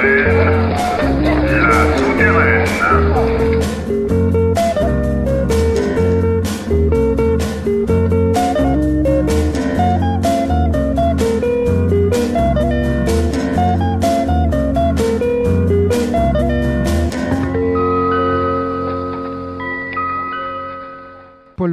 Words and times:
Paul 0.00 0.08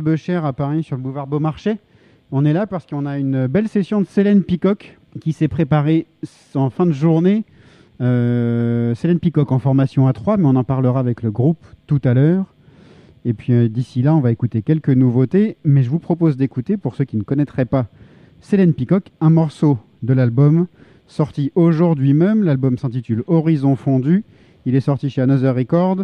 Becher 0.01 0.41
à 0.43 0.51
Paris 0.51 0.83
sur 0.83 0.97
le 0.97 1.01
boulevard 1.01 1.27
Beaumarchais. 1.27 1.77
On 2.33 2.43
est 2.43 2.51
là 2.51 2.67
parce 2.67 2.85
qu'on 2.85 3.05
a 3.05 3.17
une 3.17 3.47
belle 3.47 3.69
session 3.69 4.01
de 4.01 4.05
Célène 4.05 4.43
Picoc 4.43 4.99
qui 5.21 5.31
s'est 5.31 5.47
préparée 5.47 6.07
en 6.55 6.69
fin 6.69 6.85
de 6.85 6.91
journée. 6.91 7.45
Euh, 7.99 8.93
Célène 8.95 9.19
Picoc 9.19 9.51
en 9.51 9.59
formation 9.59 10.07
à 10.07 10.13
3, 10.13 10.37
mais 10.37 10.45
on 10.45 10.55
en 10.55 10.63
parlera 10.63 10.99
avec 10.99 11.23
le 11.23 11.31
groupe 11.31 11.65
tout 11.87 12.01
à 12.03 12.13
l'heure. 12.13 12.45
Et 13.25 13.33
puis 13.33 13.53
euh, 13.53 13.67
d'ici 13.67 14.01
là, 14.01 14.15
on 14.15 14.19
va 14.19 14.31
écouter 14.31 14.61
quelques 14.61 14.89
nouveautés. 14.89 15.57
Mais 15.63 15.83
je 15.83 15.89
vous 15.89 15.99
propose 15.99 16.37
d'écouter, 16.37 16.77
pour 16.77 16.95
ceux 16.95 17.05
qui 17.05 17.17
ne 17.17 17.23
connaîtraient 17.23 17.65
pas 17.65 17.87
Célène 18.41 18.73
Picoc, 18.73 19.11
un 19.19 19.29
morceau 19.29 19.79
de 20.03 20.13
l'album 20.13 20.67
sorti 21.07 21.51
aujourd'hui 21.55 22.13
même. 22.13 22.43
L'album 22.43 22.77
s'intitule 22.77 23.23
Horizon 23.27 23.75
fondu. 23.75 24.23
Il 24.65 24.75
est 24.75 24.81
sorti 24.81 25.09
chez 25.09 25.21
Another 25.21 25.55
Record. 25.55 26.03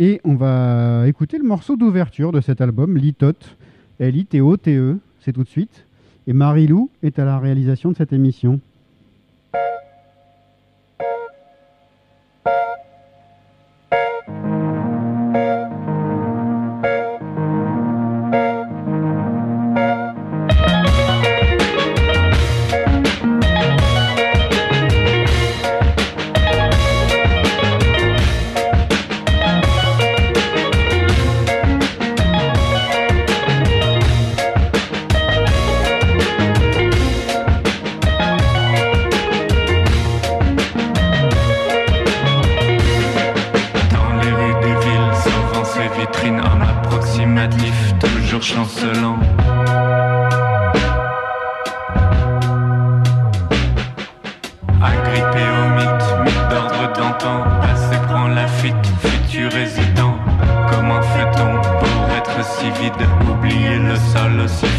Et 0.00 0.20
on 0.24 0.34
va 0.34 1.08
écouter 1.08 1.38
le 1.38 1.44
morceau 1.44 1.76
d'ouverture 1.76 2.32
de 2.32 2.40
cet 2.40 2.60
album, 2.60 2.96
Litote. 2.96 3.56
L-I-T-O-T-E, 3.98 4.98
c'est 5.20 5.32
tout 5.32 5.42
de 5.42 5.48
suite. 5.48 5.84
Et 6.26 6.32
Marie-Lou 6.32 6.90
est 7.02 7.18
à 7.18 7.24
la 7.24 7.38
réalisation 7.38 7.90
de 7.90 7.96
cette 7.96 8.12
émission. 8.12 8.60
Dans 12.48 12.87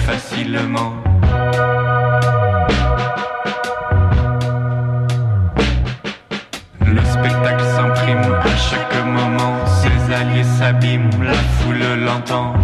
facilement? 0.06 0.94
Le 6.86 7.02
spectacle 7.02 7.64
s'imprime 7.76 8.34
à 8.42 8.58
chaque 8.58 9.06
moment, 9.06 9.66
ses 9.66 10.14
alliés 10.14 10.44
s'abîment, 10.44 11.24
la 11.24 11.34
foule 11.34 12.04
l'entend. 12.06 12.59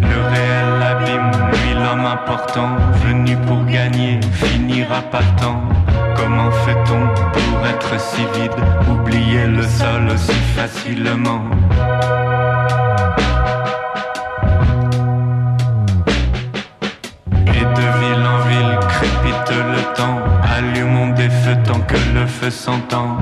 Le 0.00 0.18
réel 0.30 0.82
abîme, 0.82 1.30
lui 1.52 1.74
l'homme 1.74 2.06
important, 2.06 2.70
venu 3.04 3.36
pour 3.46 3.64
gagner, 3.66 4.20
finira 4.32 5.02
partant. 5.02 5.60
Comment 6.16 6.50
fait-on 6.64 7.08
pour 7.32 7.66
être 7.66 8.00
si 8.00 8.22
vide, 8.34 8.52
oublier 8.90 9.46
le 9.46 9.62
sol 9.62 10.08
aussi 10.14 10.40
facilement? 10.56 11.42
Et 17.48 17.64
de 17.64 17.86
ville 18.00 18.26
en 18.26 18.38
ville 18.48 18.78
crépite 18.88 19.50
le 19.50 19.82
temps, 19.94 20.20
allumons 20.56 21.10
des 21.14 21.28
feux 21.28 21.58
tant 21.64 21.80
que 21.80 21.96
le 22.14 22.26
feu 22.26 22.50
s'entend. 22.50 23.18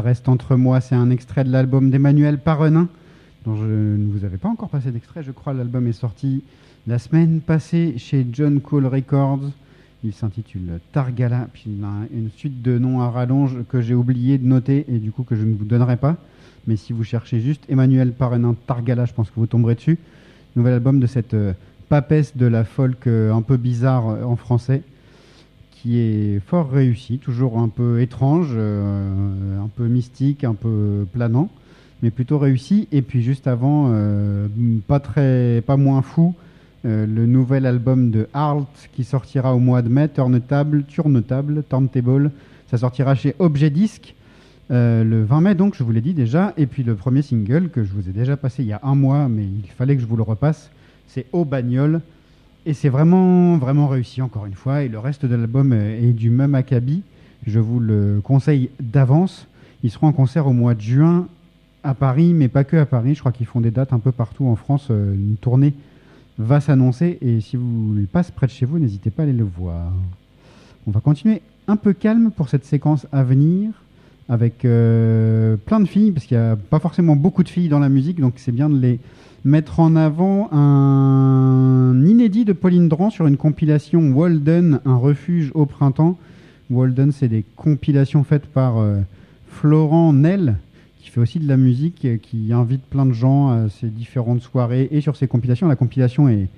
Reste 0.00 0.28
entre 0.28 0.56
moi, 0.56 0.80
c'est 0.80 0.94
un 0.94 1.10
extrait 1.10 1.44
de 1.44 1.50
l'album 1.50 1.90
d'Emmanuel 1.90 2.38
Parenin, 2.38 2.88
dont 3.44 3.56
je 3.56 3.64
ne 3.64 4.10
vous 4.10 4.24
avais 4.24 4.38
pas 4.38 4.48
encore 4.48 4.68
passé 4.68 4.90
d'extrait, 4.90 5.22
je 5.22 5.30
crois. 5.30 5.52
L'album 5.52 5.86
est 5.86 5.92
sorti 5.92 6.42
la 6.86 6.98
semaine 6.98 7.40
passée 7.40 7.94
chez 7.98 8.26
John 8.32 8.60
Cole 8.60 8.86
Records. 8.86 9.50
Il 10.02 10.12
s'intitule 10.14 10.80
Targala, 10.92 11.48
puis 11.52 11.64
il 11.66 11.84
a 11.84 11.88
une 12.12 12.30
suite 12.30 12.62
de 12.62 12.78
noms 12.78 13.02
à 13.02 13.10
rallonge 13.10 13.58
que 13.68 13.82
j'ai 13.82 13.94
oublié 13.94 14.38
de 14.38 14.46
noter 14.46 14.86
et 14.88 14.98
du 14.98 15.12
coup 15.12 15.22
que 15.22 15.36
je 15.36 15.44
ne 15.44 15.54
vous 15.54 15.66
donnerai 15.66 15.96
pas. 15.96 16.16
Mais 16.66 16.76
si 16.76 16.92
vous 16.92 17.04
cherchez 17.04 17.40
juste 17.40 17.62
Emmanuel 17.68 18.12
Parenin 18.12 18.54
Targala, 18.66 19.04
je 19.04 19.12
pense 19.12 19.28
que 19.28 19.38
vous 19.38 19.46
tomberez 19.46 19.74
dessus. 19.74 19.98
Nouvel 20.56 20.74
album 20.74 21.00
de 21.00 21.06
cette 21.06 21.34
euh, 21.34 21.52
papesse 21.88 22.36
de 22.36 22.46
la 22.46 22.64
folk 22.64 23.06
euh, 23.06 23.32
un 23.32 23.42
peu 23.42 23.56
bizarre 23.56 24.08
euh, 24.08 24.24
en 24.24 24.36
français 24.36 24.82
qui 25.80 25.98
est 25.98 26.40
fort 26.46 26.70
réussi, 26.70 27.18
toujours 27.18 27.58
un 27.58 27.68
peu 27.68 28.00
étrange, 28.00 28.50
euh, 28.52 29.62
un 29.62 29.68
peu 29.68 29.86
mystique, 29.86 30.44
un 30.44 30.54
peu 30.54 31.06
planant, 31.12 31.48
mais 32.02 32.10
plutôt 32.10 32.38
réussi. 32.38 32.86
Et 32.92 33.02
puis 33.02 33.22
juste 33.22 33.46
avant, 33.46 33.86
euh, 33.88 34.46
pas 34.86 35.00
très, 35.00 35.62
pas 35.66 35.76
moins 35.76 36.02
fou, 36.02 36.34
euh, 36.86 37.06
le 37.06 37.26
nouvel 37.26 37.66
album 37.66 38.10
de 38.10 38.28
Art 38.32 38.66
qui 38.92 39.04
sortira 39.04 39.54
au 39.54 39.58
mois 39.58 39.82
de 39.82 39.88
mai, 39.88 40.08
Turnetable, 40.08 40.84
Turnetable, 40.84 41.62
Turntable. 41.68 42.30
Ça 42.70 42.78
sortira 42.78 43.14
chez 43.14 43.34
Objet 43.38 43.70
Disc 43.70 44.14
euh, 44.70 45.02
le 45.02 45.24
20 45.24 45.40
mai, 45.40 45.54
donc 45.54 45.74
je 45.74 45.82
vous 45.82 45.92
l'ai 45.92 46.00
dit 46.00 46.14
déjà. 46.14 46.54
Et 46.56 46.66
puis 46.66 46.82
le 46.82 46.94
premier 46.94 47.22
single 47.22 47.70
que 47.70 47.84
je 47.84 47.92
vous 47.92 48.08
ai 48.08 48.12
déjà 48.12 48.36
passé 48.36 48.62
il 48.62 48.68
y 48.68 48.72
a 48.72 48.80
un 48.82 48.94
mois, 48.94 49.28
mais 49.28 49.44
il 49.44 49.70
fallait 49.76 49.96
que 49.96 50.02
je 50.02 50.06
vous 50.06 50.16
le 50.16 50.22
repasse, 50.22 50.70
c'est 51.06 51.26
Au 51.32 51.44
Bagnole. 51.44 52.00
Et 52.66 52.74
c'est 52.74 52.88
vraiment, 52.88 53.56
vraiment 53.56 53.88
réussi, 53.88 54.20
encore 54.22 54.46
une 54.46 54.54
fois. 54.54 54.82
Et 54.82 54.88
le 54.88 54.98
reste 54.98 55.24
de 55.24 55.34
l'album 55.34 55.72
est 55.72 56.12
du 56.12 56.30
même 56.30 56.54
acabit. 56.54 57.02
Je 57.46 57.58
vous 57.58 57.80
le 57.80 58.20
conseille 58.22 58.70
d'avance. 58.80 59.46
Ils 59.82 59.90
seront 59.90 60.08
en 60.08 60.12
concert 60.12 60.46
au 60.46 60.52
mois 60.52 60.74
de 60.74 60.80
juin 60.80 61.26
à 61.82 61.94
Paris, 61.94 62.34
mais 62.34 62.48
pas 62.48 62.64
que 62.64 62.76
à 62.76 62.84
Paris. 62.84 63.14
Je 63.14 63.20
crois 63.20 63.32
qu'ils 63.32 63.46
font 63.46 63.60
des 63.60 63.70
dates 63.70 63.92
un 63.92 63.98
peu 63.98 64.12
partout 64.12 64.46
en 64.46 64.56
France. 64.56 64.88
Euh, 64.90 65.14
Une 65.14 65.36
tournée 65.36 65.72
va 66.38 66.60
s'annoncer. 66.60 67.18
Et 67.22 67.40
si 67.40 67.56
vous 67.56 67.94
il 67.96 68.06
passe 68.06 68.30
près 68.30 68.46
de 68.46 68.52
chez 68.52 68.66
vous, 68.66 68.78
n'hésitez 68.78 69.10
pas 69.10 69.22
à 69.22 69.24
aller 69.24 69.32
le 69.32 69.44
voir. 69.44 69.90
On 70.86 70.90
va 70.90 71.00
continuer 71.00 71.40
un 71.66 71.76
peu 71.76 71.92
calme 71.94 72.30
pour 72.30 72.48
cette 72.48 72.64
séquence 72.64 73.06
à 73.12 73.22
venir 73.22 73.70
avec 74.28 74.64
euh, 74.64 75.56
plein 75.56 75.80
de 75.80 75.86
filles, 75.86 76.12
parce 76.12 76.24
qu'il 76.24 76.36
n'y 76.36 76.42
a 76.42 76.56
pas 76.56 76.78
forcément 76.78 77.16
beaucoup 77.16 77.42
de 77.42 77.48
filles 77.48 77.68
dans 77.68 77.80
la 77.80 77.88
musique, 77.88 78.20
donc 78.20 78.34
c'est 78.36 78.52
bien 78.52 78.70
de 78.70 78.78
les 78.78 79.00
mettre 79.44 79.80
en 79.80 79.96
avant 79.96 80.48
un 80.52 82.04
inédit 82.04 82.44
de 82.44 82.52
Pauline 82.52 82.88
Dran 82.88 83.10
sur 83.10 83.26
une 83.26 83.36
compilation 83.36 84.10
Walden, 84.12 84.80
un 84.84 84.96
refuge 84.96 85.50
au 85.54 85.66
printemps. 85.66 86.18
Walden, 86.70 87.12
c'est 87.12 87.28
des 87.28 87.44
compilations 87.56 88.22
faites 88.22 88.46
par 88.46 88.78
euh, 88.78 88.98
Florent 89.48 90.12
Nel, 90.12 90.56
qui 91.00 91.10
fait 91.10 91.20
aussi 91.20 91.38
de 91.38 91.48
la 91.48 91.56
musique, 91.56 92.04
euh, 92.04 92.16
qui 92.16 92.52
invite 92.52 92.82
plein 92.82 93.06
de 93.06 93.12
gens 93.12 93.48
à 93.48 93.68
ses 93.68 93.88
différentes 93.88 94.42
soirées 94.42 94.88
et 94.90 95.00
sur 95.00 95.16
ses 95.16 95.26
compilations. 95.26 95.68
La 95.68 95.76
compilation 95.76 96.28
est 96.28 96.48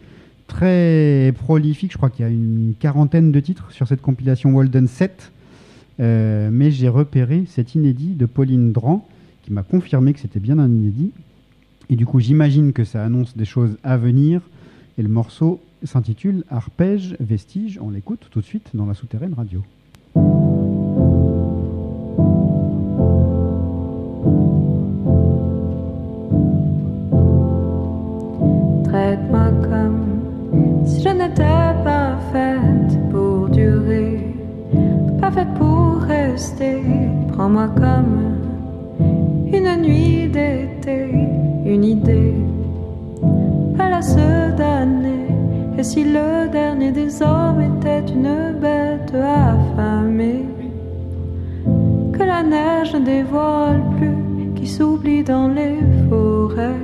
très 0.49 1.33
prolifique, 1.39 1.93
je 1.93 1.97
crois 1.97 2.11
qu'il 2.11 2.25
y 2.25 2.29
a 2.29 2.31
une 2.31 2.75
quarantaine 2.79 3.33
de 3.33 3.41
titres 3.41 3.71
sur 3.71 3.87
cette 3.89 4.03
compilation 4.03 4.53
Walden 4.53 4.87
7. 4.87 5.33
Euh, 6.01 6.51
mais 6.53 6.71
j'ai 6.71 6.89
repéré 6.89 7.45
cet 7.47 7.75
inédit 7.75 8.15
de 8.15 8.27
Pauline 8.27 8.73
Dran, 8.73 9.07
qui 9.45 9.53
m'a 9.53 9.63
confirmé 9.63 10.13
que 10.13 10.21
c'était 10.21 10.41
bien 10.41 10.59
un 10.59 10.69
inédit. 10.69 11.13
Et 11.91 11.97
du 11.97 12.07
coup, 12.07 12.21
j'imagine 12.21 12.73
que 12.73 12.85
ça 12.85 13.05
annonce 13.05 13.37
des 13.37 13.45
choses 13.45 13.77
à 13.83 13.97
venir. 13.97 14.41
Et 14.99 15.03
le 15.03 15.09
morceau 15.09 15.61
s'intitule 15.85 16.45
Arpège 16.51 17.17
Vestige. 17.21 17.79
On 17.83 17.91
l'écoute 17.91 18.29
tout 18.31 18.41
de 18.41 18.45
suite 18.45 18.71
dans 18.75 18.87
la 18.87 18.95
souterraine 18.95 19.35
radio. 19.35 19.63
Traite-moi 28.85 29.51
comme 29.63 30.87
si 30.87 31.03
je 31.03 31.09
n'étais 31.09 31.43
pas 31.85 32.19
faite 32.33 33.11
pour 33.11 33.49
durer, 33.49 34.35
pas 35.21 35.31
faite 35.31 35.53
pour 35.55 36.01
rester. 36.03 36.83
Prends-moi 37.29 37.69
comme 37.69 38.42
une 39.53 39.83
nuit 39.83 40.29
d'été, 40.29 41.09
une 41.65 41.85
idée, 41.85 42.35
pas 43.77 43.91
la 43.91 44.03
seule 44.03 44.55
d'année. 44.57 45.27
Et 45.79 45.83
si 45.83 46.05
le 46.05 46.49
dernier 46.51 46.93
des 46.93 47.23
hommes 47.23 47.61
était 47.61 48.05
une 48.13 48.59
bête 48.61 49.15
affamée, 49.15 50.45
que 52.13 52.23
la 52.23 52.43
neige 52.43 52.95
ne 52.95 53.01
dévoile 53.01 53.83
plus, 53.97 54.53
qui 54.55 54.67
s'oublie 54.67 55.25
dans 55.25 55.49
les 55.49 55.79
forêts. 56.09 56.83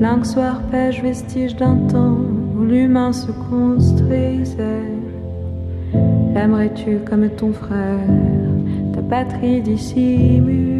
Lynx 0.00 0.36
arpège, 0.36 1.02
vestige 1.02 1.56
d'un 1.56 1.76
temps 1.88 2.16
où 2.56 2.64
l'humain 2.64 3.12
se 3.12 3.30
construisait. 3.50 4.90
L'aimerais-tu 6.34 6.98
comme 7.08 7.28
ton 7.30 7.52
frère, 7.52 7.98
ta 8.94 9.02
patrie 9.02 9.60
dissimulée? 9.60 10.71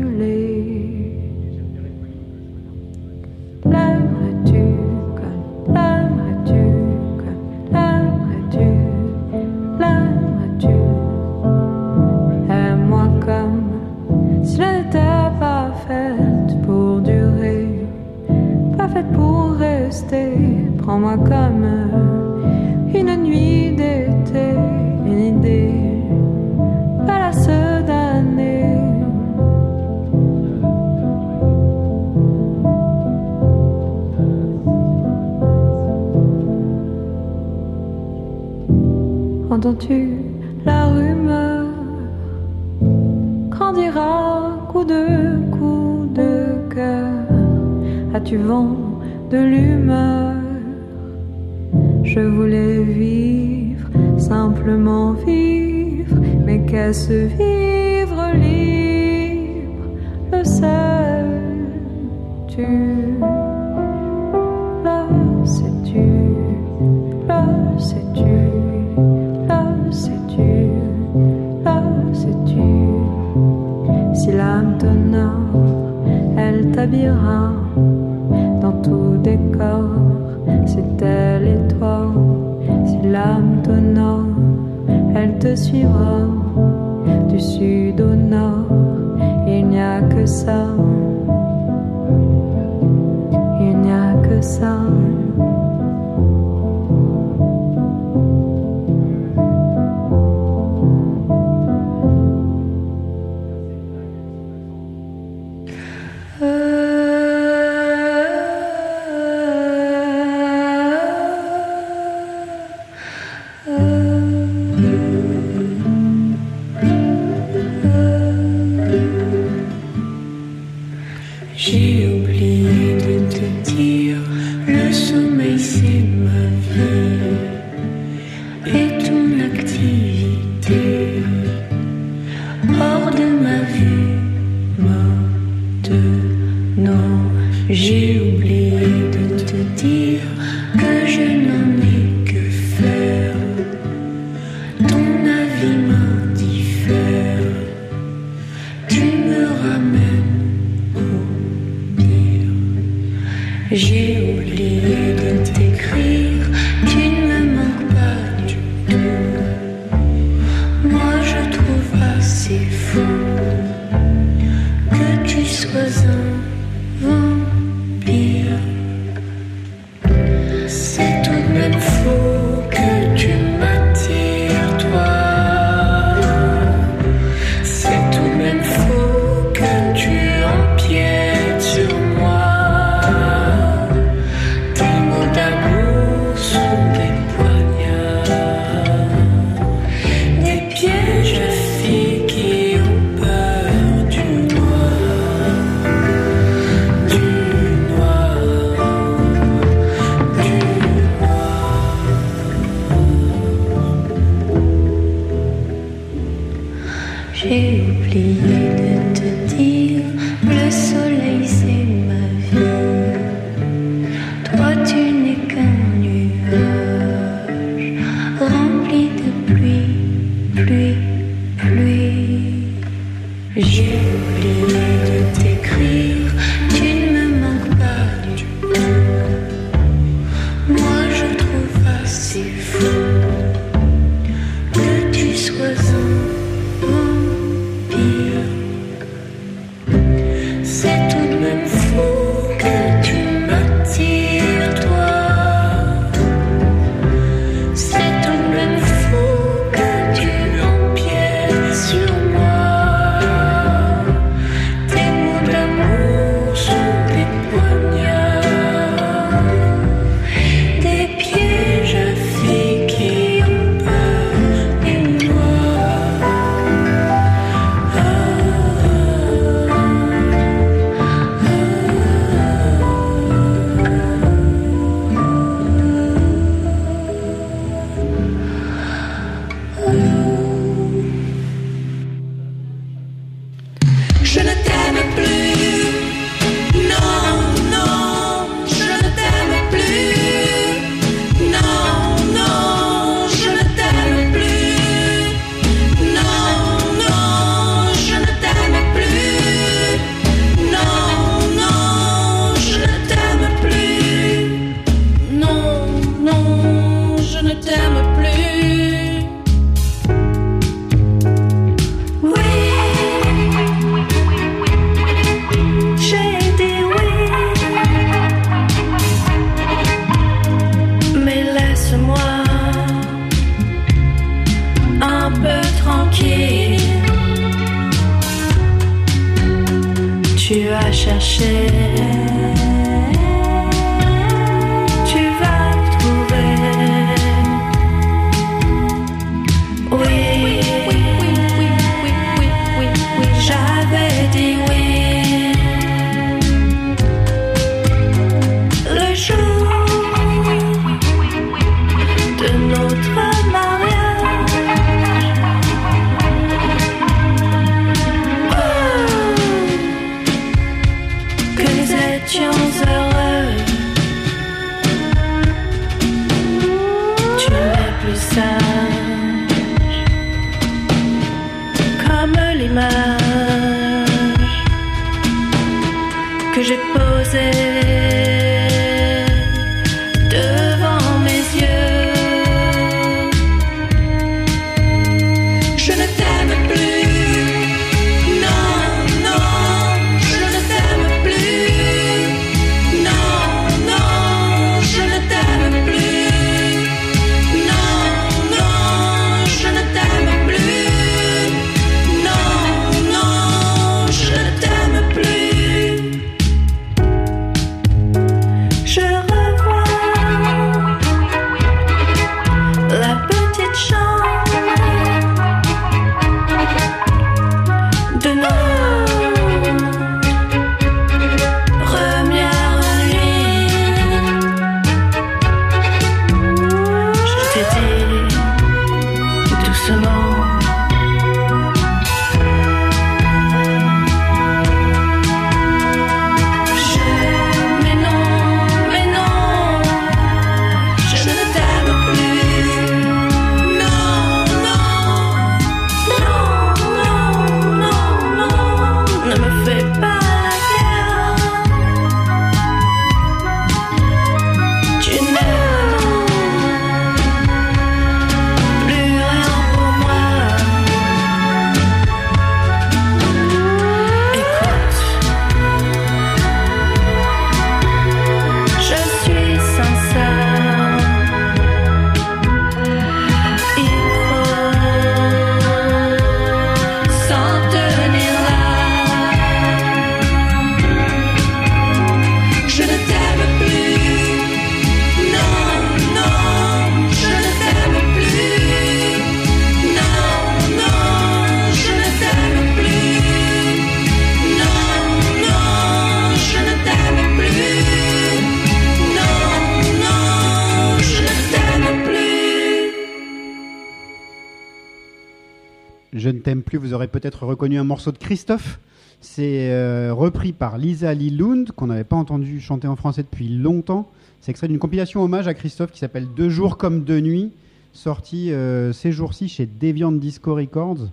Peut-être 507.22 507.46
reconnu 507.46 507.78
un 507.78 507.84
morceau 507.84 508.10
de 508.10 508.18
Christophe. 508.18 508.80
C'est 509.20 509.70
euh, 509.70 510.12
repris 510.12 510.52
par 510.52 510.76
Lisa 510.76 511.14
Lilund, 511.14 511.70
qu'on 511.70 511.86
n'avait 511.86 512.02
pas 512.02 512.16
entendu 512.16 512.60
chanter 512.60 512.88
en 512.88 512.96
français 512.96 513.22
depuis 513.22 513.46
longtemps. 513.48 514.10
C'est 514.40 514.50
extrait 514.50 514.66
d'une 514.66 514.80
compilation 514.80 515.22
hommage 515.22 515.46
à 515.46 515.54
Christophe 515.54 515.92
qui 515.92 516.00
s'appelle 516.00 516.26
Deux 516.34 516.48
jours 516.48 516.76
comme 516.76 517.04
deux 517.04 517.20
nuits, 517.20 517.52
sortie 517.92 518.52
euh, 518.52 518.92
ces 518.92 519.12
jours-ci 519.12 519.46
chez 519.46 519.66
Deviant 519.66 520.10
Disco 520.10 520.56
Records. 520.56 521.10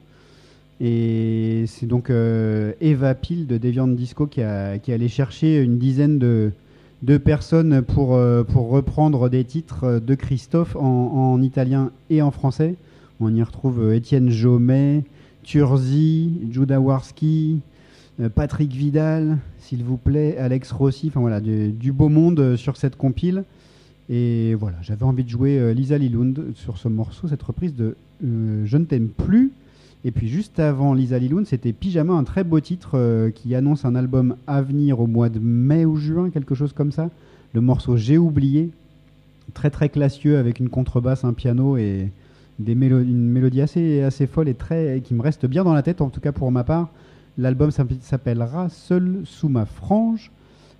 Et 0.81 1.65
c'est 1.67 1.85
donc 1.85 2.09
euh, 2.09 2.71
Eva 2.81 3.13
Peel 3.13 3.45
de 3.45 3.59
Deviant 3.59 3.87
Disco 3.87 4.25
qui, 4.25 4.41
a, 4.41 4.79
qui 4.79 4.89
est 4.89 4.95
allé 4.95 5.09
chercher 5.09 5.61
une 5.61 5.77
dizaine 5.77 6.17
de, 6.17 6.51
de 7.03 7.17
personnes 7.19 7.83
pour, 7.83 8.19
pour 8.47 8.69
reprendre 8.69 9.29
des 9.29 9.43
titres 9.43 9.99
de 9.99 10.15
Christophe 10.15 10.75
en, 10.75 11.33
en 11.33 11.41
italien 11.43 11.91
et 12.09 12.23
en 12.23 12.31
français. 12.31 12.77
On 13.19 13.35
y 13.35 13.43
retrouve 13.43 13.93
Étienne 13.93 14.31
Jomet, 14.31 15.03
Turzi, 15.49 16.29
Judah 16.51 16.79
Warski, 16.79 17.61
euh, 18.19 18.29
Patrick 18.29 18.71
Vidal, 18.71 19.39
s'il 19.57 19.83
vous 19.83 19.97
plaît, 19.97 20.37
Alex 20.37 20.71
Rossi, 20.71 21.11
voilà, 21.15 21.41
du, 21.41 21.91
beau 21.91 22.07
monde 22.07 22.39
euh, 22.39 22.55
sur 22.55 22.77
cette 22.77 22.95
compile. 22.95 23.43
Et 24.11 24.53
voilà, 24.53 24.77
j'avais 24.83 25.05
envie 25.05 25.23
de 25.23 25.29
jouer 25.29 25.57
euh, 25.57 25.73
Lisa 25.73 25.97
Lilund 25.97 26.53
sur 26.53 26.77
ce 26.77 26.87
morceau, 26.87 27.27
cette 27.27 27.41
reprise 27.41 27.73
de 27.73 27.95
Je 28.21 28.77
ne 28.77 28.85
t'aime 28.85 29.07
plus. 29.07 29.51
Et 30.05 30.11
puis 30.11 30.27
juste 30.27 30.59
avant 30.59 30.93
Lisa 30.93 31.17
Lilund, 31.17 31.47
c'était 31.47 31.73
Pyjama, 31.73 32.13
un 32.13 32.23
très 32.25 32.43
beau 32.43 32.59
titre 32.59 33.31
qui 33.33 33.55
annonce 33.55 33.85
un 33.85 33.95
album 33.95 34.35
à 34.45 34.61
venir 34.61 34.99
au 34.99 35.07
mois 35.07 35.29
de 35.29 35.39
mai 35.39 35.83
ou 35.83 35.95
juin, 35.95 36.29
quelque 36.29 36.53
chose 36.53 36.73
comme 36.73 36.91
ça. 36.91 37.09
Le 37.53 37.61
morceau 37.61 37.97
J'ai 37.97 38.19
oublié, 38.19 38.69
très 39.55 39.71
très 39.71 39.89
classieux 39.89 40.37
avec 40.37 40.59
une 40.59 40.69
contrebasse, 40.69 41.23
un 41.23 41.33
piano 41.33 41.75
et 41.75 42.11
une 42.67 43.29
mélodie 43.29 43.61
assez, 43.61 44.01
assez 44.01 44.27
folle 44.27 44.47
et 44.49 44.53
très, 44.53 45.01
qui 45.03 45.13
me 45.13 45.21
reste 45.21 45.45
bien 45.45 45.63
dans 45.63 45.73
la 45.73 45.81
tête, 45.83 46.01
en 46.01 46.09
tout 46.09 46.19
cas 46.21 46.31
pour 46.31 46.51
ma 46.51 46.63
part. 46.63 46.89
L'album 47.37 47.71
s'app- 47.71 48.01
s'appellera 48.01 48.69
Seul 48.69 49.21
sous 49.23 49.47
ma 49.49 49.65
frange. 49.65 50.31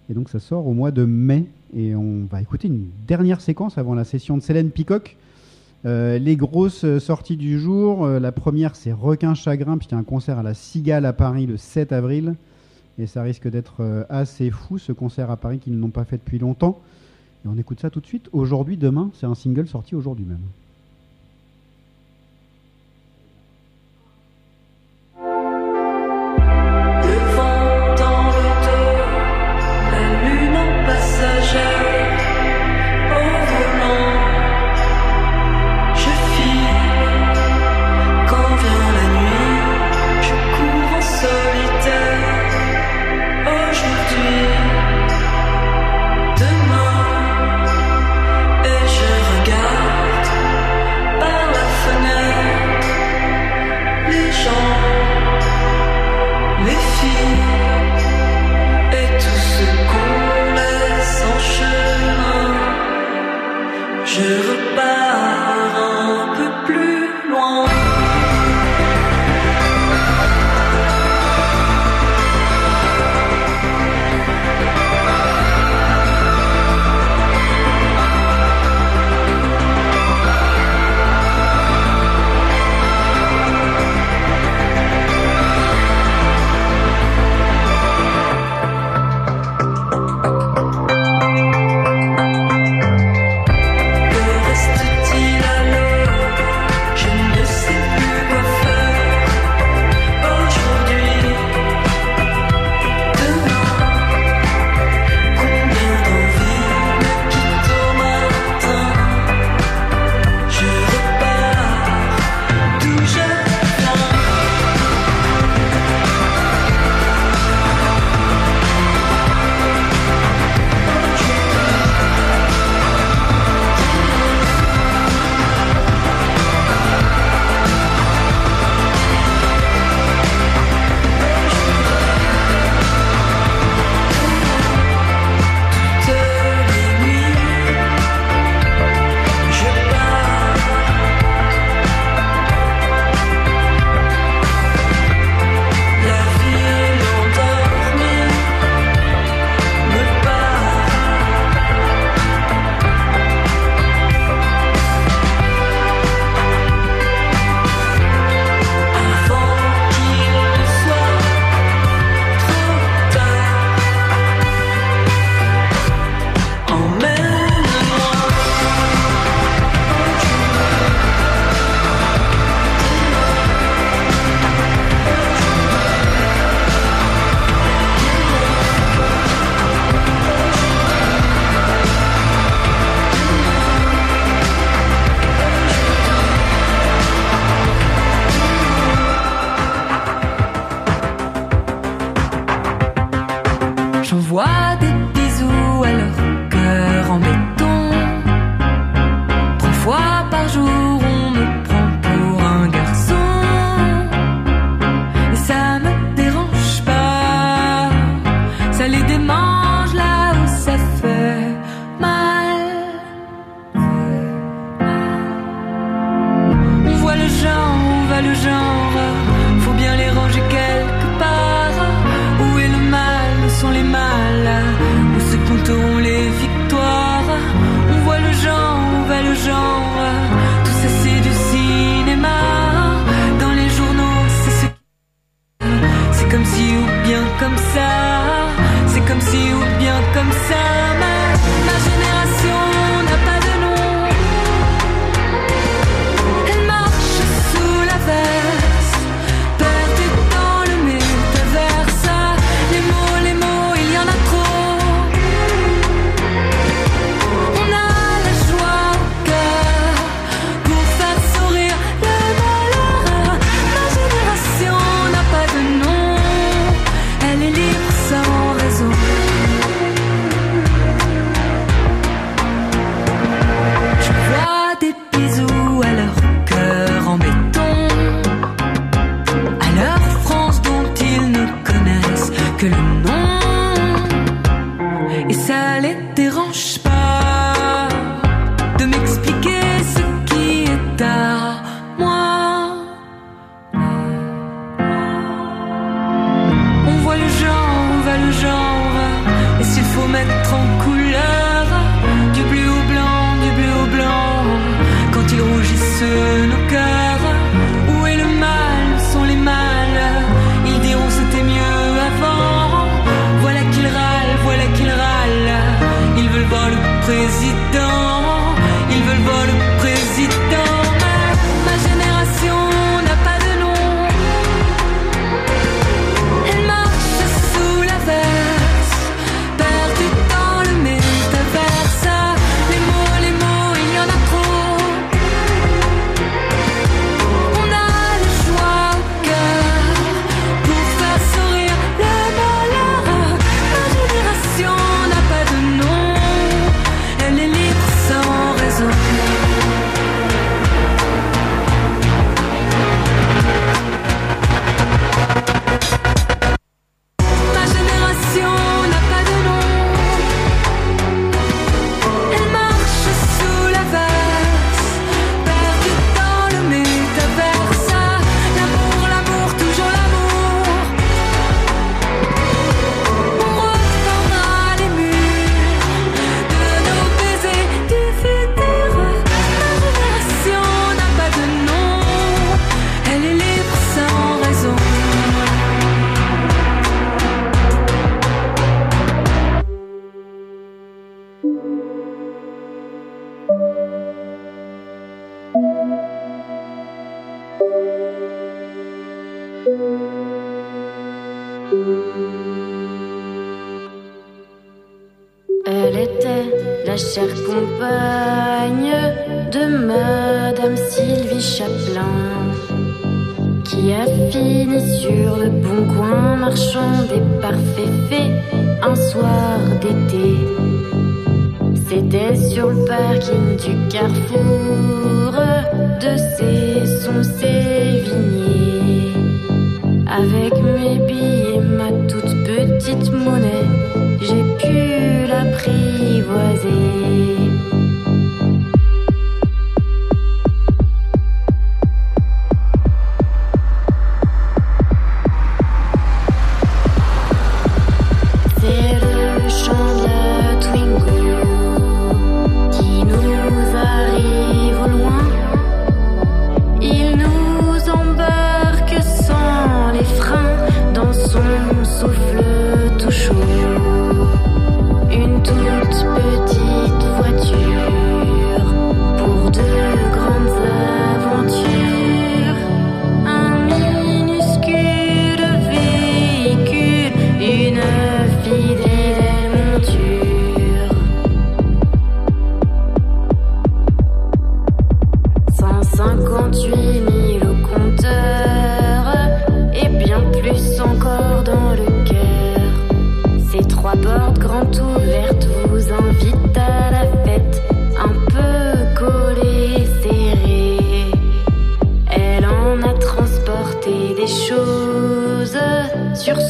Et 0.09 0.13
donc 0.13 0.29
ça 0.29 0.39
sort 0.39 0.67
au 0.67 0.73
mois 0.73 0.91
de 0.91 1.05
mai. 1.05 1.45
Et 1.75 1.95
on 1.95 2.25
va 2.29 2.41
écouter 2.41 2.67
une 2.67 2.87
dernière 3.07 3.41
séquence 3.41 3.77
avant 3.77 3.93
la 3.95 4.03
session 4.03 4.35
de 4.37 4.41
Célène 4.41 4.69
Picoc. 4.71 5.15
Euh, 5.85 6.17
les 6.17 6.35
grosses 6.35 6.97
sorties 6.97 7.37
du 7.37 7.59
jour. 7.59 8.03
euh, 8.05 8.19
la 8.19 8.31
première, 8.33 8.75
c'est 8.75 8.91
Requin 8.91 9.33
Chagrin, 9.35 9.77
puisqu'il 9.77 9.93
y 9.95 9.97
a 9.97 10.01
un 10.01 10.03
concert 10.03 10.39
à 10.39 10.43
la 10.43 10.53
Cigale 10.53 11.05
à 11.05 11.13
Paris 11.13 11.45
le 11.45 11.55
7 11.57 11.91
avril. 11.93 12.35
Et 12.97 13.07
ça 13.07 13.21
risque 13.21 13.47
d'être 13.47 13.75
euh, 13.79 14.03
assez 14.09 14.49
fou, 14.49 14.77
ce 14.77 14.91
concert 14.91 15.31
à 15.31 15.37
Paris 15.37 15.59
qu'ils 15.59 15.79
n'ont 15.79 15.91
pas 15.91 16.03
fait 16.03 16.17
depuis 16.17 16.39
longtemps. 16.39 16.81
Et 17.45 17.47
on 17.47 17.57
écoute 17.57 17.79
ça 17.79 17.89
tout 17.89 18.01
de 18.01 18.05
suite. 18.07 18.27
Aujourd'hui, 18.33 18.75
demain, 18.75 19.11
c'est 19.13 19.27
un 19.27 19.35
single 19.35 19.67
sorti 19.67 19.95
aujourd'hui 19.95 20.25
même. 20.25 20.41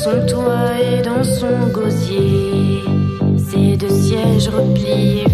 son 0.10 0.26
toit 0.26 0.80
et 0.82 1.02
dans 1.02 1.24
son 1.24 1.68
gosier, 1.72 2.84
ses 3.38 3.78
deux 3.78 3.90
sièges 3.90 4.50
repliés 4.50 5.26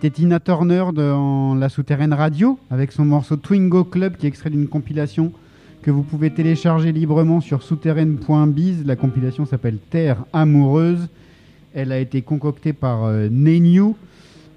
C'était 0.00 0.16
Tina 0.16 0.40
Turner 0.40 0.84
dans 0.94 1.54
La 1.54 1.68
Souterraine 1.68 2.14
Radio 2.14 2.58
avec 2.70 2.90
son 2.90 3.04
morceau 3.04 3.36
Twingo 3.36 3.84
Club 3.84 4.16
qui 4.16 4.24
est 4.24 4.30
extrait 4.30 4.48
d'une 4.48 4.66
compilation 4.66 5.30
que 5.82 5.90
vous 5.90 6.02
pouvez 6.02 6.30
télécharger 6.30 6.90
librement 6.90 7.42
sur 7.42 7.62
souterraine.biz. 7.62 8.86
La 8.86 8.96
compilation 8.96 9.44
s'appelle 9.44 9.76
Terre 9.90 10.24
amoureuse. 10.32 11.06
Elle 11.74 11.92
a 11.92 11.98
été 11.98 12.22
concoctée 12.22 12.72
par 12.72 13.04
euh. 13.04 13.28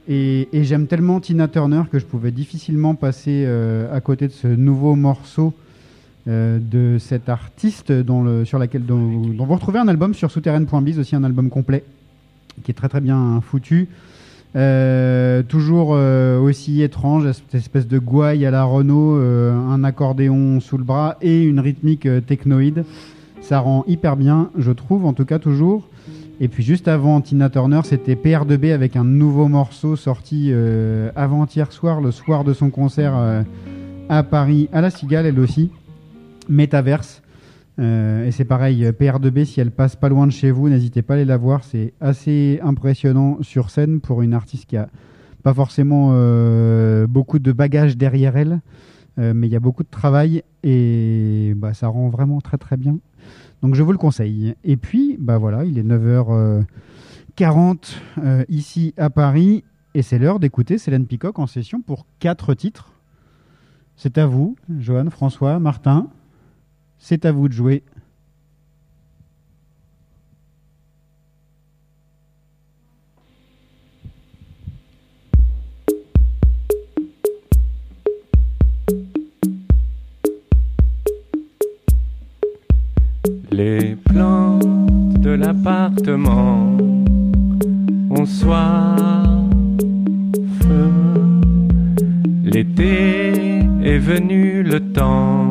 Et, 0.08 0.48
j'aime 0.54 0.88
tellement 0.88 1.20
Tina 1.20 1.50
Turner 1.50 1.82
que 1.91 2.00
je 2.00 2.06
pouvais 2.06 2.32
difficilement 2.32 2.96
passer 2.96 3.44
euh, 3.46 3.94
à 3.94 4.00
côté 4.00 4.30
de 4.30 4.34
ce 4.34 4.48
nouveau 4.48 4.96
morceau 4.96 5.54
euh, 6.30 6.58
de 6.58 6.98
cet 7.00 7.28
artiste 7.28 7.91
sur 8.46 8.60
laquelle, 8.60 8.86
dont 8.86 8.98
vous 8.98 9.54
retrouvez 9.54 9.80
un 9.80 9.89
album 9.89 10.14
sur 10.14 10.32
souterraine.biz, 10.32 11.00
aussi 11.00 11.18
un 11.18 11.26
album 11.26 11.50
complet 11.50 11.84
qui 12.64 12.72
est 12.72 12.76
très 12.76 12.88
très 12.88 13.02
bien 13.02 13.41
foutu. 13.41 13.89
Euh, 14.56 15.41
toujours 15.41 15.95
euh, 15.95 16.39
aussi 16.39 16.84
étrange, 16.84 17.32
cette 17.32 17.56
espèce 17.56 17.88
de 17.88 17.97
gouaille 17.97 18.45
à 18.45 18.51
la 18.51 18.64
Renault, 18.64 19.18
euh, 19.18 19.51
un 19.51 19.84
accordéon 19.84 20.60
sous 20.60 20.78
le 20.78 20.84
bras 20.84 21.18
et 21.22 21.43
une 21.43 21.60
rythmique 21.60 22.06
euh, 22.06 22.22
technoïde. 22.22 22.86
Ça 23.41 23.60
rend 23.60 23.84
hyper 23.88 24.16
bien, 24.16 24.51
je 24.58 24.72
trouve, 24.72 25.06
en 25.06 25.14
tout 25.14 25.26
cas 25.26 25.39
toujours. 25.39 25.89
Et 26.39 26.47
puis 26.47 26.64
juste 26.64 26.88
avant 26.88 27.20
Tina 27.22 27.49
Turner, 27.49 27.82
c'était 27.84 28.16
PR2B 28.16 28.74
avec 28.74 28.95
un 28.95 29.04
nouveau 29.04 29.47
morceau 29.47 29.95
sorti 29.95 30.51
avant-hier 31.16 31.72
soir, 31.72 32.01
le 32.01 32.12
soir 32.12 32.43
de 32.43 32.54
son 32.54 32.70
concert 32.70 33.14
à 34.10 34.24
Paris, 34.24 34.68
à 34.74 34.82
la 34.82 34.89
Cigale, 34.89 35.26
elle 35.26 35.39
aussi. 35.39 35.70
Metaverse. 36.49 37.22
Euh, 37.80 38.26
et 38.26 38.32
c'est 38.32 38.45
pareil, 38.45 38.84
PR2B, 38.84 39.45
si 39.45 39.59
elle 39.59 39.71
passe 39.71 39.95
pas 39.95 40.09
loin 40.09 40.28
de 40.28 40.32
chez 40.32 40.51
vous, 40.51 40.69
n'hésitez 40.69 41.01
pas 41.01 41.13
à 41.13 41.17
aller 41.17 41.26
la 41.26 41.38
voir. 41.38 41.63
C'est 41.63 41.93
assez 42.01 42.59
impressionnant 42.63 43.38
sur 43.41 43.69
scène 43.69 43.99
pour 43.99 44.21
une 44.21 44.34
artiste 44.34 44.65
qui 44.65 44.78
a 44.78 44.89
pas 45.43 45.53
forcément 45.53 46.11
euh, 46.13 47.05
beaucoup 47.05 47.38
de 47.38 47.51
bagages 47.51 47.97
derrière 47.97 48.38
elle, 48.38 48.61
euh, 49.19 49.34
mais 49.36 49.47
il 49.47 49.51
y 49.51 49.55
a 49.55 49.59
beaucoup 49.59 49.84
de 49.84 49.89
travail 49.89 50.41
et 50.63 51.53
bah, 51.55 51.74
ça 51.74 51.88
rend 51.89 52.09
vraiment 52.09 52.41
très 52.41 52.57
très 52.57 52.78
bien. 52.78 52.97
Donc 53.61 53.76
je 53.76 53.84
vous 53.84 53.91
le 53.91 53.97
conseille. 53.97 54.55
Et 54.63 54.78
puis, 54.78 55.17
bah 55.19 55.38
voilà, 55.38 55.65
il 55.65 55.78
est 55.78 55.84
9h40 55.84 56.65
euh, 58.17 58.43
ici 58.49 58.93
à 58.97 59.09
Paris 59.09 59.63
et 59.93 60.01
c'est 60.01 60.17
l'heure 60.17 60.39
d'écouter 60.39 60.78
Célène 60.78 61.05
Picoc 61.05 61.38
en 61.38 61.47
session 61.47 61.82
pour 61.82 62.05
quatre 62.19 62.53
titres. 62.53 62.93
C'est 63.95 64.17
à 64.17 64.26
vous, 64.26 64.55
Johan, 64.80 65.09
François, 65.09 65.59
Martin. 65.59 66.07
C'est 67.06 67.26
à 67.26 67.34
vous 67.34 67.49
de 67.49 67.54
jouer. 67.54 67.84
Les 83.51 83.97
plantes 83.97 84.64
de 85.20 85.32
l'appartement 85.32 86.78
ont 88.12 88.26
soif. 88.26 88.97
L'été 92.45 93.60
est 93.84 93.97
venu 93.97 94.64
le 94.64 94.80
temps 94.93 95.43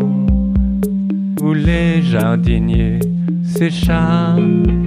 où 1.43 1.53
les 1.53 2.03
jardiniers 2.03 3.01
s'échappent. 3.45 4.82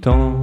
Temps 0.00 0.37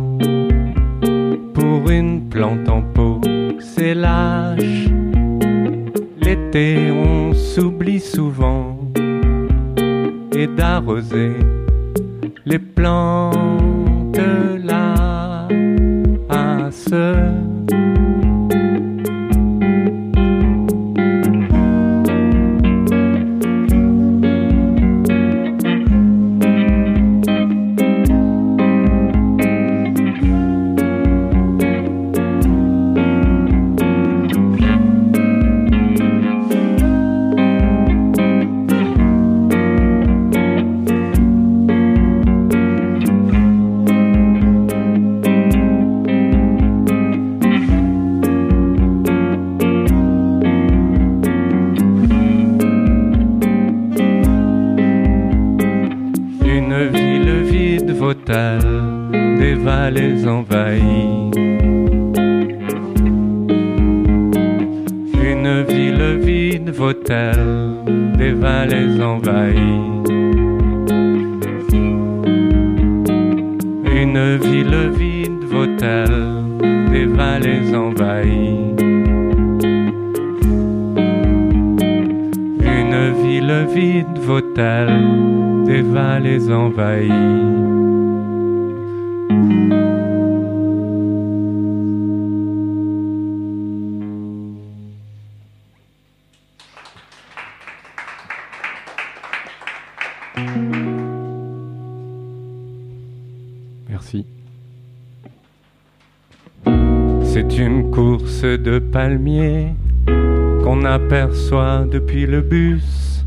depuis 111.96 112.26
le 112.26 112.42
bus. 112.42 113.24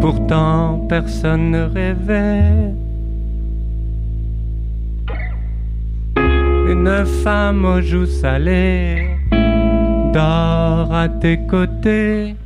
Pourtant, 0.00 0.86
personne 0.88 1.50
ne 1.50 1.62
rêvait. 1.78 2.72
Une 6.72 7.04
femme 7.22 7.62
aux 7.66 7.82
joues 7.82 8.12
salées 8.22 9.18
dort 10.14 10.90
à 11.04 11.08
tes 11.22 11.40
côtés. 11.46 12.36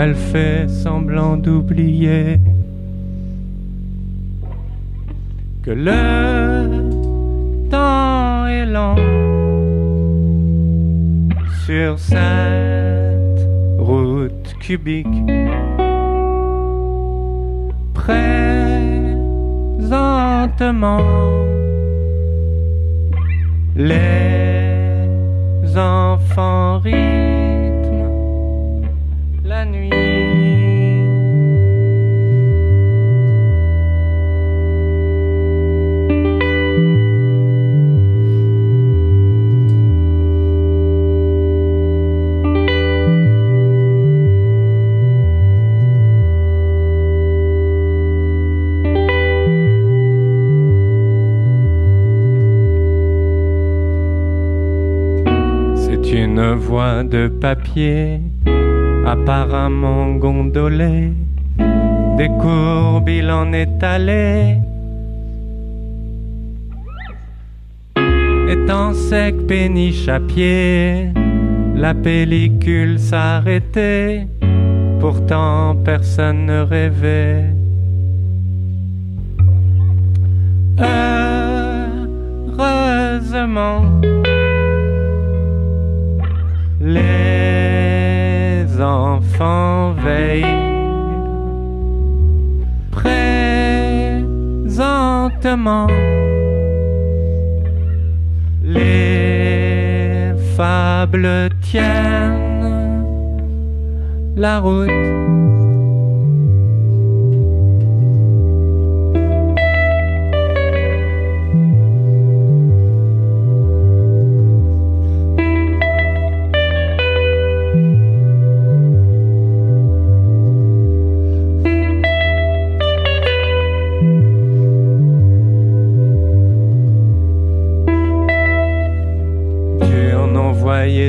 Elle 0.00 0.14
fait 0.14 0.66
semblant 0.68 1.36
d'oublier 1.36 2.38
que 5.62 5.72
le 5.88 6.02
temps 7.70 8.46
est 8.46 8.64
lent 8.64 8.96
sur 11.66 11.98
cette 11.98 12.89
route 13.80 14.54
cubique. 14.60 15.06
Présentement, 17.94 18.50
les 23.76 25.08
enfants 25.76 26.78
rythment 26.80 27.70
la 29.44 29.64
nuit. 29.64 29.99
Voie 56.70 57.02
de 57.02 57.26
papier 57.26 58.20
apparemment 59.04 60.14
gondolée, 60.14 61.10
des 62.16 62.28
courbes 62.40 63.08
il 63.08 63.28
en 63.28 63.52
est 63.52 63.82
allé. 63.82 64.58
Étant 68.48 68.92
sec, 68.94 69.34
péniche 69.48 70.06
à 70.06 70.20
pied, 70.20 71.08
la 71.74 71.92
pellicule 71.92 73.00
s'arrêtait, 73.00 74.28
pourtant 75.00 75.74
personne 75.84 76.46
ne 76.46 76.60
rêvait. 76.62 77.46
Heureusement, 82.58 83.82
enfants 89.40 89.92
veillent 89.92 90.44
présentement. 94.66 95.86
Les 98.62 100.32
fables 100.56 101.48
tiennent 101.62 103.04
la 104.36 104.60
route. 104.60 105.39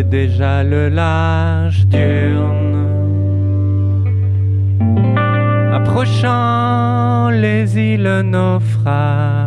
Déjà 0.04 0.64
le 0.64 0.89
large 0.89 1.86
diurne. 1.88 2.88
Approchant 5.74 7.30
les 7.30 7.78
îles 7.78 8.22
naufrages. 8.26 9.41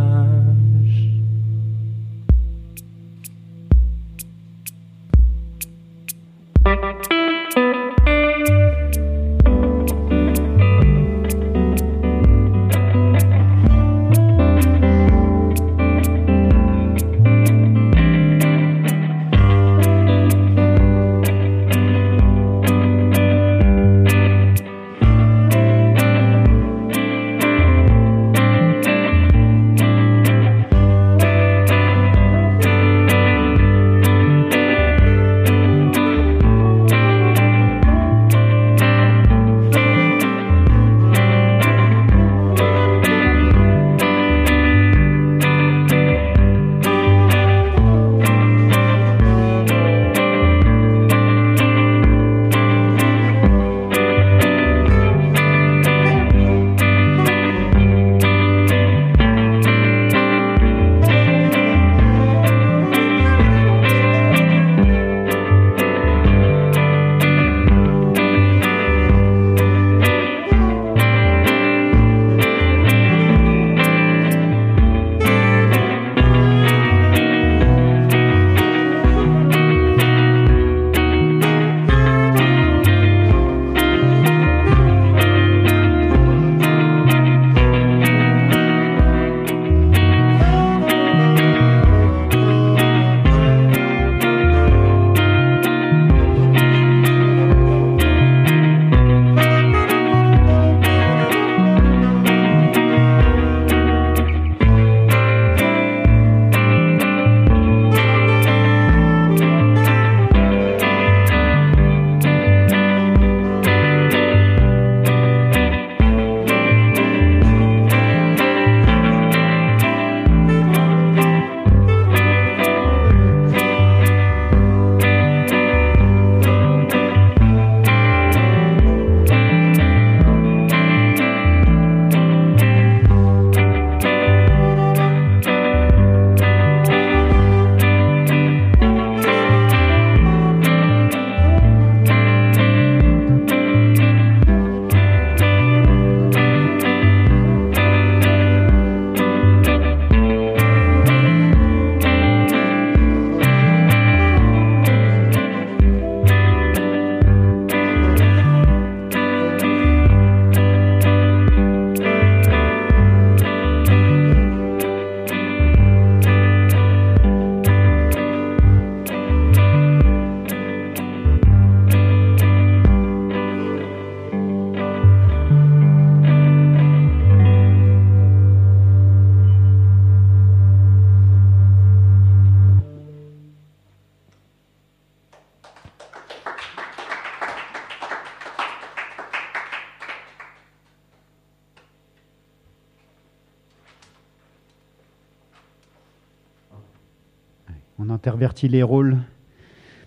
Les 198.37 198.83
rôles 198.83 199.19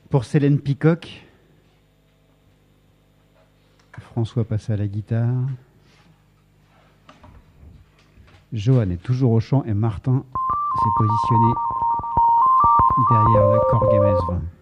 pour 0.09 0.25
Célène 0.25 0.59
Picoc. 0.59 1.25
François 3.99 4.43
passe 4.43 4.69
à 4.69 4.75
la 4.75 4.85
guitare. 4.87 5.33
Johan 8.51 8.89
est 8.89 9.01
toujours 9.01 9.31
au 9.31 9.39
chant 9.39 9.63
et 9.63 9.73
Martin 9.73 10.25
s'est 10.75 10.89
positionné 10.97 11.53
derrière 13.09 13.47
le 13.47 13.59
Korg 13.69 14.56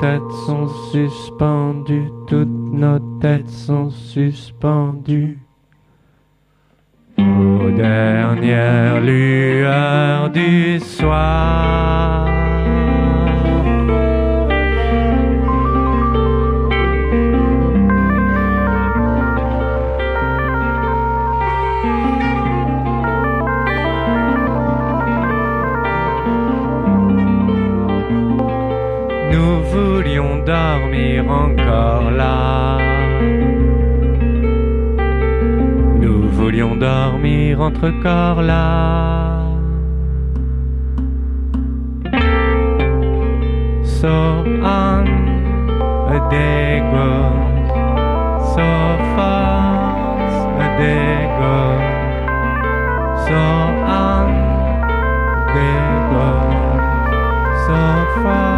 têtes 0.00 0.32
sont 0.46 0.68
suspendues, 0.90 2.10
toutes 2.26 2.48
nos 2.48 2.98
têtes 3.20 3.48
sont 3.48 3.90
suspendues. 3.90 5.38
Aux 7.18 7.70
dernières 7.70 9.00
lueurs 9.00 10.30
du 10.30 10.78
soir. 10.80 12.47
Dormir 30.48 31.30
encore 31.30 32.10
là. 32.10 32.78
Nous 36.00 36.22
voulions 36.38 36.74
dormir 36.74 37.60
entre 37.60 37.90
corps 38.02 38.40
là. 38.40 39.42
So 44.00 44.14
on 44.62 45.04
a 46.16 46.18
day 46.30 46.80
goes, 46.92 47.68
so 48.54 48.68
fast 49.14 50.46
a 50.64 50.68
day 50.80 51.14
goes, 51.40 51.84
so 53.26 53.42
on 54.06 54.28
a 55.34 55.52
day 55.54 55.88
so 57.66 57.78
fast. 58.22 58.57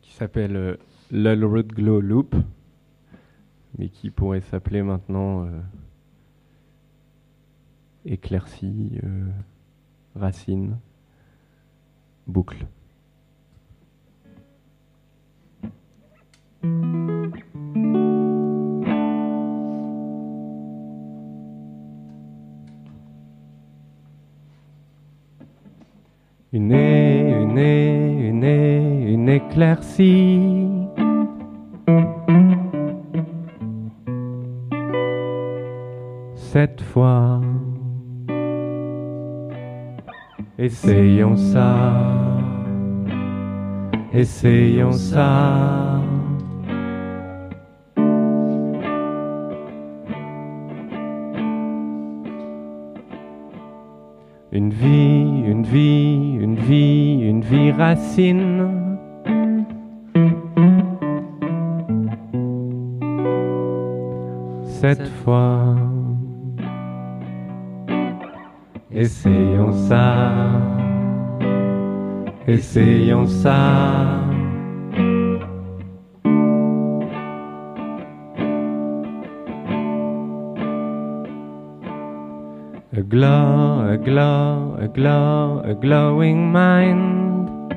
qui 0.00 0.12
s'appelle 0.12 0.56
euh, 0.56 0.76
Lull 1.10 1.44
Road 1.44 1.66
Glow 1.68 2.00
Loop, 2.00 2.34
mais 3.78 3.88
qui 3.88 4.10
pourrait 4.10 4.40
s'appeler 4.40 4.82
maintenant 4.82 5.46
euh, 5.46 5.60
Éclaircie, 8.04 8.98
euh, 9.04 9.28
Racine, 10.16 10.78
Boucle. 12.26 12.66
Une 26.54 27.01
une 27.58 28.44
une 28.44 28.44
une 28.44 29.28
éclaircie. 29.28 30.68
Cette 36.34 36.80
fois, 36.80 37.40
essayons 40.58 41.36
ça, 41.36 41.92
essayons 44.12 44.92
ça. 44.92 46.00
Une 54.54 54.68
vie, 54.68 55.44
une 55.46 55.62
vie, 55.62 56.36
une 56.38 56.56
vie, 56.56 57.20
une 57.22 57.40
vie 57.40 57.70
racine. 57.70 58.68
Cette 64.62 65.08
fois, 65.24 65.74
essayons 68.90 69.72
ça, 69.72 70.32
essayons 72.46 73.26
ça. 73.26 74.21
Glow, 83.12 83.86
a 83.92 83.98
glow, 83.98 84.74
a 84.80 84.88
glow, 84.88 85.60
a 85.66 85.74
glowing 85.74 86.50
mind. 86.50 87.74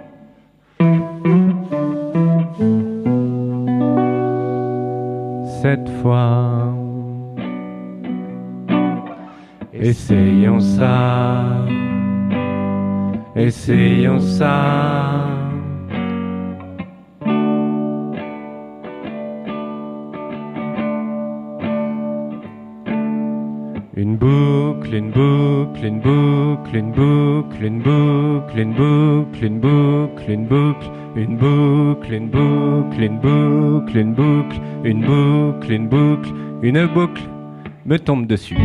Cette 5.61 5.89
fois, 6.01 6.73
essayons 9.73 10.61
ça, 10.61 11.65
essayons 13.35 14.21
ça. 14.21 15.34
Boucle, 25.75 25.85
une 25.85 25.99
boucle, 25.99 26.75
une 26.75 26.91
boucle, 26.91 27.63
une 27.63 27.81
boucle, 27.81 28.57
une 28.57 28.73
boucle, 28.73 29.43
une 29.43 29.59
boucle, 29.59 30.31
une 30.31 30.45
boucle, 30.45 31.17
une 31.17 31.37
boucle, 31.37 32.13
une 32.13 32.29
boucle, 32.29 33.01
une 33.01 33.19
boucle, 33.19 33.97
une 33.97 34.13
boucle, 34.13 34.87
une 34.87 35.01
boucle, 35.01 35.71
une 35.71 35.87
boucle, 35.87 36.33
une 36.63 36.87
boucle 36.87 37.21
me 37.85 37.97
tombe 37.97 38.25
dessus. 38.25 38.57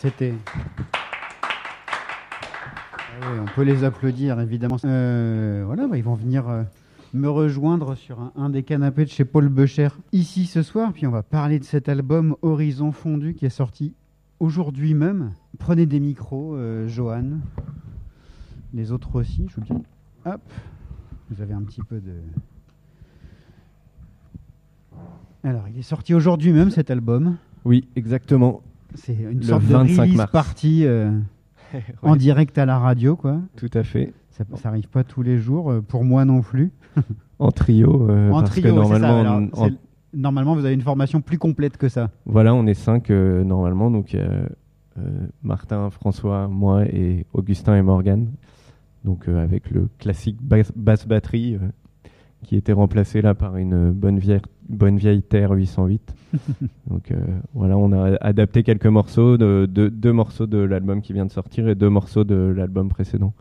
C'était. 0.00 0.32
Ah 3.20 3.32
on 3.42 3.46
peut 3.46 3.62
les 3.62 3.82
applaudir, 3.82 4.38
évidemment. 4.38 4.76
Euh, 4.84 5.64
voilà, 5.66 5.88
bah, 5.88 5.96
ils 5.96 6.04
vont 6.04 6.14
venir 6.14 6.48
euh, 6.48 6.62
me 7.14 7.28
rejoindre 7.28 7.96
sur 7.96 8.30
un, 8.36 8.48
des 8.48 8.62
canapés 8.62 9.04
de 9.06 9.10
chez 9.10 9.24
Paul 9.24 9.48
Becher 9.48 9.88
ici 10.12 10.46
ce 10.46 10.62
soir. 10.62 10.92
Puis 10.92 11.08
on 11.08 11.10
va 11.10 11.24
parler 11.24 11.58
de 11.58 11.64
cet 11.64 11.88
album 11.88 12.36
Horizon 12.42 12.92
Fondu 12.92 13.34
qui 13.34 13.44
est 13.44 13.50
sorti 13.50 13.92
aujourd'hui 14.38 14.94
même. 14.94 15.32
Prenez 15.58 15.84
des 15.84 15.98
micros, 15.98 16.54
euh, 16.54 16.86
Johan. 16.86 17.40
Les 18.72 18.92
autres 18.92 19.16
aussi, 19.16 19.48
je 19.50 19.56
veux 19.56 19.62
bien. 19.62 19.82
Hop, 20.26 20.42
vous 21.28 21.42
avez 21.42 21.54
un 21.54 21.62
petit 21.62 21.82
peu 21.82 21.98
de. 21.98 22.14
Alors, 25.42 25.66
il 25.68 25.76
est 25.76 25.82
sorti 25.82 26.14
aujourd'hui 26.14 26.52
même 26.52 26.70
cet 26.70 26.88
album. 26.92 27.36
Oui, 27.64 27.88
exactement. 27.96 28.62
C'est 28.94 29.14
une 29.14 29.38
Le 29.38 29.42
sorte 29.44 29.64
de 29.64 29.72
25 29.72 30.02
release 30.02 30.16
mars. 30.16 30.30
party 30.32 30.84
euh, 30.86 31.10
en 32.02 32.16
direct 32.16 32.56
à 32.58 32.66
la 32.66 32.78
radio, 32.78 33.16
quoi. 33.16 33.40
Tout 33.56 33.70
à 33.74 33.82
fait. 33.82 34.12
Ça, 34.30 34.44
ça 34.54 34.68
arrive 34.68 34.88
pas 34.88 35.04
tous 35.04 35.22
les 35.22 35.38
jours, 35.38 35.70
euh, 35.70 35.80
pour 35.80 36.04
moi 36.04 36.24
non 36.24 36.40
plus. 36.42 36.72
En 37.40 37.52
trio. 37.52 38.10
euh, 38.10 38.30
en 38.32 38.40
parce 38.40 38.50
trio, 38.50 38.62
que 38.64 38.68
ça. 38.70 38.74
normalement, 38.74 39.20
Alors, 39.20 39.36
en- 39.62 39.68
normalement, 40.12 40.54
vous 40.56 40.64
avez 40.64 40.74
une 40.74 40.80
formation 40.80 41.20
plus 41.20 41.38
complète 41.38 41.76
que 41.76 41.88
ça. 41.88 42.10
Voilà, 42.26 42.52
on 42.52 42.66
est 42.66 42.74
cinq 42.74 43.10
normalement. 43.10 43.92
Donc, 43.92 44.16
Martin, 45.44 45.88
François, 45.90 46.48
moi 46.48 46.84
et 46.86 47.26
Augustin 47.32 47.76
et 47.76 47.82
Morgan. 47.82 48.26
Donc, 49.04 49.28
avec 49.28 49.70
le 49.70 49.88
classique 49.98 50.38
basse, 50.42 50.72
basse 50.74 51.06
batterie 51.06 51.58
qui 52.44 52.56
était 52.56 52.72
remplacé 52.72 53.20
là 53.20 53.34
par 53.34 53.56
une 53.56 53.90
bonne 53.90 54.18
vieille, 54.18 54.40
bonne 54.68 54.96
vieille 54.96 55.22
Terre 55.22 55.50
808. 55.52 56.14
donc, 56.88 57.10
euh, 57.10 57.16
voilà, 57.54 57.76
on 57.76 57.92
a 57.92 58.16
adapté 58.20 58.62
quelques 58.62 58.86
morceaux, 58.86 59.36
de, 59.36 59.68
de- 59.70 59.88
deux 59.88 60.12
morceaux 60.12 60.46
de 60.46 60.58
l'album 60.58 61.02
qui 61.02 61.12
vient 61.12 61.26
de 61.26 61.32
sortir 61.32 61.68
et 61.68 61.74
deux 61.74 61.90
morceaux 61.90 62.24
de 62.24 62.34
l'album 62.56 62.88
précédent. 62.88 63.34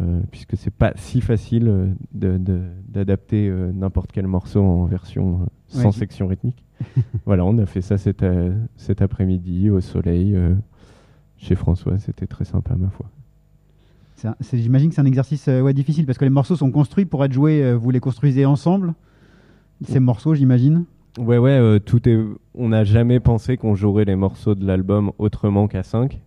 Euh, 0.00 0.20
puisque 0.30 0.56
c'est 0.56 0.72
pas 0.72 0.92
si 0.96 1.20
facile 1.20 1.68
euh, 1.68 2.38
d'adapter 2.88 3.48
euh, 3.48 3.70
n'importe 3.72 4.10
quel 4.10 4.26
morceau 4.26 4.62
en 4.62 4.86
version 4.86 5.46
sans 5.66 5.86
Ouais. 5.86 5.92
section 5.92 6.26
rythmique. 6.26 6.64
voilà, 7.26 7.44
on 7.44 7.58
a 7.58 7.66
fait 7.66 7.82
ça 7.82 7.98
cet, 7.98 8.24
cet 8.76 9.02
après-midi 9.02 9.68
au 9.70 9.80
soleil 9.80 10.36
chez 11.36 11.54
François. 11.54 11.98
C'était 11.98 12.26
très 12.26 12.44
sympa, 12.44 12.74
ma 12.74 12.88
foi. 12.88 13.06
J'imagine 14.52 14.88
que 14.88 14.94
c'est 14.94 15.00
un 15.00 15.06
exercice 15.06 15.48
euh, 15.48 15.60
ouais, 15.60 15.74
difficile 15.74 16.06
parce 16.06 16.18
que 16.18 16.24
les 16.24 16.30
morceaux 16.30 16.56
sont 16.56 16.70
construits 16.70 17.04
pour 17.04 17.24
être 17.24 17.32
joués. 17.32 17.62
euh, 17.62 17.74
vous 17.74 17.90
les 17.90 18.00
construisez 18.00 18.44
ensemble 18.46 18.94
Ces 19.84 20.00
morceaux, 20.00 20.34
j'imagine 20.34 20.84
Ouais, 21.18 21.36
ouais, 21.36 21.50
euh, 21.50 21.78
tout 21.78 22.08
est. 22.08 22.18
On 22.54 22.70
n'a 22.70 22.84
jamais 22.84 23.20
pensé 23.20 23.56
qu'on 23.58 23.74
jouerait 23.74 24.06
les 24.06 24.16
morceaux 24.16 24.54
de 24.54 24.66
l'album 24.66 25.12
autrement 25.18 25.68
qu'à 25.68 25.82
5. 25.82 26.20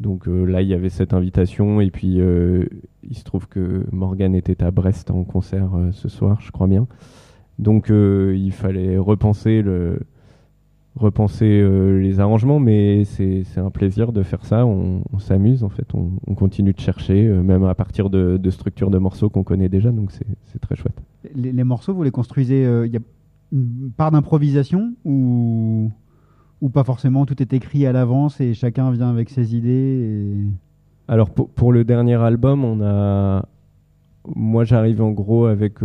Donc 0.00 0.26
euh, 0.26 0.44
là, 0.44 0.62
il 0.62 0.68
y 0.68 0.74
avait 0.74 0.88
cette 0.90 1.14
invitation, 1.14 1.80
et 1.80 1.90
puis 1.90 2.20
euh, 2.20 2.64
il 3.08 3.16
se 3.16 3.22
trouve 3.24 3.46
que 3.46 3.86
Morgan 3.92 4.34
était 4.34 4.62
à 4.64 4.70
Brest 4.72 5.10
en 5.12 5.22
concert 5.22 5.70
ce 5.92 6.08
soir, 6.08 6.40
je 6.40 6.50
crois 6.50 6.66
bien. 6.66 6.86
Donc 7.58 7.88
il 7.88 8.52
fallait 8.52 8.98
repenser 8.98 9.62
le 9.62 10.00
repenser 10.96 11.60
euh, 11.60 12.00
les 12.00 12.20
arrangements, 12.20 12.58
mais 12.58 13.04
c'est 13.04 13.44
un 13.58 13.70
plaisir 13.70 14.12
de 14.12 14.22
faire 14.22 14.44
ça. 14.44 14.64
On, 14.66 15.02
on 15.12 15.18
s'amuse 15.18 15.62
en 15.62 15.68
fait, 15.68 15.86
on, 15.94 16.10
on 16.26 16.34
continue 16.34 16.72
de 16.72 16.80
chercher, 16.80 17.26
euh, 17.26 17.42
même 17.42 17.64
à 17.64 17.74
partir 17.74 18.08
de, 18.10 18.36
de 18.38 18.50
structures 18.50 18.90
de 18.90 18.98
morceaux 18.98 19.28
qu'on 19.28 19.44
connaît 19.44 19.68
déjà. 19.68 19.90
Donc 19.92 20.10
c'est 20.10 20.58
très 20.60 20.74
chouette. 20.76 20.98
les, 21.34 21.52
les 21.52 21.64
morceaux, 21.64 21.94
vous 21.94 22.02
les 22.02 22.10
construisez. 22.10 22.64
euh, 22.64 22.86
Il 22.86 22.92
y 22.92 22.96
a 22.96 23.00
une 23.52 23.90
part 23.96 24.10
d'improvisation 24.10 24.94
ou 25.04 25.90
ou 26.62 26.70
pas 26.70 26.84
forcément? 26.84 27.26
Tout 27.26 27.40
est 27.42 27.52
écrit 27.52 27.84
à 27.86 27.92
l'avance 27.92 28.40
et 28.40 28.54
chacun 28.54 28.90
vient 28.90 29.10
avec 29.10 29.28
ses 29.28 29.54
idées. 29.54 29.68
et- 29.70 30.46
Alors 31.08 31.28
pour, 31.30 31.50
pour 31.50 31.72
le 31.72 31.84
dernier 31.84 32.14
album, 32.14 32.64
on 32.64 32.80
a, 32.82 33.46
moi 34.34 34.64
j'arrive 34.64 35.02
en 35.02 35.10
gros 35.10 35.44
avec 35.44 35.82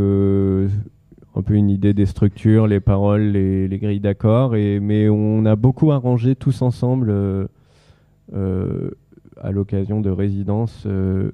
un 1.36 1.41
peu 1.41 1.53
une 1.53 1.69
idée 1.69 1.93
des 1.93 2.05
structures, 2.05 2.67
les 2.67 2.79
paroles, 2.79 3.21
les, 3.21 3.67
les 3.67 3.79
grilles 3.79 3.99
d'accords, 3.99 4.51
mais 4.51 5.09
on 5.09 5.45
a 5.45 5.55
beaucoup 5.55 5.91
arrangé 5.91 6.36
tous 6.36 6.61
ensemble 6.61 7.09
euh, 7.09 7.47
euh, 8.34 8.91
à 9.39 9.51
l'occasion 9.51 10.01
de 10.01 10.09
résidences. 10.09 10.84
euh, 10.86 11.32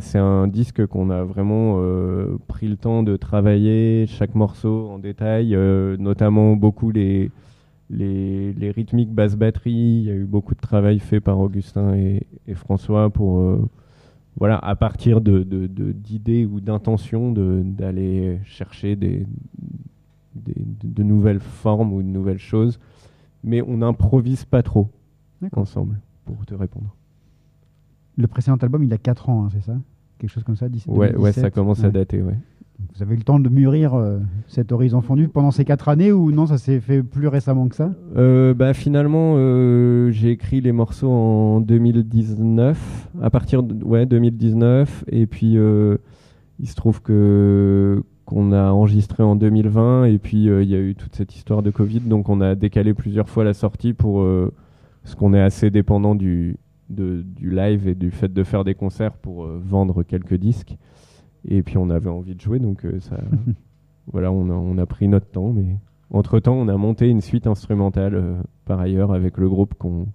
c'est 0.00 0.18
un 0.18 0.46
disque 0.46 0.86
qu'on 0.86 1.10
a 1.10 1.24
vraiment 1.24 1.80
pris 2.48 2.68
le 2.68 2.76
temps 2.76 3.02
de 3.02 3.16
travailler 3.16 4.06
chaque 4.06 4.34
morceau 4.34 4.88
en 4.88 4.98
détail, 4.98 5.56
notamment 5.98 6.56
beaucoup 6.56 6.90
les 6.90 7.30
rythmiques 8.74 9.12
basse 9.12 9.36
batterie, 9.36 9.72
il 9.72 10.04
y 10.04 10.10
a 10.10 10.14
eu 10.14 10.24
beaucoup 10.24 10.54
de 10.54 10.60
travail 10.60 10.98
fait 11.00 11.20
par 11.20 11.38
Augustin 11.38 11.94
et, 11.94 12.26
François 12.54 13.10
pour, 13.10 13.58
voilà, 14.36 14.58
à 14.58 14.74
partir 14.76 15.20
de, 15.20 15.42
d'idées 15.92 16.44
ou 16.46 16.60
d'intentions 16.60 17.32
de- 17.32 17.62
d'aller 17.64 18.38
chercher 18.44 18.94
des, 18.96 19.26
des- 20.34 20.54
de 20.84 21.02
nouvelles 21.02 21.40
formes 21.40 21.92
ou 21.92 22.02
de 22.02 22.08
nouvelles 22.08 22.38
choses. 22.38 22.78
Mais 23.44 23.62
on 23.62 23.78
n'improvise 23.78 24.44
pas 24.44 24.62
trop 24.62 24.88
ensemble, 25.54 25.98
pour 26.24 26.44
te 26.46 26.54
répondre. 26.54 26.94
Le 28.16 28.26
précédent 28.26 28.56
album, 28.56 28.82
il 28.82 28.92
a 28.92 28.98
4 28.98 29.28
ans, 29.28 29.44
hein, 29.44 29.48
c'est 29.52 29.62
ça? 29.62 29.76
Quelque 30.18 30.30
chose 30.30 30.44
comme 30.44 30.56
ça 30.56 30.68
17, 30.68 30.88
Ouais, 30.88 31.14
ouais, 31.16 31.32
ça 31.32 31.42
2017? 31.42 31.54
commence 31.54 31.80
Ouais. 31.80 31.86
à 31.86 31.90
dater, 31.90 32.22
ouais. 32.22 32.36
Vous 32.94 33.02
avez 33.02 33.14
eu 33.14 33.18
le 33.18 33.24
temps 33.24 33.38
de 33.38 33.48
mûrir 33.48 33.94
euh, 33.94 34.18
cet 34.48 34.72
horizon 34.72 35.00
fondu 35.00 35.28
pendant 35.28 35.50
ces 35.50 35.64
4 35.64 35.88
années 35.88 36.12
ou 36.12 36.30
non, 36.32 36.46
ça 36.46 36.58
s'est 36.58 36.80
fait 36.80 37.02
plus 37.02 37.28
récemment 37.28 37.68
que 37.68 37.76
ça? 37.76 37.92
Euh, 38.16 38.54
bah, 38.54 38.74
finalement, 38.74 39.34
euh, 39.36 40.10
j'ai 40.10 40.30
écrit 40.30 40.60
les 40.60 40.72
morceaux 40.72 41.10
en 41.10 41.60
2019, 41.60 43.08
à 43.22 43.30
partir 43.30 43.62
de 43.62 43.82
ouais, 43.84 44.06
2019, 44.06 45.04
et 45.08 45.26
puis 45.26 45.56
euh, 45.56 45.96
il 46.58 46.68
se 46.68 46.74
trouve 46.74 47.02
que 47.02 48.02
qu'on 48.24 48.50
a 48.52 48.72
enregistré 48.72 49.22
en 49.22 49.36
2020, 49.36 50.06
et 50.06 50.18
puis 50.18 50.46
il 50.46 50.68
y 50.68 50.74
a 50.74 50.80
eu 50.80 50.96
toute 50.96 51.14
cette 51.14 51.36
histoire 51.36 51.62
de 51.62 51.70
Covid, 51.70 52.00
donc 52.00 52.28
on 52.28 52.40
a 52.40 52.56
décalé 52.56 52.92
plusieurs 52.92 53.28
fois 53.28 53.44
la 53.44 53.54
sortie 53.54 53.92
pour 53.92 54.26
parce 55.04 55.14
qu'on 55.14 55.32
est 55.32 55.40
assez 55.40 55.70
dépendant 55.70 56.16
du 56.16 56.56
du 56.88 57.50
live 57.50 57.86
et 57.86 57.94
du 57.94 58.10
fait 58.10 58.32
de 58.32 58.42
faire 58.42 58.64
des 58.64 58.74
concerts 58.74 59.12
pour 59.12 59.46
vendre 59.46 60.02
quelques 60.02 60.34
disques, 60.34 60.76
et 61.48 61.62
puis 61.62 61.78
on 61.78 61.90
avait 61.90 62.10
envie 62.10 62.34
de 62.34 62.40
jouer, 62.40 62.58
donc 62.58 62.84
euh, 62.84 62.98
ça, 63.00 63.18
voilà, 64.12 64.32
on 64.32 64.50
a, 64.50 64.54
on 64.54 64.78
a 64.78 64.86
pris 64.86 65.08
notre 65.08 65.26
temps, 65.26 65.52
mais 65.52 65.76
entre-temps, 66.10 66.54
on 66.54 66.68
a 66.68 66.76
monté 66.76 67.08
une 67.08 67.20
suite 67.20 67.46
instrumentale 67.46 68.14
euh, 68.14 68.34
par 68.64 68.80
ailleurs 68.80 69.12
avec 69.12 69.38
le 69.38 69.48
groupe 69.48 69.74
qu'on 69.74 70.08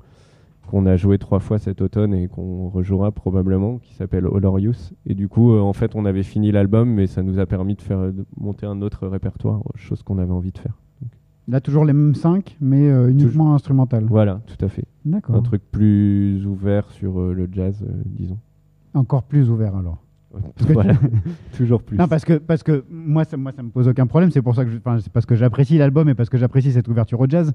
qu'on 0.67 0.86
a 0.86 0.95
joué 0.95 1.17
trois 1.17 1.39
fois 1.39 1.57
cet 1.59 1.82
automne 1.82 2.13
et 2.13 2.29
qu'on 2.29 2.69
rejouera 2.69 3.11
probablement, 3.11 3.79
qui 3.79 3.93
s'appelle 3.93 4.25
Olorius. 4.25 4.93
Et 5.05 5.15
du 5.15 5.27
coup, 5.27 5.51
euh, 5.51 5.59
en 5.59 5.73
fait, 5.73 5.95
on 5.95 6.05
avait 6.05 6.23
fini 6.23 6.49
l'album, 6.49 6.89
mais 6.89 7.07
ça 7.07 7.23
nous 7.23 7.39
a 7.39 7.45
permis 7.45 7.75
de 7.75 7.82
faire 7.82 8.13
de 8.13 8.25
monter 8.38 8.65
un 8.65 8.82
autre 8.82 9.05
répertoire, 9.05 9.61
chose 9.75 10.01
qu'on 10.01 10.17
avait 10.17 10.32
envie 10.32 10.53
de 10.53 10.57
faire. 10.57 10.77
Là, 11.49 11.59
toujours 11.59 11.84
les 11.84 11.91
mêmes 11.91 12.15
5, 12.15 12.55
mais 12.61 12.88
uniquement 13.09 13.53
instrumental. 13.53 14.05
Voilà, 14.05 14.39
tout 14.45 14.63
à 14.63 14.69
fait. 14.69 14.86
D'accord. 15.03 15.36
Un 15.36 15.41
truc 15.41 15.61
plus 15.71 16.45
ouvert 16.45 16.89
sur 16.91 17.19
le 17.19 17.49
jazz, 17.51 17.84
disons. 18.05 18.38
Encore 18.93 19.23
plus 19.23 19.49
ouvert 19.49 19.75
alors. 19.75 19.97
toujours 21.57 21.82
plus. 21.84 21.97
Non, 21.97 22.07
parce 22.07 22.23
que, 22.25 22.34
parce 22.38 22.63
que 22.63 22.84
moi, 22.89 23.23
ça, 23.25 23.38
moi, 23.38 23.51
ça 23.51 23.63
me 23.63 23.69
pose 23.69 23.88
aucun 23.88 24.07
problème. 24.07 24.32
C'est 24.32 24.41
pour 24.41 24.55
ça 24.55 24.63
que 24.65 24.71
je- 24.71 24.77
enfin, 24.77 24.99
c'est 24.99 25.11
parce 25.11 25.25
que 25.25 25.36
j'apprécie 25.36 25.77
l'album 25.77 26.07
et 26.09 26.15
parce 26.15 26.29
que 26.29 26.38
j'apprécie 26.38 26.71
cette 26.71 26.88
ouverture 26.88 27.19
au 27.19 27.27
jazz. 27.27 27.53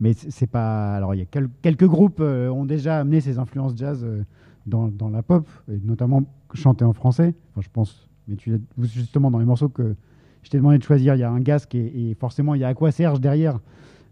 Mais 0.00 0.12
c'est 0.14 0.46
pas. 0.46 0.94
Alors, 0.96 1.14
il 1.14 1.18
y 1.18 1.22
a 1.22 1.26
quel- 1.26 1.48
quelques 1.62 1.86
groupes 1.86 2.20
euh, 2.20 2.48
ont 2.48 2.64
déjà 2.64 2.98
amené 3.00 3.20
ces 3.20 3.38
influences 3.38 3.72
jazz 3.76 4.02
euh, 4.04 4.22
dans, 4.66 4.88
dans 4.88 5.10
la 5.10 5.22
pop, 5.22 5.46
et 5.70 5.78
notamment 5.84 6.22
chanter 6.54 6.84
en 6.84 6.92
français. 6.92 7.34
Enfin, 7.52 7.60
je 7.62 7.68
pense. 7.72 8.08
Mais 8.28 8.36
tu, 8.36 8.60
justement, 8.80 9.30
dans 9.30 9.38
les 9.38 9.44
morceaux 9.44 9.68
que 9.68 9.94
je 10.42 10.50
t'ai 10.50 10.58
demandé 10.58 10.78
de 10.78 10.82
choisir, 10.84 11.14
il 11.14 11.18
y 11.18 11.22
a 11.24 11.30
un 11.30 11.40
gasque 11.40 11.74
et, 11.74 12.10
et 12.10 12.14
forcément, 12.14 12.54
il 12.54 12.60
y 12.60 12.64
a 12.64 12.68
Aqua 12.68 12.90
Serge 12.92 13.20
derrière 13.20 13.58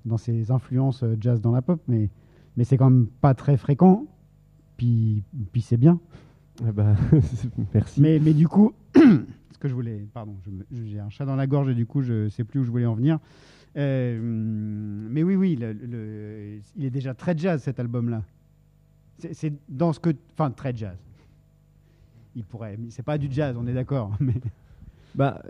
dans 0.05 0.17
ces 0.17 0.51
influences 0.51 1.03
euh, 1.03 1.17
jazz 1.21 1.41
dans 1.41 1.53
la 1.53 1.63
pop. 1.63 1.81
Mais, 1.89 2.11
mais 2.57 2.65
c'est 2.65 2.77
quand 2.77 2.91
même 2.91 3.07
pas 3.21 3.35
très 3.35 3.57
fréquent. 3.57 4.07
Puis, 4.77 5.23
puis 5.53 5.61
c'est 5.61 5.77
bien. 5.77 6.01
Eh 6.69 6.73
ben, 6.73 6.95
merci. 7.75 8.01
Mais, 8.01 8.19
mais 8.19 8.33
du 8.35 8.47
coup, 8.49 8.73
ce 8.95 9.59
que 9.59 9.69
je 9.69 9.75
voulais. 9.75 10.05
Pardon, 10.13 10.35
j'ai 10.73 10.99
un 11.01 11.09
chat 11.11 11.25
dans 11.25 11.37
la 11.37 11.47
gorge 11.47 11.69
et 11.69 11.75
du 11.75 11.87
coup, 11.87 12.03
je 12.03 12.29
sais 12.29 12.45
plus 12.45 12.61
où 12.61 12.65
je 12.65 12.71
voulais 12.71 12.87
en 12.87 12.95
venir. 12.95 13.19
Euh, 13.77 14.19
mais 14.23 15.23
oui, 15.23 15.37
oui, 15.37 15.57
le- 15.57 15.73
le- 15.73 16.59
il 16.77 16.85
est 16.85 16.91
déjà 16.91 17.15
très 17.15 17.37
jazz 17.39 17.63
cet 17.63 17.79
album-là. 17.81 18.23
C'est- 19.33 19.55
dans 19.69 19.93
ce 19.93 20.01
que. 20.01 20.11
Enfin, 20.33 20.51
très 20.51 20.75
jazz. 20.77 20.97
Il 22.35 22.45
pourrait. 22.45 22.79
C'est 22.91 23.03
pas 23.05 23.19
du 23.19 23.29
jazz, 23.31 23.57
on 23.59 23.67
est 23.67 23.73
d'accord. 23.75 24.13
Mais 24.21 24.35
Bah, 25.15 25.43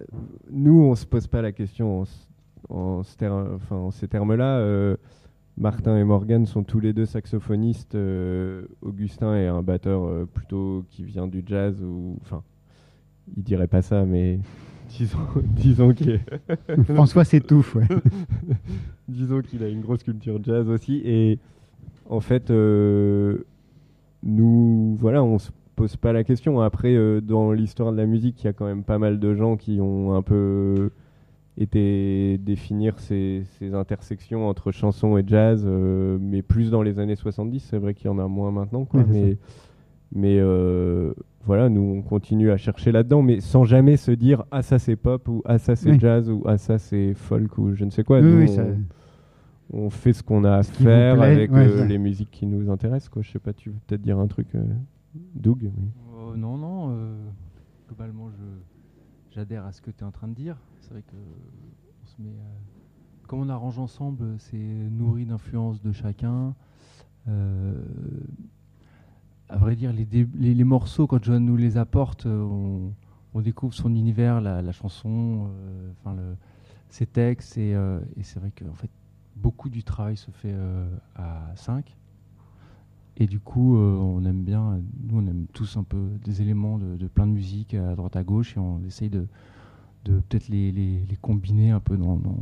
nous, 0.50 0.80
on 0.82 0.94
se 0.94 1.06
pose 1.06 1.26
pas 1.26 1.42
la 1.42 1.52
question 1.52 2.00
en, 2.00 2.02
s- 2.04 2.28
en, 2.68 3.02
ce 3.02 3.16
ter- 3.16 3.32
enfin, 3.32 3.76
en 3.76 3.90
ces 3.90 4.08
termes-là. 4.08 4.58
euh, 4.58 4.96
Martin 5.56 5.98
et 5.98 6.04
Morgan 6.04 6.46
sont 6.46 6.62
tous 6.62 6.80
les 6.80 6.92
deux 6.92 7.06
saxophonistes. 7.06 7.94
euh, 7.94 8.62
Augustin 8.82 9.36
est 9.36 9.46
un 9.46 9.62
batteur 9.62 10.04
euh, 10.04 10.26
plutôt 10.32 10.84
qui 10.90 11.04
vient 11.04 11.26
du 11.26 11.42
jazz 11.46 11.82
ou, 11.82 12.16
enfin, 12.22 12.42
il 13.36 13.42
dirait 13.42 13.66
pas 13.66 13.82
ça, 13.82 14.04
mais 14.04 14.40
disons, 14.88 15.18
disons 15.44 15.92
qu'il 15.92 16.20
François 16.94 17.24
s'étouffe. 17.24 17.74
Ouais. 17.74 17.86
disons 19.08 19.42
qu'il 19.42 19.62
a 19.62 19.68
une 19.68 19.80
grosse 19.82 20.02
culture 20.02 20.38
jazz 20.42 20.68
aussi. 20.68 21.02
Et 21.04 21.38
en 22.08 22.20
fait, 22.20 22.50
euh, 22.50 23.44
nous, 24.22 24.96
voilà, 24.98 25.22
on 25.22 25.38
se 25.38 25.50
pose 25.76 25.96
pas 25.96 26.12
la 26.12 26.24
question. 26.24 26.60
Après, 26.60 27.20
dans 27.20 27.52
l'histoire 27.52 27.92
de 27.92 27.96
la 27.96 28.06
musique, 28.06 28.42
il 28.42 28.46
y 28.46 28.48
a 28.48 28.52
quand 28.52 28.66
même 28.66 28.82
pas 28.84 28.98
mal 28.98 29.18
de 29.18 29.34
gens 29.34 29.56
qui 29.56 29.80
ont 29.80 30.14
un 30.14 30.22
peu 30.22 30.90
été 31.60 32.38
définir 32.38 32.98
ces, 32.98 33.42
ces 33.58 33.74
intersections 33.74 34.48
entre 34.48 34.72
chanson 34.72 35.16
et 35.18 35.24
jazz, 35.26 35.64
euh, 35.66 36.18
mais 36.20 36.42
plus 36.42 36.70
dans 36.70 36.82
les 36.82 36.98
années 36.98 37.16
70. 37.16 37.60
C'est 37.60 37.78
vrai 37.78 37.94
qu'il 37.94 38.06
y 38.06 38.08
en 38.10 38.18
a 38.18 38.26
moins 38.26 38.50
maintenant, 38.50 38.84
quoi, 38.84 39.00
Ouais, 39.00 39.06
c'est 39.10 39.20
mais, 39.22 39.36
mais 40.12 40.36
euh, 40.40 41.12
voilà, 41.44 41.68
nous, 41.68 41.80
on 41.82 42.02
continue 42.02 42.50
à 42.50 42.56
chercher 42.56 42.92
là-dedans, 42.92 43.22
mais 43.22 43.40
sans 43.40 43.64
jamais 43.64 43.96
se 43.96 44.10
dire 44.10 44.44
ah 44.50 44.62
ça 44.62 44.78
c'est 44.78 44.96
pop 44.96 45.28
ou 45.28 45.42
ah 45.44 45.58
ça 45.58 45.76
c'est 45.76 45.90
Oui. 45.92 45.98
jazz 46.00 46.28
ou 46.30 46.42
ah 46.46 46.58
ça 46.58 46.78
c'est 46.78 47.14
folk 47.14 47.56
ou 47.58 47.74
je 47.74 47.84
ne 47.84 47.90
sais 47.90 48.04
quoi. 48.04 48.20
Oui, 48.20 48.26
Nous, 48.30 48.38
oui, 48.38 48.46
on- 48.50 48.54
ça- 48.56 48.64
on 49.72 49.88
fait 49.90 50.12
ce 50.12 50.22
qu'on 50.24 50.42
a 50.44 50.56
à 50.56 50.62
Ce 50.64 50.72
faire 50.72 51.22
avec 51.22 51.52
ouais, 51.52 51.66
euh, 51.68 51.84
les 51.84 51.98
musiques 51.98 52.30
qui 52.32 52.44
nous 52.46 52.70
intéressent. 52.70 53.08
Quoi. 53.08 53.22
Je 53.22 53.30
sais 53.30 53.38
pas, 53.38 53.52
tu 53.52 53.70
veux 53.70 53.76
peut-être 53.86 54.02
dire 54.02 54.18
un 54.18 54.26
truc, 54.26 54.48
euh, 54.56 54.64
Doug. 55.36 55.64
Euh, 55.64 56.36
non, 56.36 56.56
non. 56.58 56.90
euh, 56.90 57.14
globalement, 57.86 58.28
je 58.30 58.42
j'adhère 59.30 59.64
à 59.64 59.72
ce 59.72 59.80
que 59.80 59.90
tu 59.90 60.00
es 60.00 60.04
en 60.04 60.10
train 60.10 60.28
de 60.28 60.34
dire. 60.34 60.56
C'est 60.80 60.90
vrai 60.90 61.02
que 61.02 61.16
on 61.16 62.06
se 62.06 62.14
met, 62.20 62.30
euh, 62.30 63.26
comme 63.26 63.40
on 63.40 63.48
arrange 63.48 63.78
ensemble, 63.78 64.38
c'est 64.38 64.56
nourri 64.56 65.26
d'influences 65.26 65.80
de 65.82 65.92
chacun. 65.92 66.54
Euh, 67.28 67.74
à 69.48 69.56
vrai 69.56 69.76
dire, 69.76 69.92
les, 69.92 70.06
les, 70.34 70.64
morceaux, 70.64 71.06
quand 71.06 71.22
John 71.22 71.44
nous 71.44 71.56
les 71.56 71.76
apporte, 71.76 72.26
euh, 72.26 72.90
on, 73.34 73.40
découvre 73.40 73.74
son 73.74 73.94
univers, 73.94 74.40
la, 74.40 74.72
chanson, 74.72 75.50
euh, 76.06 76.34
ses 76.88 77.06
textes, 77.06 77.58
et, 77.58 77.74
euh, 77.74 78.00
c'est 78.22 78.38
vrai 78.38 78.52
que 78.54 78.64
en 78.64 78.74
fait, 78.74 78.90
beaucoup 79.36 79.68
du 79.68 79.82
travail 79.82 80.16
se 80.16 80.30
fait 80.30 80.52
euh, 80.52 80.88
à 81.16 81.52
5. 81.56 81.96
Et 83.16 83.26
du 83.26 83.38
coup, 83.38 83.76
euh, 83.76 83.96
on 83.96 84.24
aime 84.24 84.42
bien, 84.42 84.78
nous 85.08 85.18
on 85.20 85.26
aime 85.26 85.44
tous 85.52 85.76
un 85.76 85.82
peu 85.82 85.98
des 86.24 86.40
éléments 86.42 86.78
de, 86.78 86.96
de 86.96 87.06
plein 87.06 87.26
de 87.26 87.32
musique 87.32 87.74
à 87.74 87.94
droite 87.94 88.16
à 88.16 88.22
gauche 88.22 88.56
et 88.56 88.60
on 88.60 88.80
essaye 88.86 89.10
de, 89.10 89.26
de 90.06 90.12
peut-être 90.28 90.48
les, 90.48 90.72
les- 90.72 91.04
les 91.08 91.16
combiner 91.20 91.70
un 91.70 91.80
peu 91.80 91.96
dans, 91.98 92.16
dans, 92.16 92.38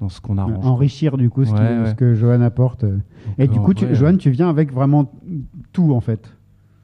dans 0.00 0.08
ce 0.08 0.20
qu'on 0.20 0.38
arrange. 0.38 0.60
quoi. 0.60 0.66
enrichir 0.70 1.16
du 1.16 1.30
coup 1.30 1.44
ce, 1.44 1.50
qui- 1.52 1.56
Ouais, 1.60 1.78
ouais. 1.80 1.90
ce 1.90 1.94
que 1.94 2.14
Johan 2.14 2.42
apporte. 2.42 2.84
euh. 2.84 2.98
Et 3.38 3.48
du 3.48 3.58
coup, 3.58 3.74
tu, 3.74 3.92
Johan, 3.94 4.16
tu 4.16 4.30
viens 4.30 4.48
avec 4.48 4.72
vraiment 4.72 5.10
tout 5.72 5.92
en 5.92 6.00
fait. 6.00 6.32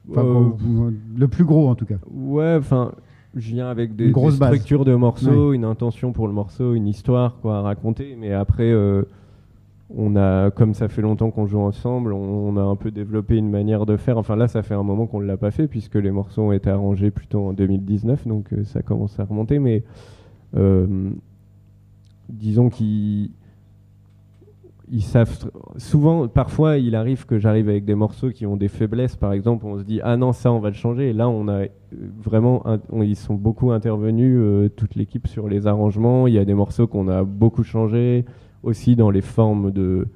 Enfin, 0.09 0.23
Euh, 0.25 0.91
le 1.17 1.27
plus 1.27 1.45
gros 1.45 1.69
en 1.69 1.75
tout 1.75 1.85
cas. 1.85 1.97
Ouais, 2.11 2.55
enfin, 2.59 2.91
je 3.35 3.51
viens 3.53 3.67
avec 3.69 3.95
des, 3.95 4.07
des 4.07 4.11
base. 4.13 4.35
structures 4.35 4.83
de 4.83 4.95
morceaux, 4.95 5.53
une 5.53 5.63
intention 5.65 6.11
pour 6.11 6.27
le 6.27 6.33
morceau, 6.33 6.73
une 6.73 6.87
histoire 6.87 7.37
quoi 7.41 7.59
à 7.59 7.61
raconter. 7.61 8.15
Mais 8.19 8.33
après, 8.33 8.71
euh, 8.71 9.03
on 9.95 10.15
a, 10.17 10.51
comme 10.51 10.73
ça 10.73 10.89
fait 10.89 11.01
longtemps 11.01 11.31
qu'on 11.31 11.47
joue 11.47 11.59
ensemble, 11.59 12.11
on, 12.11 12.57
a 12.57 12.61
un 12.61 12.75
peu 12.75 12.91
développé 12.91 13.37
une 13.37 13.49
manière 13.49 13.85
de 13.85 13.95
faire. 13.95 14.17
Enfin 14.17 14.35
là, 14.35 14.47
ça 14.47 14.61
fait 14.61 14.73
un 14.73 14.83
moment 14.83 15.07
qu'on 15.07 15.21
ne 15.21 15.25
l'a 15.25 15.37
pas 15.37 15.51
fait 15.51 15.67
puisque 15.67 15.95
les 15.95 16.11
morceaux 16.11 16.43
ont 16.43 16.51
été 16.51 16.69
arrangés 16.69 17.11
plutôt 17.11 17.47
en 17.47 17.53
2019, 17.53 18.27
donc 18.27 18.51
euh, 18.51 18.63
ça 18.65 18.81
commence 18.81 19.17
à 19.19 19.23
remonter. 19.23 19.59
Mais 19.59 19.83
euh, 20.57 21.09
disons 22.29 22.69
qu'ils 22.69 23.31
ils 24.89 25.03
savent 25.03 25.49
souvent 25.75 26.29
parfois 26.29 26.77
il 26.77 26.95
arrive 26.95 27.25
que 27.25 27.39
j'arrive 27.39 27.67
avec 27.67 27.83
des 27.83 27.95
morceaux 27.95 28.29
qui 28.29 28.45
ont 28.45 28.55
des 28.55 28.69
faiblesses 28.69 29.17
par 29.17 29.33
exemple 29.33 29.65
on 29.65 29.77
se 29.77 29.83
dit 29.83 29.99
ah 30.01 30.15
non 30.15 30.31
ça 30.31 30.49
on 30.49 30.59
va 30.59 30.69
le 30.69 30.75
changer 30.75 31.09
et 31.09 31.13
là 31.13 31.27
on 31.27 31.49
a 31.49 31.63
euh, 31.63 31.67
vraiment 32.23 32.63
ils 32.93 33.17
sont 33.17 33.33
beaucoup 33.33 33.71
intervenus 33.71 34.71
toute 34.77 34.95
l'équipe 34.95 35.27
sur 35.27 35.49
les 35.49 35.67
arrangements 35.67 36.25
il 36.25 36.35
y 36.35 36.37
a 36.37 36.45
des 36.45 36.53
morceaux 36.53 36.87
qu'on 36.87 37.09
a 37.09 37.25
beaucoup 37.25 37.63
changé 37.63 38.23
aussi 38.63 38.95
dans 38.95 39.09
les 39.11 39.21
formes 39.21 39.71
de 39.71 40.07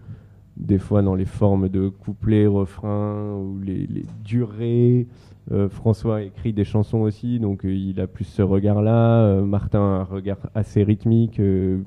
des 0.57 0.79
fois 0.79 1.01
dans 1.01 1.15
les 1.15 1.25
formes 1.25 1.69
de 1.69 1.89
couplets 1.89 2.45
refrains 2.47 3.35
ou 3.35 3.59
les, 3.63 3.87
les 3.87 4.05
durées 4.23 5.07
Euh, 5.51 5.69
François 5.69 6.21
écrit 6.21 6.53
des 6.53 6.63
chansons 6.63 7.01
aussi 7.01 7.39
donc 7.39 7.65
euh, 7.65 7.73
il 7.73 7.99
a 7.99 8.05
plus 8.05 8.25
ce 8.25 8.43
regard 8.43 8.81
là 8.83 9.41
Martin 9.41 9.79
a 9.79 10.01
un 10.01 10.03
regard 10.03 10.37
assez 10.53 10.83
rythmique 10.83 11.39
euh, 11.39 11.79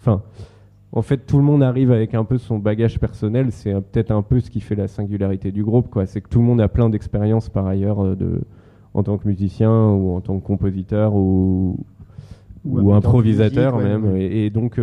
enfin 0.00 0.22
en 0.92 1.02
fait, 1.02 1.18
tout 1.18 1.38
le 1.38 1.44
monde 1.44 1.62
arrive 1.62 1.92
avec 1.92 2.14
un 2.14 2.24
peu 2.24 2.36
son 2.36 2.58
bagage 2.58 2.98
personnel. 2.98 3.52
C'est 3.52 3.72
peut-être 3.74 4.10
un 4.10 4.22
peu 4.22 4.40
ce 4.40 4.50
qui 4.50 4.60
fait 4.60 4.74
la 4.74 4.88
singularité 4.88 5.52
du 5.52 5.62
groupe, 5.62 5.88
quoi. 5.88 6.04
C'est 6.04 6.20
que 6.20 6.28
tout 6.28 6.40
le 6.40 6.44
monde 6.44 6.60
a 6.60 6.66
plein 6.66 6.90
d'expériences 6.90 7.48
par 7.48 7.64
ailleurs 7.66 8.00
euh, 8.04 8.16
de, 8.16 8.40
en 8.94 9.04
tant 9.04 9.16
que 9.16 9.28
musicien 9.28 9.70
ou 9.70 10.16
en 10.16 10.20
tant 10.20 10.40
que 10.40 10.44
compositeur 10.44 11.14
ou, 11.14 11.78
improvisateur 12.92 13.76
musique, 13.76 13.86
ouais, 13.86 13.98
même. 13.98 14.12
ouais. 14.12 14.22
Et, 14.24 14.46
et 14.46 14.50
donc, 14.50 14.80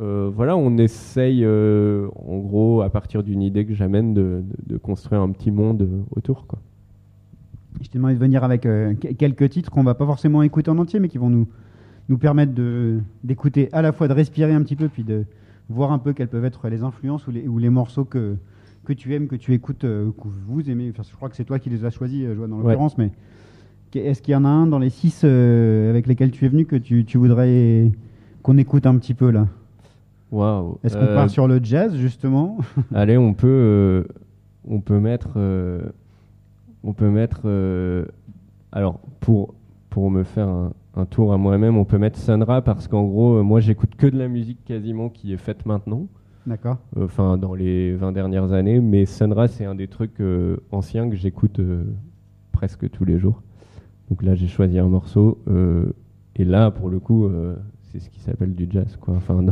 euh, 0.00 0.30
voilà, 0.34 0.56
on 0.56 0.76
essaye, 0.78 1.42
euh, 1.44 2.08
en 2.16 2.38
gros, 2.38 2.82
à 2.82 2.90
partir 2.90 3.22
d'une 3.22 3.42
idée 3.42 3.64
que 3.64 3.74
j'amène, 3.74 4.12
de, 4.14 4.42
de- 4.66 4.74
de 4.74 4.76
construire 4.78 5.20
un 5.22 5.30
petit 5.30 5.50
monde 5.50 5.82
euh, 5.82 6.02
autour, 6.14 6.46
quoi. 6.46 6.58
Je 7.82 7.88
t'ai 7.88 7.98
demandé 7.98 8.14
de 8.14 8.18
venir 8.20 8.42
avec 8.44 8.64
euh, 8.66 8.94
que- 8.94 9.08
quelques 9.12 9.48
titres 9.50 9.70
qu'on 9.70 9.82
va 9.82 9.94
pas 9.94 10.06
forcément 10.06 10.42
écouter 10.42 10.70
en 10.70 10.78
entier, 10.78 10.98
mais 11.00 11.08
qui 11.08 11.18
vont 11.18 11.30
nous, 11.30 11.46
nous 12.08 12.18
permettre 12.18 12.52
de- 12.54 13.00
d'écouter 13.24 13.68
à 13.72 13.80
la 13.82 13.92
fois 13.92 14.08
de 14.08 14.12
respirer 14.12 14.52
un 14.52 14.62
petit 14.62 14.76
peu, 14.76 14.88
puis 14.88 15.02
de 15.04 15.24
voir 15.68 15.92
un 15.92 15.98
peu 15.98 16.12
quelles 16.12 16.28
peuvent 16.28 16.44
être 16.44 16.68
les 16.68 16.82
influences 16.82 17.26
ou 17.26 17.30
les, 17.30 17.46
ou 17.48 17.58
les 17.58 17.70
morceaux 17.70 18.04
que, 18.04 18.36
que 18.84 18.92
tu 18.92 19.14
aimes, 19.14 19.26
que 19.28 19.36
tu 19.36 19.52
écoutes, 19.54 19.80
que 19.80 20.12
vous 20.46 20.70
aimez. 20.70 20.88
Enfin, 20.90 21.02
je 21.10 21.14
crois 21.16 21.28
que 21.28 21.36
c'est 21.36 21.44
toi 21.44 21.58
qui 21.58 21.70
les 21.70 21.84
as 21.84 21.90
choisis, 21.90 22.24
en 22.26 22.28
Ouais. 22.30 22.62
l'occurrence, 22.62 22.96
mais 22.98 23.10
est-ce 23.94 24.20
qu'il 24.20 24.32
y 24.32 24.36
en 24.36 24.44
a 24.44 24.48
un 24.48 24.66
dans 24.66 24.78
les 24.78 24.90
six 24.90 25.24
avec 25.24 26.06
lesquels 26.06 26.30
tu 26.30 26.44
es 26.44 26.48
venu 26.48 26.66
que 26.66 26.76
tu, 26.76 27.04
tu 27.06 27.16
voudrais 27.18 27.90
qu'on 28.42 28.58
écoute 28.58 28.86
un 28.86 28.96
petit 28.98 29.14
peu 29.14 29.30
là? 29.30 29.48
Waouh. 30.32 30.78
Est-ce 30.84 30.96
qu'on 30.96 31.04
Euh, 31.04 31.14
part 31.14 31.30
sur 31.30 31.46
le 31.48 31.60
jazz, 31.62 31.94
justement? 31.96 32.58
Allez, 32.94 33.16
on 33.16 33.32
peut, 33.34 33.46
euh, 33.48 34.04
on 34.68 34.80
peut 34.80 34.98
mettre, 34.98 35.30
euh, 35.36 35.82
on 36.82 36.92
peut 36.92 37.10
mettre. 37.10 37.42
euh, 37.44 38.04
alors 38.72 39.00
pour 39.20 39.54
pour 39.90 40.10
me 40.10 40.24
faire 40.24 40.48
un, 40.48 40.72
un 40.94 41.06
tour 41.06 41.32
à 41.32 41.38
moi-même, 41.38 41.76
on 41.78 41.84
peut 41.86 41.96
mettre 41.96 42.18
Sunra 42.18 42.60
parce 42.60 42.86
qu'en 42.88 43.04
gros, 43.04 43.36
euh, 43.36 43.42
moi, 43.42 43.60
j'écoute 43.60 43.94
que 43.96 44.06
de 44.06 44.18
la 44.18 44.28
musique 44.28 44.62
quasiment 44.64 45.08
qui 45.08 45.32
est 45.32 45.38
faite 45.38 45.64
maintenant. 45.64 46.06
D'accord. 46.46 46.76
Enfin, 47.00 47.38
dans 47.38 47.54
les 47.54 47.94
20 47.94 48.12
dernières 48.12 48.52
années, 48.52 48.78
mais 48.80 49.06
Sunra, 49.06 49.48
c'est 49.48 49.64
un 49.64 49.74
des 49.74 49.88
trucs 49.88 50.20
euh, 50.20 50.58
anciens 50.70 51.08
que 51.08 51.16
j'écoute 51.16 51.60
euh, 51.60 51.84
presque 52.52 52.90
tous 52.90 53.04
les 53.06 53.18
jours. 53.18 53.42
Donc 54.10 54.22
là, 54.22 54.34
j'ai 54.34 54.46
choisi 54.48 54.78
un 54.78 54.86
morceau, 54.88 55.38
euh, 55.48 55.86
et 56.36 56.44
là, 56.44 56.70
pour 56.70 56.90
le 56.90 57.00
coup, 57.00 57.24
euh, 57.24 57.56
c'est 57.98 58.04
ce 58.04 58.10
qui 58.10 58.20
s'appelle 58.20 58.54
du 58.54 58.68
jazz, 58.70 58.96
quoi. 59.00 59.14
Enfin, 59.14 59.42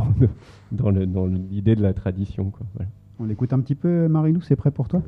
dans, 0.71 1.25
l'idée 1.25 1.75
de 1.75 1.81
la 1.81 1.93
tradition, 1.93 2.51
quoi. 2.51 2.65
On 3.19 3.25
l'écoute 3.25 3.53
un 3.53 3.59
petit 3.59 3.75
peu, 3.75 4.07
Marilou, 4.07 4.41
c'est 4.41 4.55
prêt 4.55 4.71
pour 4.71 4.87
toi? 4.87 5.01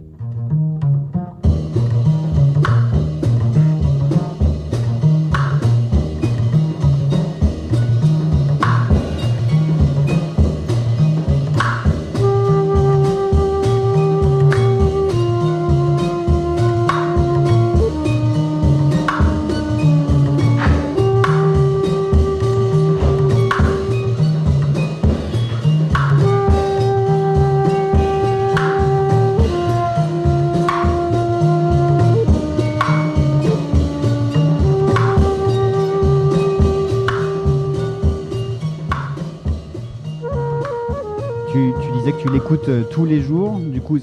Tous 42.97 43.05
les 43.05 43.21
jours, 43.21 43.59
du 43.59 43.79
coup, 43.79 43.99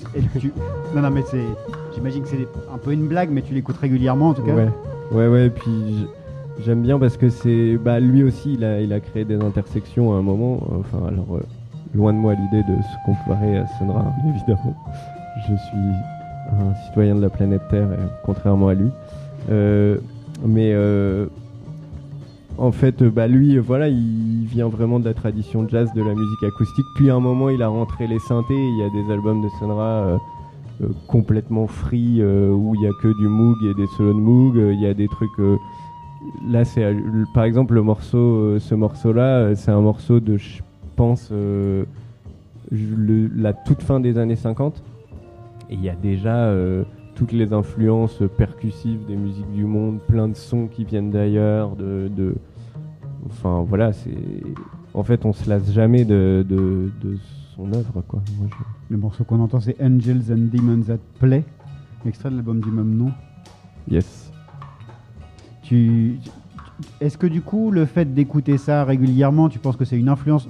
non, 0.94 1.02
non, 1.02 1.10
mais 1.10 1.22
c'est, 1.28 1.42
j'imagine 1.96 2.22
que 2.22 2.28
c'est 2.28 2.46
un 2.72 2.78
peu 2.78 2.92
une 2.92 3.08
blague, 3.08 3.28
mais 3.32 3.42
tu 3.42 3.52
l'écoutes 3.52 3.76
régulièrement 3.76 4.28
en 4.28 4.34
tout 4.34 4.42
cas. 4.42 4.54
Ouais, 4.54 4.68
ouais, 5.10 5.26
ouais. 5.26 5.50
Puis 5.50 6.06
j'aime 6.64 6.82
bien 6.82 6.96
parce 7.00 7.16
que 7.16 7.28
c'est, 7.28 7.76
bah, 7.76 7.98
lui 7.98 8.22
aussi, 8.22 8.54
il 8.54 8.64
a, 8.64 8.80
il 8.80 8.92
a 8.92 9.00
créé 9.00 9.24
des 9.24 9.34
intersections 9.34 10.14
à 10.14 10.18
un 10.18 10.22
moment. 10.22 10.60
Enfin, 10.78 11.08
alors, 11.08 11.26
euh, 11.34 11.40
loin 11.92 12.12
de 12.12 12.18
moi 12.18 12.34
l'idée 12.34 12.62
de 12.62 12.76
se 12.82 13.04
comparer 13.04 13.58
à 13.58 13.66
Sonra, 13.80 14.14
évidemment. 14.28 14.76
Je 15.48 15.56
suis 15.56 15.78
un 16.52 16.74
citoyen 16.86 17.16
de 17.16 17.20
la 17.20 17.30
planète 17.30 17.62
Terre, 17.70 17.88
euh, 17.90 18.06
contrairement 18.24 18.68
à 18.68 18.74
lui. 18.74 18.90
Euh, 19.50 19.96
mais 20.46 20.70
euh, 20.72 21.26
en 22.56 22.72
fait, 22.72 23.02
euh, 23.02 23.10
bah, 23.10 23.26
lui, 23.26 23.56
euh, 23.56 23.60
voilà, 23.60 23.88
il 23.88 24.46
vient 24.46 24.68
vraiment 24.68 25.00
de 25.00 25.04
la 25.04 25.14
tradition 25.14 25.68
jazz, 25.68 25.92
de 25.94 26.02
la 26.02 26.14
musique 26.14 26.42
acoustique. 26.42 26.86
Puis 26.94 27.10
à 27.10 27.16
un 27.16 27.20
moment, 27.20 27.48
il 27.48 27.62
a 27.62 27.68
rentré 27.68 28.06
les 28.06 28.18
synthés. 28.20 28.54
Il 28.54 28.78
y 28.78 28.82
a 28.82 28.90
des 28.90 29.12
albums 29.12 29.42
de 29.42 29.48
Sonra. 29.58 29.82
euh, 29.82 30.18
complètement 31.06 31.68
free 31.68 32.20
où 32.20 32.74
il 32.74 32.82
y 32.82 32.86
a 32.88 32.90
que 33.00 33.16
du 33.16 33.28
Moog 33.28 33.56
et 33.62 33.74
des 33.74 33.86
solos 33.96 34.12
de 34.12 34.18
Moog. 34.18 34.56
Il 34.56 34.80
y 34.80 34.86
a 34.86 34.92
des 34.92 35.06
trucs. 35.06 35.30
là, 36.48 36.64
c'est 36.64 36.96
par 37.32 37.44
exemple 37.44 37.74
le 37.74 37.82
morceau, 37.82 38.58
ce 38.58 38.74
morceau-là, 38.74 39.54
c'est 39.54 39.70
un 39.70 39.80
morceau 39.80 40.18
de, 40.18 40.36
je 40.36 40.62
pense, 40.96 41.32
la 42.72 43.52
toute 43.52 43.82
fin 43.82 44.00
des 44.00 44.18
années 44.18 44.34
50. 44.34 44.82
Et 45.70 45.74
il 45.74 45.80
y 45.80 45.88
a 45.88 45.94
déjà 45.94 46.52
toutes 47.14 47.32
les 47.32 47.52
influences 47.52 48.22
percussives 48.36 49.04
des 49.06 49.16
musiques 49.16 49.50
du 49.52 49.64
monde, 49.64 50.00
plein 50.08 50.28
de 50.28 50.34
sons 50.36 50.66
qui 50.66 50.84
viennent 50.84 51.10
d'ailleurs, 51.10 51.76
de, 51.76 52.10
de- 52.14 52.34
Enfin 53.26 53.64
voilà, 53.66 53.92
c'est. 53.92 54.14
En 54.92 55.02
fait, 55.02 55.24
on 55.24 55.32
se 55.32 55.48
lasse 55.48 55.72
jamais 55.72 56.04
de, 56.04 56.44
de, 56.48 56.90
de 57.02 57.16
son 57.56 57.72
œuvre, 57.72 58.02
quoi. 58.06 58.22
Moi, 58.38 58.48
je- 58.50 58.64
Le 58.94 58.98
morceau 58.98 59.24
qu'on 59.24 59.40
entend, 59.40 59.60
c'est 59.60 59.76
Angels 59.82 60.30
and 60.30 60.48
Demons 60.52 60.90
at 60.90 60.98
Play, 61.18 61.42
extrait 62.06 62.30
de 62.30 62.34
l'album 62.36 62.60
du 62.60 62.70
même 62.70 62.94
nom. 62.96 63.10
Yes. 63.90 64.30
Tu... 65.62 66.18
Est-ce 67.00 67.16
que 67.16 67.26
du 67.26 67.40
coup, 67.40 67.70
le 67.70 67.86
fait 67.86 68.12
d'écouter 68.12 68.58
ça 68.58 68.84
régulièrement, 68.84 69.48
tu 69.48 69.58
penses 69.58 69.76
que 69.76 69.84
c'est 69.84 69.98
une 69.98 70.08
influence 70.08 70.48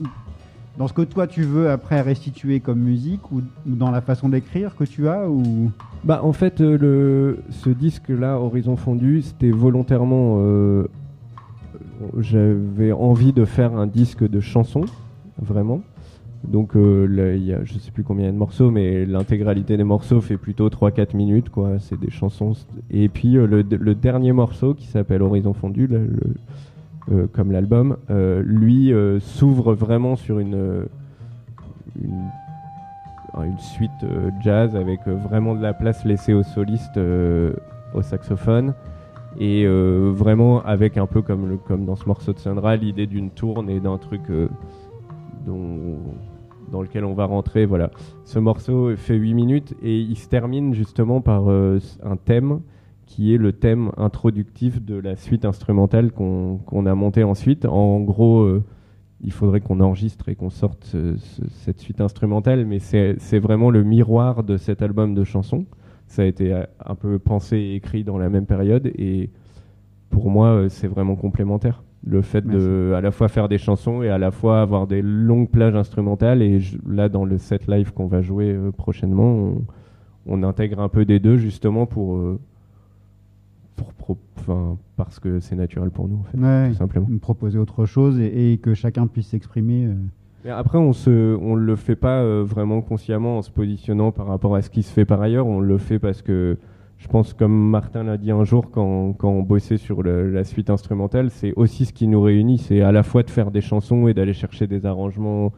dans 0.79 0.89
ce 0.89 0.93
que 0.93 1.03
toi 1.03 1.27
tu 1.27 1.43
veux 1.43 1.71
après 1.71 2.01
restituer 2.01 2.61
comme 2.61 2.81
musique 2.81 3.31
ou, 3.33 3.43
dans 3.67 3.91
la 3.91 4.01
façon 4.01 4.29
d'écrire 4.29 4.77
que 4.77 4.85
tu 4.85 5.09
as 5.09 5.29
ou? 5.29 5.71
Bah 6.05 6.21
en 6.23 6.33
fait 6.33 6.61
euh, 6.61 7.37
ce 7.51 7.71
disque 7.71 8.09
là 8.09 8.39
Horizon 8.39 8.77
fondu 8.77 9.23
c'était 9.23 9.51
volontairement 9.51 10.37
euh, 10.41 10.89
j'avais 12.19 12.93
envie 12.93 13.33
de 13.33 13.45
faire 13.45 13.77
un 13.77 13.87
disque 13.87 14.29
de 14.29 14.41
chansons 14.41 14.85
vraiment. 15.41 15.81
Donc 16.47 16.77
euh, 16.77 17.07
là, 17.07 17.35
y 17.35 17.53
a 17.55 17.65
je 17.65 17.79
sais 17.79 17.91
plus 17.91 18.05
combien 18.05 18.27
y 18.27 18.29
a 18.29 18.33
de 18.33 18.37
morceaux 18.37 18.71
mais 18.71 19.07
l'intégralité 19.07 19.77
des 19.77 19.85
morceaux 19.85 20.21
fait 20.21 20.37
plutôt 20.37 20.69
3-4 20.69 21.17
minutes 21.17 21.49
quoi. 21.49 21.79
C'est 21.79 21.99
des 21.99 22.11
chansons 22.11 22.53
et 22.91 23.09
puis 23.09 23.37
euh, 23.37 23.47
le, 23.47 23.95
dernier 23.95 24.33
morceau 24.33 24.75
qui 24.75 24.87
s'appelle 24.87 25.23
Horizon 25.23 25.55
fondu 25.55 25.89
comme 27.33 27.53
l'album 27.53 27.97
euh, 28.11 28.43
lui 28.45 28.93
euh, 28.93 29.21
s'ouvre 29.21 29.75
vraiment 29.75 30.17
sur 30.17 30.39
une 30.39 30.55
euh, 30.55 30.85
une 33.43 33.59
suite 33.59 33.91
euh, 34.05 34.31
jazz 34.43 34.77
avec 34.77 35.01
euh, 35.07 35.15
vraiment 35.15 35.55
de 35.55 35.63
la 35.63 35.75
place 35.75 36.05
laissée 36.05 36.33
aux 36.35 36.43
solistes 36.43 36.97
euh, 36.97 37.53
au 37.95 38.03
saxophone. 38.03 38.75
Et 39.41 39.65
euh, 39.67 40.13
vraiment 40.15 40.63
avec 40.63 40.97
un 40.97 41.07
peu 41.07 41.21
comme, 41.21 41.49
le, 41.49 41.57
comme 41.57 41.85
dans 41.85 41.97
ce 41.97 42.07
morceau 42.07 42.33
de 42.33 42.39
Sandra 42.39 42.77
l'idée 42.77 43.07
d'une 43.07 43.31
tourne 43.31 43.69
et 43.69 43.81
d'un 43.81 43.99
truc 43.99 44.23
euh, 44.31 44.49
dont- 45.45 45.99
dans 46.71 46.81
lequel 46.83 47.05
on 47.05 47.15
va 47.15 47.25
rentrer. 47.27 47.67
Voilà. 47.67 47.91
Ce 48.25 48.39
morceau 48.39 48.95
fait 48.97 49.17
8 49.17 49.35
minutes 49.35 49.75
et 49.83 49.99
il 49.99 50.17
se 50.17 50.29
termine 50.29 50.73
justement 50.73 51.21
par 51.21 51.51
euh, 51.51 51.81
un 52.05 52.17
thème 52.17 52.61
qui 53.07 53.35
est 53.35 53.39
le 53.39 53.53
thème 53.53 53.91
introductif 53.97 54.83
de 54.85 54.95
la 54.97 55.17
suite 55.17 55.45
instrumentale 55.45 56.11
qu'on 56.13 56.87
a 56.87 56.95
montée 56.95 57.23
ensuite 57.25 57.65
en 57.67 58.01
gros 58.01 58.41
euh, 58.43 58.63
il 59.21 59.33
faudrait 59.33 59.61
qu'on 59.61 59.81
enregistre 59.81 60.29
et 60.29 60.35
qu'on 60.35 60.51
sorte 60.51 60.85
ce- 60.85 61.17
ce- 61.17 61.43
cette 61.49 61.81
suite 61.81 62.01
instrumentale, 62.03 62.67
mais 62.67 62.79
c'est 62.79 63.39
vraiment 63.39 63.71
le 63.71 63.83
miroir 63.83 64.43
de 64.45 64.57
cet 64.59 64.83
album 64.83 65.15
de 65.15 65.25
chansons. 65.25 65.65
Ça 66.09 66.23
a 66.23 66.25
été 66.27 66.53
euh, 66.53 66.65
un 66.85 66.95
peu 66.95 67.19
pensé 67.19 67.57
et 67.57 67.75
écrit 67.77 68.05
dans 68.05 68.19
la 68.19 68.29
même 68.29 68.45
période, 68.45 68.87
et 68.99 69.31
pour 70.11 70.29
moi, 70.31 70.49
euh, 70.49 70.69
c'est 70.69 70.89
vraiment 70.89 71.17
complémentaire. 71.17 71.83
Le 72.07 72.21
fait 72.21 72.47
de 72.47 72.93
à 72.95 73.01
la 73.01 73.11
fois 73.13 73.29
faire 73.29 73.49
des 73.49 73.57
chansons 73.57 74.03
et 74.03 74.11
à 74.11 74.19
la 74.19 74.31
fois 74.31 74.61
avoir 74.61 74.87
des 74.87 75.01
longues 75.01 75.49
plages 75.49 75.75
instrumentales, 75.75 76.43
et 76.43 76.61
je- 76.61 76.77
là, 76.87 77.09
dans 77.09 77.25
le 77.25 77.39
set 77.39 77.67
live 77.67 77.95
qu'on 77.95 78.07
va 78.07 78.21
jouer 78.21 78.55
prochainement, 78.77 79.25
on, 79.33 79.63
on 80.27 80.43
intègre 80.43 80.81
un 80.81 80.91
peu 80.91 81.07
des 81.07 81.19
deux 81.19 81.39
justement 81.39 81.87
pour. 81.87 82.17
euh, 82.17 82.39
pour 83.77 83.93
pro- 83.95 84.19
enfin, 84.39 84.77
parce 84.97 85.19
que 85.21 85.41
c'est 85.41 85.57
naturel 85.57 85.91
pour 85.91 86.09
nous, 86.09 86.17
en 86.17 86.23
fait, 86.25 86.39
Ouais, 86.39 86.71
tout 86.71 86.77
simplement. 86.77 87.07
me 87.09 87.19
proposer 87.19 87.59
autre 87.59 87.87
chose 87.87 88.19
et, 88.21 88.53
et 88.53 88.59
que 88.59 88.75
chacun 88.75 89.07
puisse 89.07 89.29
s'exprimer 89.29 89.87
euh. 89.87 89.95
Après, 90.51 90.77
on 90.77 90.93
se, 90.93 91.37
on 91.41 91.55
le 91.55 91.75
fait 91.75 91.97
pas 91.97 92.21
euh, 92.21 92.45
vraiment 92.47 92.83
consciemment 92.83 93.39
en 93.39 93.43
se 93.43 93.51
positionnant 93.51 94.13
par 94.13 94.27
rapport 94.27 94.55
à 94.55 94.61
ce 94.63 94.69
qui 94.69 94.83
se 94.83 94.93
fait 94.93 95.07
par 95.07 95.23
ailleurs. 95.23 95.47
On 95.47 95.59
le 95.61 95.79
fait 95.79 95.99
parce 95.99 96.21
que 96.21 96.59
je 96.99 97.09
pense, 97.09 97.33
comme 97.33 97.71
Martin 97.71 98.03
l'a 98.05 98.19
dit 98.19 98.31
un 98.31 98.45
jour 98.45 98.71
quand, 98.71 99.15
quand 99.15 99.31
on 99.31 99.43
bossait 99.43 99.79
sur 99.79 100.03
le- 100.03 100.31
la 100.31 100.45
suite 100.45 100.69
instrumentale, 100.69 101.31
c'est 101.31 101.55
aussi 101.57 101.87
ce 101.87 101.95
qui 101.95 102.07
nous 102.09 102.21
réunit. 102.21 102.59
C'est 102.59 102.83
à 102.83 102.93
la 102.93 103.03
fois 103.03 103.23
de 103.23 103.31
faire 103.31 103.51
des 103.51 103.63
chansons 103.63 104.07
et 104.07 104.13
d'aller 104.13 104.35
chercher 104.35 104.67
des 104.67 104.85
arrangements 104.85 105.53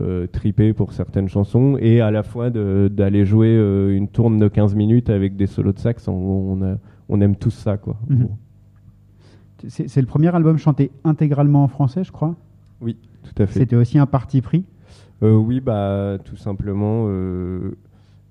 euh, 0.00 0.26
tripés 0.28 0.72
pour 0.72 0.92
certaines 0.92 1.28
chansons, 1.28 1.76
et 1.80 2.00
à 2.00 2.10
la 2.12 2.22
fois 2.22 2.50
d'aller 2.50 3.24
jouer 3.24 3.48
euh, 3.56 3.96
une 3.96 4.06
tourne 4.06 4.38
de 4.38 4.46
15 4.46 4.74
minutes 4.76 5.08
avec 5.10 5.34
des 5.34 5.46
solos 5.46 5.72
de 5.72 5.78
sax. 5.80 6.06
On, 6.08 6.12
on, 6.12 6.62
a- 6.62 6.76
on 7.08 7.20
aime 7.20 7.36
tous 7.36 7.50
ça, 7.50 7.76
quoi. 7.76 7.96
Mhm. 8.08 8.18
Bon. 8.24 8.30
C'est 9.68 10.00
le 10.00 10.06
premier 10.06 10.32
album 10.34 10.56
chanté 10.56 10.92
intégralement 11.04 11.64
en 11.64 11.68
français, 11.68 12.04
je 12.04 12.12
crois? 12.12 12.36
Oui, 12.80 12.96
tout 13.24 13.42
à 13.42 13.46
fait. 13.46 13.58
C'était 13.60 13.74
aussi 13.76 13.98
un 13.98 14.06
parti 14.06 14.40
pris? 14.40 14.64
Euh, 15.22 15.34
oui, 15.36 15.60
bah 15.60 16.18
tout 16.24 16.36
simplement. 16.36 17.06
euh, 17.08 17.72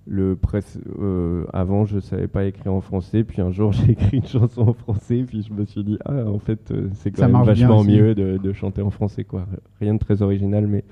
le 0.10 0.38
presse, 0.38 0.80
euh, 1.02 1.44
avant, 1.52 1.84
je 1.84 2.00
savais 2.00 2.30
pas 2.30 2.46
écrire 2.46 2.72
en 2.74 2.80
français, 2.80 3.26
puis 3.26 3.42
un 3.42 3.52
jour 3.52 3.72
j'ai 3.74 3.92
écrit 3.92 4.18
une 4.20 4.26
chanson 4.26 4.62
en 4.62 4.74
français, 4.74 5.26
puis 5.28 5.42
je 5.44 5.52
me 5.52 5.66
suis 5.66 5.84
dit 5.84 5.98
ah 6.06 6.24
en 6.26 6.40
fait 6.40 6.74
c'est 6.94 7.12
quand 7.12 7.24
Ça 7.24 7.28
même 7.28 7.44
vachement 7.44 7.84
mieux 7.84 8.16
de, 8.16 8.38
de 8.38 8.54
chanter 8.54 8.82
en 8.82 8.90
français 8.90 9.26
quoi. 9.26 9.46
Rien 9.82 9.96
de 9.96 10.00
très 10.00 10.22
original, 10.22 10.66
mais 10.66 10.86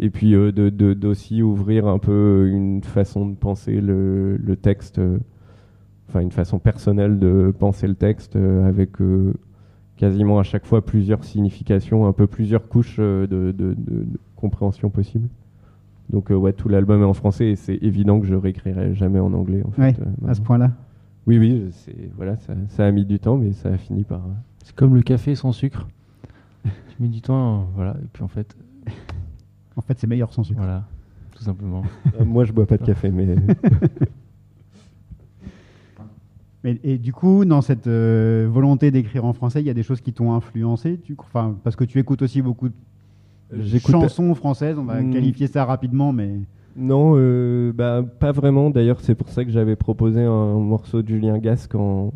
et 0.00 0.10
puis 0.10 0.34
euh, 0.34 0.50
de 0.50 0.68
de- 0.68 0.94
d'aussi 0.94 1.42
ouvrir 1.42 1.86
un 1.86 2.00
peu 2.00 2.48
une 2.50 2.82
façon 2.82 3.24
de 3.28 3.36
penser 3.36 3.80
le, 3.80 4.36
le 4.36 4.56
texte, 4.56 5.00
enfin 6.10 6.20
une 6.20 6.32
façon 6.32 6.58
personnelle 6.58 7.18
de 7.20 7.54
penser 7.56 7.86
le 7.86 7.94
texte 7.94 8.34
euh, 8.36 8.66
avec 8.68 9.00
euh, 9.00 9.32
quasiment 9.96 10.38
à 10.40 10.42
chaque 10.42 10.66
fois 10.66 10.84
plusieurs 10.84 11.22
significations, 11.24 12.06
un 12.06 12.12
peu 12.12 12.26
plusieurs 12.26 12.68
couches 12.68 12.96
euh, 12.98 13.26
de, 13.28 13.52
de- 13.52 13.74
de- 13.74 14.04
de 14.04 14.18
compréhension 14.36 14.90
possible. 14.90 15.28
Donc 16.10 16.32
euh, 16.32 16.34
ouais, 16.34 16.52
tout 16.52 16.68
l'album 16.68 17.00
est 17.02 17.04
en 17.04 17.14
français 17.14 17.46
et 17.50 17.56
c'est 17.56 17.76
évident 17.76 18.18
que 18.20 18.26
je 18.26 18.34
réécrirai 18.34 18.94
jamais 18.94 19.20
en 19.20 19.32
anglais 19.32 19.62
en 19.64 19.70
fait. 19.70 19.82
Ouais, 19.82 19.94
euh, 20.00 20.28
à 20.28 20.34
ce 20.34 20.40
point-là. 20.40 20.72
Oui, 21.28 21.38
oui, 21.38 21.68
c'est 21.70 22.10
voilà, 22.16 22.36
ça, 22.38 22.54
ça 22.70 22.86
a 22.86 22.90
mis 22.90 23.04
du 23.04 23.20
temps, 23.20 23.36
mais 23.36 23.52
ça 23.52 23.68
a 23.68 23.76
fini 23.78 24.02
par. 24.02 24.20
C'est 24.64 24.74
comme 24.74 24.94
le 24.96 25.02
café 25.02 25.34
sans 25.36 25.52
sucre. 25.52 25.86
tu 26.64 26.70
mets 26.98 27.08
du 27.08 27.20
temps, 27.20 27.68
voilà, 27.76 27.92
et 28.02 28.06
puis 28.12 28.24
en 28.24 28.28
fait, 28.28 28.56
En 29.76 29.82
fait, 29.82 29.98
c'est 29.98 30.06
meilleur 30.08 30.32
sans 30.32 30.42
sucre. 30.42 30.58
voilà, 30.60 30.84
tout 31.36 31.44
simplement. 31.44 31.82
euh, 32.20 32.24
moi, 32.24 32.44
je 32.44 32.52
bois 32.52 32.66
pas 32.66 32.78
de 32.78 32.84
café, 32.84 33.10
mais 33.12 33.26
Mais, 36.64 36.78
et 36.84 36.98
du 36.98 37.12
coup, 37.12 37.44
dans 37.44 37.62
cette 37.62 37.86
euh, 37.86 38.46
volonté 38.50 38.90
d'écrire 38.90 39.24
en 39.24 39.32
français, 39.32 39.60
il 39.60 39.66
y 39.66 39.70
a 39.70 39.74
des 39.74 39.82
choses 39.82 40.00
qui 40.00 40.12
t'ont 40.12 40.34
influencé 40.34 40.98
tu, 41.02 41.16
enfin, 41.18 41.56
Parce 41.64 41.74
que 41.76 41.84
tu 41.84 41.98
écoutes 41.98 42.22
aussi 42.22 42.42
beaucoup 42.42 42.68
de 42.68 42.74
J'écoute- 43.62 43.92
chansons 43.92 44.34
françaises, 44.34 44.78
on 44.78 44.84
va 44.84 45.00
Hmm. 45.02 45.10
qualifier 45.10 45.46
ça 45.46 45.64
rapidement, 45.64 46.12
mais 46.12 46.30
non, 46.76 47.14
euh, 47.16 47.72
bah, 47.72 48.04
pas 48.20 48.30
vraiment. 48.32 48.70
D'ailleurs, 48.70 49.00
c'est 49.00 49.14
pour 49.16 49.28
ça 49.30 49.44
que 49.44 49.50
j'avais 49.50 49.74
proposé 49.74 50.22
un 50.22 50.54
morceau 50.54 51.02
de 51.02 51.08
Julien 51.08 51.38
Gasque. 51.38 51.74
En, 51.74 52.12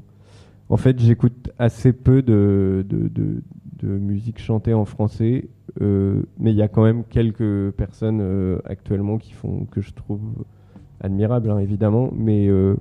en 0.69 0.77
fait, 0.77 0.99
j'écoute 1.01 1.51
assez 1.59 1.93
peu 1.93 2.23
de, 2.23 2.85
de, 2.89 3.09
de- 3.09 3.43
de 3.83 3.89
musique 3.99 4.39
chantée 4.39 4.73
en 4.73 4.85
français, 4.85 5.49
euh, 5.83 6.23
mais 6.39 6.53
il 6.53 6.57
y 6.57 6.63
a 6.63 6.69
quand 6.69 6.85
même 6.85 7.03
quelques 7.11 7.71
personnes 7.73 8.21
euh, 8.23 8.59
actuellement 8.65 9.19
qui 9.19 9.33
font 9.33 9.67
que 9.71 9.81
je 9.81 9.93
trouve 9.93 10.21
admirables, 11.01 11.51
hein, 11.51 11.59
évidemment. 11.59 12.11
Mais 12.17 12.47
euh, 12.47 12.53
euh, 12.53 12.77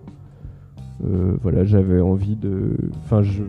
voilà, 1.42 1.64
j'avais 1.66 2.00
envie 2.02 2.36
de. 2.36 2.78
Enfin, 3.04 3.22
je. 3.22 3.44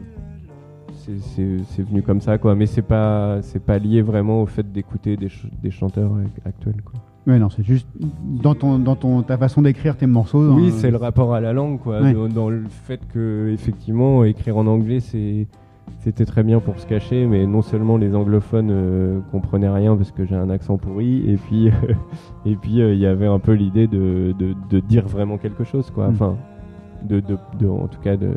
c'est- 0.95 1.19
C'est 1.21 1.59
c'est 1.67 1.83
venu 1.83 2.03
comme 2.03 2.21
ça, 2.21 2.39
quoi. 2.39 2.55
Mais 2.55 2.67
c'est 2.67 2.83
pas, 2.83 3.39
c'est 3.43 3.63
pas 3.63 3.79
lié 3.79 4.01
vraiment 4.03 4.43
au 4.43 4.47
fait 4.47 4.71
d'écouter 4.73 5.17
des, 5.17 5.29
ch- 5.29 5.49
des 5.63 5.71
chanteurs 5.71 6.13
ac- 6.13 6.47
actuels, 6.49 6.81
quoi. 6.83 6.95
ouais, 7.27 7.39
non, 7.39 7.51
c'est 7.51 7.63
juste 7.65 7.87
dans, 8.43 8.55
ton, 8.55 8.79
dans 8.79 8.97
ton, 8.97 9.23
ta 9.23 9.37
façon 9.37 9.61
d'écrire 9.63 9.97
tes 9.97 10.07
morceaux. 10.07 10.47
dans- 10.49 10.57
Oui, 10.57 10.71
c'est 10.71 10.91
le 10.91 10.97
rapport 10.97 11.35
à 11.35 11.41
la 11.41 11.53
langue, 11.53 11.79
quoi. 11.79 12.01
Ouais. 12.01 12.15
Dans, 12.15 12.29
dans 12.29 12.49
le 12.49 12.65
fait 12.69 13.01
que, 13.13 13.51
effectivement, 13.53 14.25
écrire 14.25 14.57
en 14.57 14.67
anglais, 14.67 15.01
c'est. 15.01 15.47
C'était 15.99 16.25
très 16.25 16.43
bien 16.43 16.61
pour 16.61 16.79
se 16.79 16.87
cacher, 16.87 17.27
mais 17.27 17.47
non 17.47 17.61
seulement 17.61 17.99
les 17.99 18.15
anglophones 18.15 18.71
euh, 18.71 19.21
comprenaient 19.31 19.69
rien 19.71 19.97
parce 19.97 20.11
que 20.13 20.25
j'ai 20.25 20.35
un 20.35 20.49
accent 20.49 20.79
pourri, 20.79 21.31
et 21.31 21.37
puis 21.37 21.71
et 22.47 22.57
puis 22.57 22.81
euh, 22.81 22.95
il 22.95 23.01
y 23.01 23.07
avait 23.07 23.27
un 23.27 23.39
peu 23.39 23.53
l'idée 23.53 23.87
de, 23.87 24.35
de, 24.39 24.55
de 24.71 24.81
dire 24.81 25.07
vraiment 25.07 25.37
quelque 25.39 25.65
chose, 25.65 25.91
quoi. 25.91 26.09
Mm. 26.09 26.11
Enfin, 26.13 26.37
de, 27.05 27.21
de, 27.21 27.37
de- 27.59 27.69
en 27.69 27.87
tout 27.89 28.01
cas 28.01 28.17
de 28.17 28.35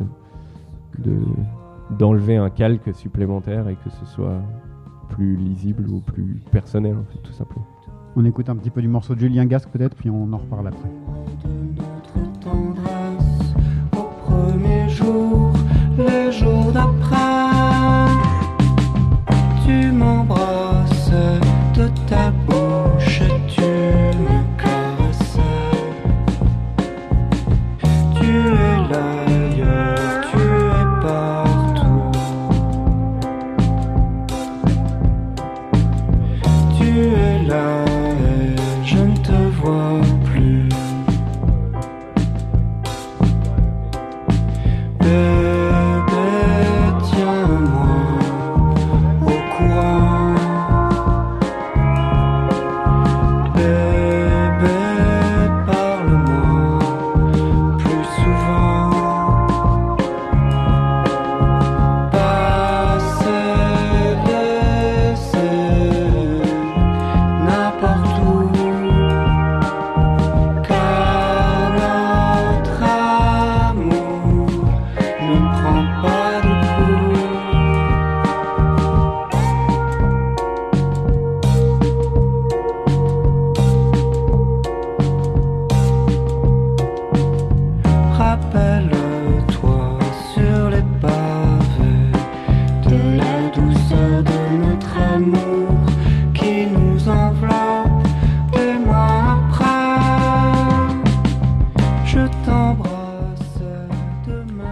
de 1.00 1.16
d'enlever 1.98 2.36
un 2.38 2.50
calque 2.50 2.94
supplémentaire 2.94 3.68
et 3.70 3.76
que 3.76 3.90
ce 3.90 4.06
soit 4.06 4.42
plus 5.10 5.36
lisible 5.38 5.88
ou 5.90 6.00
plus 6.02 6.42
personnel, 6.52 6.96
en 6.98 7.06
fait, 7.12 7.20
tout 7.24 7.32
simplement. 7.32 7.66
On 8.18 8.26
écoute 8.26 8.50
un 8.50 8.56
petit 8.58 8.70
peu 8.72 8.82
du 8.82 8.88
morceau 8.90 9.16
de 9.16 9.20
Julien 9.22 9.46
Gasque 9.46 9.70
peut-être, 9.70 9.96
puis 9.96 10.10
on 10.10 10.32
en 10.34 10.38
reparle 10.38 10.68
après. 10.68 10.90
notre 11.78 12.40
tendresse 12.40 13.54
au 13.96 14.10
premier 14.30 14.90
jour, 14.90 15.54
les 15.98 16.32
jours 16.32 16.72
d'après. 16.74 18.12
Tu 19.66 19.92
m'embrasses 19.92 21.12
de 21.76 21.88
ta 22.10 22.32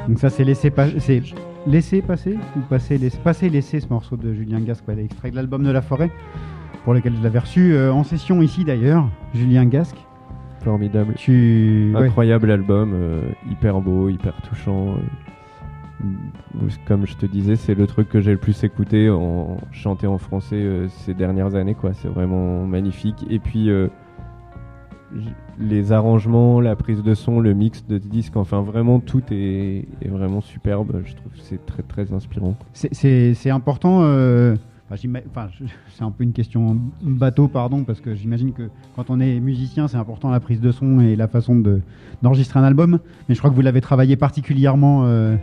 Donc 0.07 0.19
ça, 0.19 0.29
c'est 0.29 0.43
laisser, 0.43 0.69
pas- 0.69 0.99
c'est 0.99 1.21
laisser 1.65 2.01
passer 2.01 2.37
ou 2.55 2.59
passer, 2.69 2.97
laisser, 2.97 3.17
passer 3.17 3.49
laisser 3.49 3.79
ce 3.79 3.87
morceau 3.89 4.15
de 4.17 4.33
Julien 4.33 4.59
Gasque, 4.59 4.87
ouais, 4.87 5.03
extrait 5.03 5.31
de 5.31 5.35
l'album 5.35 5.63
de 5.63 5.71
La 5.71 5.81
Forêt, 5.81 6.11
pour 6.83 6.93
lequel 6.93 7.15
je 7.17 7.23
l'avais 7.23 7.39
reçu 7.39 7.73
euh, 7.73 7.91
en 7.91 8.03
session 8.03 8.41
ici 8.41 8.63
d'ailleurs, 8.63 9.09
Julien 9.33 9.65
Gasque. 9.65 9.97
Formidable. 10.61 11.13
Tu... 11.15 11.91
ouais. 11.95 12.05
Incroyable 12.07 12.51
album, 12.51 12.91
euh, 12.93 13.21
hyper 13.49 13.81
beau, 13.81 14.09
hyper 14.09 14.33
touchant. 14.41 14.95
euh, 16.03 16.05
mm, 16.05 16.69
comme 16.87 17.05
je 17.07 17.15
te 17.15 17.25
disais, 17.25 17.55
c'est 17.55 17.75
le 17.75 17.87
truc 17.87 18.09
que 18.09 18.21
j'ai 18.21 18.31
le 18.31 18.37
plus 18.37 18.63
écouté 18.63 19.09
en 19.09 19.57
chanté 19.71 20.05
en 20.07 20.17
français 20.19 20.87
ces 20.89 21.13
dernières 21.15 21.55
années. 21.55 21.75
quoi. 21.75 21.93
C'est 21.93 22.07
vraiment 22.07 22.65
magnifique. 22.65 23.25
Et 23.29 23.39
puis 23.39 23.69
les 25.59 25.91
arrangements, 25.91 26.59
la 26.59 26.75
prise 26.75 27.01
de 27.03 27.13
son, 27.13 27.39
le 27.39 27.53
mix 27.53 27.85
de 27.87 27.97
disques, 27.97 28.35
enfin 28.37 28.61
vraiment 28.61 28.99
tout 28.99 29.21
est, 29.31 29.85
est 30.01 30.07
vraiment 30.09 30.41
superbe. 30.41 31.01
Je 31.05 31.15
trouve 31.15 31.31
que 31.31 31.39
c'est 31.39 31.65
très 31.65 31.83
très 31.83 32.11
inspirant. 32.13 32.55
C'est- 32.73 33.49
important. 33.49 34.01
euh, 34.03 34.55
enfin, 34.91 35.47
c'est 35.89 36.03
un 36.03 36.11
peu 36.11 36.23
une 36.23 36.33
question 36.33 36.77
bateau, 37.01 37.47
pardon, 37.47 37.83
parce 37.83 38.01
que 38.01 38.13
j'imagine 38.15 38.51
que 38.51 38.63
quand 38.95 39.09
on 39.09 39.19
est 39.19 39.39
musicien, 39.39 39.87
c'est 39.87 39.97
important 39.97 40.29
la 40.31 40.39
prise 40.39 40.59
de 40.59 40.71
son 40.71 40.99
et 40.99 41.15
la 41.15 41.27
façon 41.27 41.55
de- 41.57 41.81
d'enregistrer 42.21 42.59
un 42.59 42.63
album. 42.63 42.99
Mais 43.29 43.35
je 43.35 43.39
crois 43.39 43.49
que 43.49 43.55
vous 43.55 43.61
l'avez 43.61 43.81
travaillé 43.81 44.15
particulièrement 44.17 45.03
euh, 45.05 45.35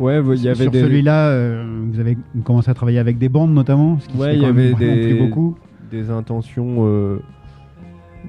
Ouais, 0.00 0.20
il 0.36 0.42
y 0.42 0.48
avait 0.48 0.62
sur 0.64 0.70
des, 0.70 0.80
celui-là. 0.80 1.28
euh, 1.28 1.82
vous 1.92 2.00
avez 2.00 2.16
commencé 2.44 2.70
à 2.70 2.74
travailler 2.74 2.98
avec 2.98 3.18
des 3.18 3.28
bandes 3.28 3.52
notamment. 3.52 3.98
Ce 4.00 4.08
qui 4.08 4.16
Ouais, 4.16 4.38
y 4.38 4.44
avait 4.44 4.72
des, 4.74 5.14
beaucoup. 5.14 5.54
des 5.90 6.08
intentions 6.10 6.82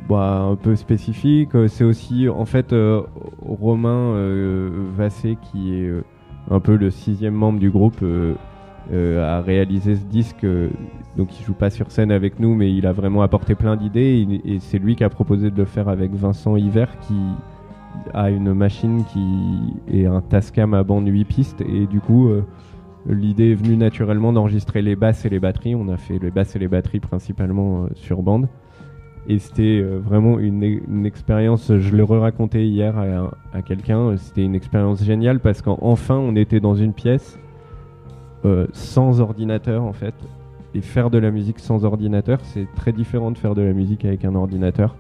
bah, 0.09 0.41
un 0.41 0.55
peu 0.55 0.75
spécifiques. 0.75 1.55
Euh, 1.55 1.67
C'est 1.67 1.83
aussi, 1.83 2.27
en 2.29 2.45
fait, 2.45 2.73
euh, 2.73 3.01
Romain 3.41 4.13
euh, 4.15 4.69
Vassé, 4.95 5.37
qui 5.41 5.75
est 5.75 5.91
un 6.49 6.59
peu 6.59 6.75
le 6.75 6.89
sixième 6.89 7.33
membre 7.33 7.59
du 7.59 7.71
groupe, 7.71 7.99
euh, 8.01 8.35
a 8.91 9.41
réalisé 9.41 9.95
ce 9.95 10.05
disque. 10.05 10.45
donc, 11.17 11.39
il 11.39 11.45
joue 11.45 11.53
pas 11.53 11.69
sur 11.69 11.91
scène 11.91 12.11
avec 12.11 12.39
nous, 12.39 12.55
mais 12.55 12.73
il 12.73 12.85
a 12.85 12.91
vraiment 12.91 13.21
apporté 13.21 13.55
plein 13.55 13.75
d'idées. 13.75 14.41
Et, 14.45 14.59
c'est 14.59 14.79
lui 14.79 14.95
qui 14.95 15.03
a 15.03 15.09
proposé 15.09 15.51
de 15.51 15.57
le 15.57 15.65
faire 15.65 15.87
avec 15.87 16.13
Vincent 16.13 16.55
Hiver, 16.57 16.89
qui 16.99 17.15
a 18.13 18.29
une 18.29 18.53
machine 18.53 19.05
qui 19.05 19.75
est 19.91 20.05
un 20.05 20.21
Tascam 20.21 20.73
à 20.73 20.83
bande 20.83 21.07
8 21.07 21.25
pistes. 21.25 21.61
Et 21.61 21.87
du 21.87 21.99
coup. 21.99 22.29
L'idée 23.05 23.51
est 23.51 23.55
venue 23.55 23.75
naturellement 23.75 24.31
d'enregistrer 24.31 24.81
les 24.81 24.95
basses 24.95 25.25
et 25.25 25.29
les 25.29 25.41
batteries. 25.41 25.75
On 25.75 25.89
a 25.89 25.97
fait 25.97 26.19
les 26.19 26.31
basses 26.31 26.55
et 26.55 26.59
les 26.59 26.69
batteries 26.69 27.01
principalement 27.01 27.87
sur 27.95 28.21
bande. 28.21 28.47
Et 29.27 29.39
c'était 29.39 29.79
euh, 29.81 29.99
vraiment 30.03 30.37
une, 30.39 30.63
e- 30.63 30.81
une 30.87 31.05
expérience, 31.05 31.71
je 31.77 31.95
le 31.95 32.03
racontais 32.03 32.65
hier 32.65 32.95
à, 33.53 33.61
quelqu'un, 33.61 34.17
c'était 34.17 34.43
une 34.43 34.55
expérience 34.55 35.03
géniale 35.03 35.39
parce 35.39 35.61
qu'enfin 35.61 36.15
on 36.15 36.35
était 36.35 36.59
dans 36.59 36.75
une 36.75 36.93
pièce 36.93 37.39
euh, 38.45 38.67
sans 38.73 39.21
ordinateur 39.21 39.83
en 39.83 39.93
fait. 39.93 40.13
Et 40.75 40.81
faire 40.81 41.09
de 41.09 41.19
la 41.19 41.29
musique 41.31 41.59
sans 41.59 41.85
ordinateur, 41.85 42.39
c'est 42.43 42.67
très 42.75 42.91
différent 42.91 43.31
de 43.31 43.37
faire 43.37 43.53
de 43.53 43.61
la 43.61 43.73
musique 43.73 44.05
avec 44.05 44.25
un 44.25 44.33
ordinateur. 44.35 44.95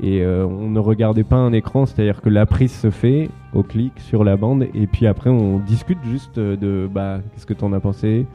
Et 0.00 0.22
euh, 0.22 0.46
on 0.46 0.70
ne 0.70 0.78
regardait 0.78 1.24
pas 1.24 1.36
un 1.36 1.52
écran, 1.52 1.84
c'est-à-dire 1.84 2.22
que 2.22 2.28
la 2.28 2.46
prise 2.46 2.72
se 2.72 2.88
fait 2.90 3.28
au 3.52 3.64
clic 3.64 3.92
sur 3.98 4.22
la 4.22 4.36
bande, 4.36 4.62
et 4.62 4.86
puis 4.86 5.08
après 5.08 5.28
on 5.28 5.58
discute 5.58 5.98
juste 6.04 6.38
de 6.38 6.88
bah 6.90 7.18
qu'est-ce 7.34 7.46
que 7.46 7.54
t'en 7.54 7.72
as 7.72 7.80
pensé, 7.80 8.26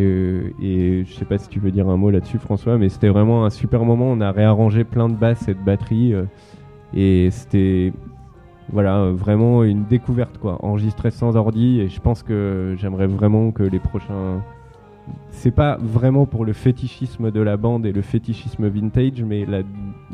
et 0.00 1.04
je 1.04 1.12
sais 1.12 1.24
pas 1.24 1.38
si 1.38 1.48
tu 1.48 1.60
veux 1.60 1.70
dire 1.70 1.88
un 1.88 1.96
mot 1.96 2.10
là-dessus 2.10 2.38
François, 2.38 2.78
mais 2.78 2.88
c'était 2.88 3.08
vraiment 3.08 3.44
un 3.44 3.50
super 3.50 3.84
moment. 3.84 4.06
On 4.06 4.20
a 4.20 4.32
réarrangé 4.32 4.84
plein 4.84 5.08
de 5.08 5.14
basses 5.14 5.48
et 5.48 5.54
de 5.54 5.60
batteries, 5.60 6.14
euh, 6.14 6.24
et 6.94 7.30
c'était 7.30 7.92
voilà 8.70 9.10
vraiment 9.10 9.64
une 9.64 9.84
découverte 9.84 10.38
quoi, 10.38 10.64
enregistré 10.64 11.10
sans 11.10 11.36
ordi. 11.36 11.80
Et 11.80 11.88
je 11.88 12.00
pense 12.00 12.22
que 12.22 12.74
j'aimerais 12.78 13.06
vraiment 13.06 13.50
que 13.50 13.62
les 13.62 13.80
prochains 13.80 14.42
c'est 15.30 15.50
pas 15.50 15.78
vraiment 15.80 16.26
pour 16.26 16.44
le 16.44 16.52
fétichisme 16.52 17.30
de 17.30 17.40
la 17.40 17.56
bande 17.56 17.86
et 17.86 17.92
le 17.92 18.02
fétichisme 18.02 18.68
vintage, 18.68 19.22
mais 19.22 19.46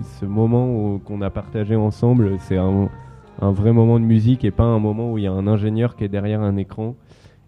ce 0.03 0.25
moment 0.25 0.99
qu'on 0.99 1.21
a 1.21 1.29
partagé 1.29 1.77
ensemble, 1.77 2.37
c'est 2.39 2.57
un, 2.57 2.89
un 3.41 3.53
vrai 3.53 3.73
moment 3.73 4.01
de 4.01 4.05
musique 4.05 4.45
et 4.45 4.51
pas 4.51 4.65
un 4.65 4.79
moment 4.79 5.13
où 5.13 5.19
il 5.19 5.25
y 5.25 5.27
a 5.27 5.33
un 5.33 5.47
ingénieur 5.47 5.97
qui 5.97 6.05
est 6.05 6.09
derrière 6.09 6.41
un 6.41 6.57
écran 6.57 6.95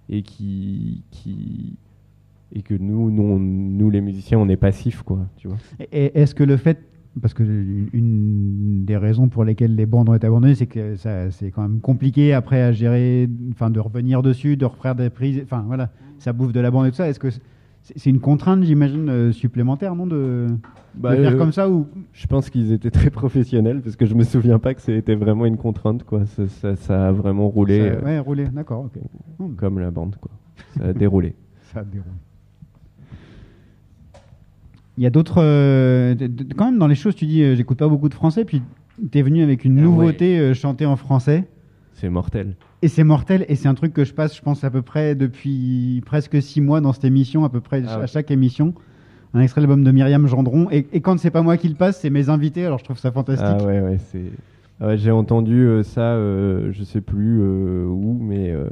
et 0.09 0.23
qui, 0.23 1.03
qui 1.11 1.79
et 2.53 2.63
que 2.63 2.75
nous, 2.75 3.11
nous, 3.11 3.23
on- 3.23 3.39
nous 3.39 3.91
les 3.91 4.01
musiciens, 4.01 4.39
on 4.39 4.49
est 4.49 4.57
passifs 4.57 5.03
quoi, 5.03 5.27
tu 5.37 5.49
vois. 5.49 5.57
Et 5.93 6.19
est-ce 6.21 6.35
que 6.35 6.43
le 6.45 6.57
fait, 6.57 6.79
parce 7.21 7.35
que 7.35 7.43
une, 7.43 8.85
des 8.85 8.97
raisons 8.97 9.29
pour 9.29 9.45
lesquelles 9.45 9.75
les 9.75 9.87
bandes 9.87 10.09
ont 10.09 10.15
été 10.15 10.27
abandonnées, 10.27 10.55
c'est 10.55 10.67
que 10.67 10.97
ça, 10.97 11.31
c'est 11.31 11.51
quand 11.51 11.63
même 11.63 11.81
compliqué 11.81 12.33
après 12.33 12.63
à 12.63 12.73
gérer, 12.73 13.29
enfin 13.53 13.71
de 13.71 13.81
revenir 13.81 14.23
dessus, 14.23 14.57
de 14.57 14.65
refaire 14.65 14.95
des 14.95 15.11
prises, 15.11 15.41
enfin 15.43 15.65
voilà, 15.67 15.91
ça 16.19 16.33
bouffe 16.33 16.53
de 16.53 16.61
la 16.61 16.71
bande 16.71 16.87
et 16.87 16.91
tout 16.91 16.97
ça. 16.97 17.09
Est-ce 17.09 17.21
que 17.21 17.29
c'est 17.83 18.11
une 18.11 18.21
contrainte, 18.21 18.63
j'imagine, 18.63 19.09
euh, 19.09 19.33
supplémentaire, 19.33 19.95
non, 19.95 20.07
de, 20.07 20.47
Bah, 20.95 21.17
de 21.17 21.23
faire 21.23 21.33
euh, 21.33 21.39
comme 21.39 21.53
ça 21.53 21.71
ou? 21.71 21.87
Je 22.13 22.27
pense 22.27 22.51
qu'ils 22.51 22.73
étaient 22.73 22.91
très 22.91 23.11
professionnels 23.11 23.81
parce 23.81 23.97
que 23.97 24.07
je 24.07 24.15
me 24.15 24.23
souviens 24.25 24.59
pas 24.59 24.75
que 24.75 24.83
c'était 24.83 25.15
vraiment 25.15 25.47
une 25.47 25.57
contrainte 25.57 26.05
quoi. 26.05 26.27
Ça, 26.27 26.47
ça- 26.49 26.77
ça 26.77 27.09
a 27.09 27.13
vraiment 27.13 27.49
roulé 27.49 27.79
ça, 27.79 27.85
euh, 27.85 28.03
ouais, 28.05 28.19
rouler, 28.19 28.49
d'accord, 28.49 28.87
ok. 28.87 29.01
Comme 29.57 29.79
la 29.79 29.91
bande 29.91 30.17
quoi. 30.21 30.31
Ça 30.77 30.85
a 30.87 30.93
déroulé. 30.93 31.35
ça 31.73 31.83
déroule. 31.85 32.13
Il 34.99 35.05
y 35.05 35.07
a 35.07 35.11
d'autres, 35.11 35.43
euh, 35.43 36.15
quand 36.57 36.67
même 36.67 36.79
dans 36.79 36.87
les 36.87 36.95
choses, 36.95 37.15
tu 37.15 37.25
dis, 37.27 37.43
euh, 37.43 37.55
j'écoute 37.55 37.79
pas 37.79 37.89
beaucoup 37.89 38.09
de 38.09 38.15
français, 38.15 38.45
puis 38.45 38.63
t'es 39.11 39.23
venu 39.23 39.43
avec 39.43 39.65
une 39.65 39.73
Ah 39.79 39.83
ouais. 39.83 39.83
nouveauté 39.87 40.39
euh, 40.39 40.53
chantée 40.55 40.85
en 40.87 40.97
français. 40.97 41.45
C'est 41.95 42.11
mortel. 42.11 42.55
Et 42.83 42.89
c'est 42.89 43.05
mortel, 43.05 43.45
et 43.49 43.57
c'est 43.57 43.69
un 43.69 43.75
truc 43.75 43.93
que 43.93 44.05
je 44.05 44.13
passe, 44.15 44.37
je 44.37 44.43
pense, 44.43 44.65
à 44.65 44.71
peu 44.71 44.83
près 44.83 45.15
depuis 45.15 46.03
presque 46.05 46.41
six 46.43 46.61
mois 46.61 46.81
dans 46.81 46.93
cette 46.93 47.05
émission, 47.05 47.45
à 47.45 47.49
peu 47.51 47.61
près 47.61 47.83
Ah 47.87 47.99
à 48.01 48.07
chaque 48.07 48.31
émission. 48.31 48.75
Un 49.33 49.41
extrait 49.41 49.61
de 49.61 49.67
l'album 49.67 49.85
de 49.85 49.91
Myriam 49.93 50.27
Gendron. 50.27 50.69
Et, 50.71 50.87
et 50.93 51.01
quand 51.01 51.19
c'est 51.19 51.31
pas 51.31 51.43
moi 51.43 51.57
qui 51.57 51.69
le 51.69 51.77
passe, 51.77 52.01
c'est 52.01 52.11
mes 52.11 52.29
invités, 52.31 52.65
alors 52.67 52.79
je 52.79 52.85
trouve 52.85 52.99
ça 52.99 53.13
fantastique. 53.13 53.47
Ah 53.49 53.65
ouais, 53.65 53.81
ouais, 53.81 53.99
c'est. 54.11 54.25
Ah 54.81 54.89
ouais, 54.89 54.99
j'ai 54.99 55.11
entendu 55.11 55.61
euh, 55.67 55.83
ça, 55.83 56.15
euh, 56.15 56.73
je 56.73 56.83
sais 56.85 57.01
plus 57.03 57.39
euh, 57.41 57.85
où, 57.87 58.19
mais 58.21 58.51
euh, 58.51 58.69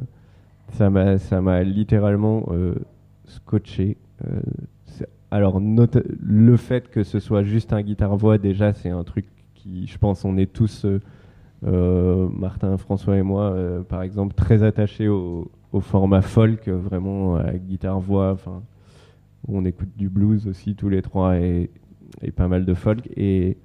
ça 0.73 0.91
m'a, 0.91 1.19
ça 1.19 1.41
m'a 1.43 1.63
littéralement 1.63 2.49
euh, 2.51 2.75
scotché. 3.27 3.99
Euh, 4.27 4.41
alors, 5.31 5.61
le 5.61 6.57
fait 6.57 6.91
que 6.91 7.03
ce 7.03 7.21
soit 7.21 7.43
juste 7.43 7.73
un 7.73 7.83
guitare-voix, 7.83 8.39
déjà, 8.39 8.73
c'est 8.73 8.89
un 8.89 9.05
truc 9.05 9.27
qui, 9.55 9.87
je 9.87 9.99
pense, 9.99 10.25
on 10.25 10.39
est 10.39 10.51
tous, 10.51 10.87
euh, 10.87 11.01
euh, 11.67 12.29
Martin, 12.31 12.77
François 12.79 13.19
et 13.19 13.23
moi, 13.23 13.51
euh, 13.51 13.83
par 13.83 14.03
exemple, 14.03 14.35
très 14.35 14.63
attachés 14.63 15.09
au, 15.09 15.51
format 15.81 16.23
folk, 16.23 16.67
vraiment 16.69 17.37
à 17.37 17.53
guitare-voix. 17.53 18.33
Enfin, 18.33 18.63
on 19.47 19.65
écoute 19.67 19.91
du 19.97 20.09
blues 20.09 20.47
aussi 20.49 20.75
tous 20.75 20.89
les 20.89 21.03
trois 21.03 21.37
et, 21.37 21.71
pas 22.35 22.49
mal 22.49 22.65
de 22.65 22.75
folk. 22.75 23.09
Et 23.17 23.59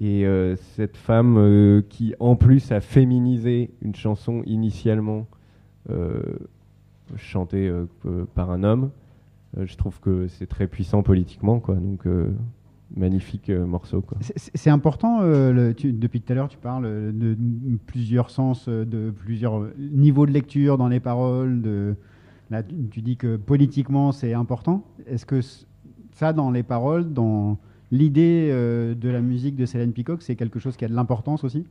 et 0.00 0.26
cette 0.56 0.96
femme 0.96 1.82
qui, 1.88 2.14
en 2.18 2.34
plus, 2.34 2.72
a 2.72 2.80
féminisé 2.80 3.70
une 3.80 3.94
chanson 3.94 4.42
initialement 4.44 5.26
chantée 7.16 7.72
par 8.34 8.50
un 8.50 8.64
homme, 8.64 8.90
je 9.58 9.76
trouve 9.76 10.00
que 10.00 10.28
c'est 10.28 10.46
très 10.46 10.66
puissant 10.66 11.02
politiquement, 11.02 11.60
quoi. 11.60 11.76
Donc, 11.76 12.06
euh, 12.06 12.30
magnifique 12.96 13.50
euh, 13.50 13.66
morceau. 13.66 14.04
C'est- 14.20 14.70
important, 14.70 15.20
euh, 15.22 15.72
depuis 15.84 16.20
tout 16.20 16.32
à 16.32 16.36
l'heure, 16.36 16.48
tu 16.48 16.58
parles 16.58 16.84
euh, 16.86 17.12
de, 17.12 17.36
plusieurs 17.86 18.30
sens, 18.30 18.66
euh, 18.68 18.84
de 18.84 19.10
plusieurs 19.10 19.60
euh, 19.60 19.74
niveaux 19.78 20.26
de 20.26 20.32
lecture 20.32 20.78
dans 20.78 20.88
les 20.88 21.00
paroles. 21.00 21.62
Tu, 22.90 23.02
dis 23.02 23.16
que 23.16 23.36
politiquement, 23.36 24.12
c'est 24.12 24.32
important. 24.32 24.84
Est-ce 25.06 25.26
que 25.26 25.40
ça, 26.12 26.32
dans 26.32 26.50
les 26.50 26.62
paroles, 26.62 27.12
dans 27.12 27.58
l'idée 27.90 28.48
euh, 28.52 28.94
de 28.94 29.08
la 29.08 29.20
musique 29.20 29.56
de 29.56 29.66
Céline 29.66 29.92
Peacock, 29.92 30.22
c'est 30.22 30.36
quelque 30.36 30.60
chose 30.60 30.76
qui 30.76 30.84
a 30.84 30.88
de 30.88 30.94
l'importance 30.94 31.42
aussi? 31.42 31.64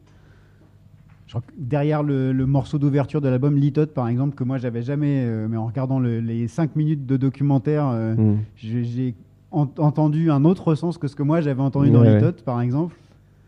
Derrière 1.58 2.04
le, 2.04 2.32
le 2.32 2.46
morceau 2.46 2.78
d'ouverture 2.78 3.22
de 3.22 3.28
l'album 3.30 3.56
Litote, 3.56 3.94
par 3.94 4.08
exemple, 4.08 4.36
que 4.36 4.44
moi, 4.44 4.58
j'avais 4.58 4.82
jamais, 4.82 5.24
euh, 5.26 5.48
mais 5.50 5.58
en 5.58 5.66
regardant 5.66 6.00
le- 6.00 6.20
les 6.20 6.48
cinq 6.48 6.76
minutes 6.76 7.06
de 7.06 7.18
documentaire, 7.18 7.88
euh, 7.88 8.16
Mm. 8.16 8.38
j'ai 8.56 8.84
j'ai 8.84 9.16
en- 9.52 9.68
entendu 9.78 10.32
un 10.32 10.46
autre 10.46 10.76
sens 10.76 10.98
que 10.98 11.08
ce 11.08 11.16
que 11.16 11.24
moi 11.24 11.40
j'avais 11.42 11.62
entendu 11.62 11.92
dans 11.92 12.02
Ouais, 12.02 12.08
ouais. 12.08 12.16
Litote, 12.16 12.44
par 12.44 12.60
exemple. 12.62 12.96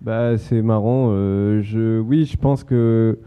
Bah, 0.02 0.38
c'est 0.38 0.62
marrant. 0.62 1.08
euh, 1.12 1.62
je, 1.62 2.00
oui, 2.00 2.26
je 2.26 2.38
pense 2.38 2.64
que. 2.64 3.18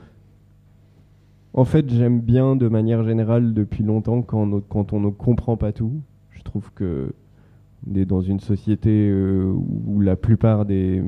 En 1.54 1.64
fait, 1.64 1.88
j'aime 1.90 2.20
bien 2.20 2.54
de 2.54 2.68
manière 2.68 3.02
générale 3.02 3.52
depuis 3.52 3.82
longtemps 3.82 4.22
quand 4.22 4.42
on, 4.52 4.60
quand 4.60 4.92
on 4.92 5.00
ne 5.00 5.08
comprend 5.10 5.56
pas 5.56 5.72
tout. 5.72 5.94
Je 6.30 6.42
trouve 6.42 6.70
que 6.74 7.12
on 7.90 7.94
est 7.96 8.04
dans 8.04 8.20
une 8.20 8.38
société 8.38 9.10
où 9.12 10.00
la 10.00 10.14
plupart 10.14 10.64
des, 10.66 11.02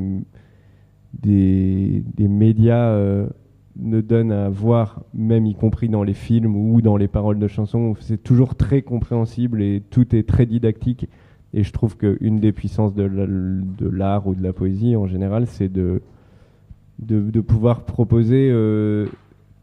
des, 1.23 2.03
des 2.17 2.29
médias 2.29 2.97
ne 3.83 4.01
donnent 4.01 4.33
à 4.33 4.49
voir, 4.49 5.03
même 5.15 5.47
y 5.47 5.55
compris 5.55 5.89
dans 5.89 6.03
les 6.03 6.15
films 6.15 6.57
ou 6.57 6.81
dans 6.83 6.97
les 6.97 7.09
paroles 7.09 7.39
de 7.39 7.49
chansons. 7.49 7.95
C'est 8.01 8.23
toujours 8.23 8.55
très 8.55 8.83
compréhensible 8.83 9.63
et 9.63 9.83
tout 9.91 10.15
est 10.15 10.27
très 10.29 10.47
didactique. 10.47 11.09
Et 11.53 11.65
je 11.65 11.73
trouve 11.73 11.97
qu'une 11.97 12.39
des 12.39 12.53
puissances 12.53 12.95
de 12.95 13.03
la- 13.03 13.27
de 13.27 13.89
l'art 13.89 14.27
ou 14.27 14.35
de 14.35 14.43
la 14.43 14.53
poésie 14.53 14.95
en 14.97 15.07
général, 15.07 15.47
c'est 15.47 15.69
de, 15.69 16.01
de, 17.01 17.41
pouvoir 17.41 17.85
proposer 17.85 18.51
euh, 18.53 19.07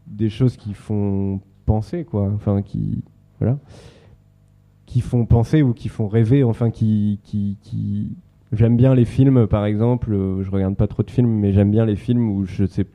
des 0.06 0.28
choses 0.28 0.56
qui 0.56 0.74
font 0.74 1.40
penser, 1.66 2.04
quoi. 2.04 2.30
Enfin, 2.34 2.62
qui. 2.62 3.02
Voilà. 3.40 3.58
Qui 4.86 5.00
font 5.00 5.26
penser 5.26 5.62
ou 5.62 5.72
qui 5.72 5.88
font 5.88 6.08
rêver, 6.08 6.42
enfin, 6.44 6.70
qui. 6.70 7.20
qui, 7.22 7.56
qui... 7.62 8.08
J'aime 8.52 8.76
bien 8.76 8.94
les 8.94 9.04
films, 9.04 9.46
par 9.46 9.64
exemple. 9.66 10.12
euh, 10.12 10.42
je 10.42 10.50
regarde 10.50 10.74
pas 10.74 10.86
trop 10.88 11.02
de 11.02 11.10
films, 11.10 11.30
mais 11.30 11.52
j'aime 11.52 11.70
bien 11.70 11.84
les 11.86 11.96
films 11.96 12.30
où 12.30 12.44
je 12.46 12.64
sais. 12.66 12.86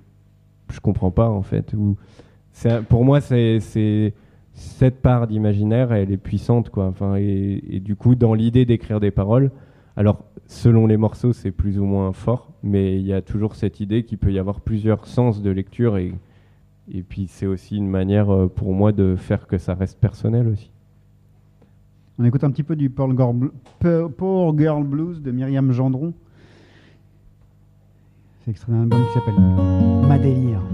Je 0.72 0.80
comprends 0.80 1.12
pas, 1.12 1.30
en 1.30 1.42
fait. 1.42 1.76
Pour 2.90 3.06
moi, 3.06 3.22
c'est. 3.22 3.60
cette 4.54 5.02
part 5.02 5.28
d'imaginaire, 5.28 5.92
elle 5.92 6.12
est 6.12 6.18
puissante, 6.18 6.72
et, 7.18 7.80
du 7.80 7.96
coup, 7.96 8.16
dans 8.16 8.34
l'idée 8.34 8.66
d'écrire 8.66 9.00
des 9.00 9.12
paroles, 9.12 9.52
alors 9.96 10.24
selon 10.46 10.88
les 10.88 10.98
morceaux, 10.98 11.34
c'est 11.34 11.52
plus 11.52 11.80
ou 11.80 11.86
moins 11.86 12.14
fort, 12.14 12.52
mais 12.64 13.00
il 13.00 13.06
y 13.06 13.14
a 13.14 13.22
toujours 13.22 13.56
cette 13.56 13.80
idée 13.80 14.04
qu'il 14.04 14.18
peut 14.18 14.32
y 14.32 14.40
avoir 14.40 14.62
plusieurs 14.62 15.06
sens 15.08 15.42
de 15.42 15.50
lecture 15.50 15.98
et 16.92 17.04
puis 17.04 17.28
c'est 17.28 17.46
aussi 17.46 17.78
une 17.78 17.88
manière 17.88 18.30
euh, 18.30 18.48
pour 18.48 18.74
moi 18.74 18.92
de 18.92 19.16
faire 19.16 19.48
que 19.48 19.58
ça 19.58 19.74
reste 19.74 20.00
personnel 20.00 20.48
aussi. 20.48 20.72
On 22.20 22.26
écoute 22.26 22.44
un 22.44 22.52
petit 22.52 22.64
peu 22.64 22.76
du 22.76 22.90
Poor 22.90 23.10
Girl, 23.16 23.52
Girl 24.58 24.84
Blues 24.84 25.22
de 25.22 25.32
Myriam 25.32 25.72
Gendron. 25.72 26.14
C'est 28.42 28.52
extrait 28.52 28.72
d'un 28.74 28.82
album 28.82 29.02
qui 29.08 29.14
s'appelle 29.14 29.93
Délire. 30.18 30.73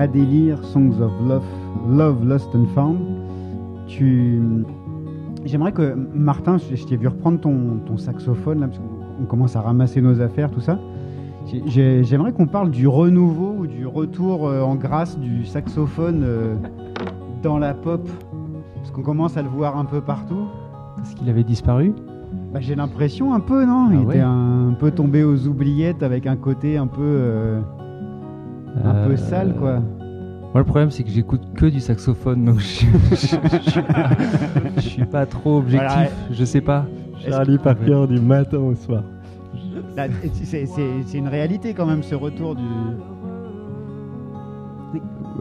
Ma 0.00 0.06
délire, 0.06 0.64
Songs 0.64 0.98
of 1.02 1.12
Love, 1.28 1.44
Love 1.90 2.24
Lost 2.26 2.48
and 2.56 2.64
Found. 2.74 2.96
Tu... 3.86 4.40
J'aimerais 5.44 5.72
que, 5.72 5.94
Martin, 6.14 6.56
je 6.56 6.82
t'ai 6.86 6.96
vu 6.96 7.06
reprendre 7.06 7.38
ton, 7.38 7.80
ton 7.84 7.98
saxophone, 7.98 8.60
là, 8.60 8.68
parce 8.68 8.78
qu'on 8.78 8.84
on 9.22 9.26
commence 9.26 9.56
à 9.56 9.60
ramasser 9.60 10.00
nos 10.00 10.22
affaires, 10.22 10.50
tout 10.50 10.62
ça. 10.62 10.78
J'ai- 11.44 11.62
j'ai- 11.66 12.02
J'aimerais 12.04 12.32
qu'on 12.32 12.46
parle 12.46 12.70
du 12.70 12.88
renouveau 12.88 13.54
ou 13.58 13.66
du 13.66 13.86
retour 13.86 14.48
euh, 14.48 14.62
en 14.62 14.74
grâce 14.74 15.18
du 15.18 15.44
saxophone 15.44 16.22
euh, 16.24 16.54
dans 17.42 17.58
la 17.58 17.74
pop. 17.74 18.08
Parce 18.76 18.90
qu'on 18.92 19.02
commence 19.02 19.36
à 19.36 19.42
le 19.42 19.50
voir 19.50 19.76
un 19.76 19.84
peu 19.84 20.00
partout. 20.00 20.46
Est-ce 21.02 21.14
qu'il 21.14 21.28
avait 21.28 21.44
disparu? 21.44 21.92
Bah, 22.54 22.60
J'ai 22.60 22.74
l'impression 22.74 23.34
un 23.34 23.40
peu, 23.40 23.66
non? 23.66 23.88
Ah 23.90 23.92
Il 23.92 24.06
ouais 24.06 24.14
était 24.14 24.24
un 24.24 24.74
peu 24.80 24.92
tombé 24.92 25.24
aux 25.24 25.46
oubliettes 25.46 26.02
avec 26.02 26.26
un 26.26 26.36
côté 26.36 26.78
un 26.78 26.86
peu, 26.86 27.02
euh, 27.02 27.60
un 28.84 29.06
peu 29.06 29.12
Euh, 29.12 29.16
sale, 29.16 29.54
quoi. 29.58 29.80
Moi, 30.52 30.58
le 30.62 30.64
problème, 30.64 30.90
c'est 30.90 31.04
que 31.04 31.10
j'écoute 31.10 31.42
que 31.54 31.66
du 31.66 31.78
saxophone, 31.80 32.44
donc 32.44 32.58
je, 32.58 32.84
je, 33.10 33.16
je 33.16 33.70
suis, 33.70 33.82
pas, 33.82 34.10
je 34.76 34.80
suis 34.80 35.04
pas 35.06 35.24
trop 35.26 35.58
objectif. 35.58 35.88
Voilà. 35.88 36.08
Je 36.32 36.44
sais 36.44 36.60
pas. 36.60 36.86
Charlie 37.20 37.58
Parker 37.58 38.06
du 38.08 38.18
matin 38.20 38.58
au 38.58 38.74
soir. 38.74 39.04
Là, 39.96 40.06
C'est 40.42 40.64
une 41.14 41.28
réalité 41.28 41.74
quand 41.74 41.86
même 41.86 42.02
ce 42.02 42.14
retour 42.14 42.56
du. 42.56 42.62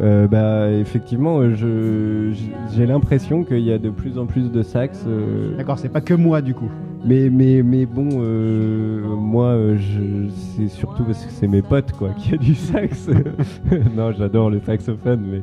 Euh, 0.02 0.28
bah 0.28 0.70
effectivement, 0.72 1.40
euh, 1.40 1.56
je 1.56 2.32
j'ai 2.74 2.86
l'impression 2.86 3.44
qu'il 3.44 3.60
y 3.60 3.72
a 3.72 3.78
de 3.78 3.90
plus 3.90 4.18
en 4.18 4.26
plus 4.28 4.50
de 4.52 4.62
sax. 4.62 5.04
euh, 5.08 5.58
D'accord, 5.58 5.78
c'est 5.80 5.90
pas 5.90 6.00
que 6.02 6.14
moi 6.14 6.42
du 6.42 6.54
coup. 6.54 6.70
Mais, 7.06 7.30
mais, 7.30 7.64
mais 7.64 7.86
bon, 7.86 8.10
euh, 8.14 9.02
moi, 9.16 9.46
euh, 9.48 9.78
je, 9.78 10.30
c'est 10.30 10.68
surtout 10.68 11.04
parce 11.06 11.24
que 11.26 11.32
c'est 11.32 11.48
mes 11.48 11.62
potes, 11.62 11.94
quoi, 11.94 12.10
qui 12.18 12.34
a 12.34 12.38
du 12.38 12.54
sax. 12.56 13.10
non, 13.98 14.12
j'adore 14.18 14.50
le 14.50 14.60
saxophone, 14.60 15.22
mais 15.32 15.42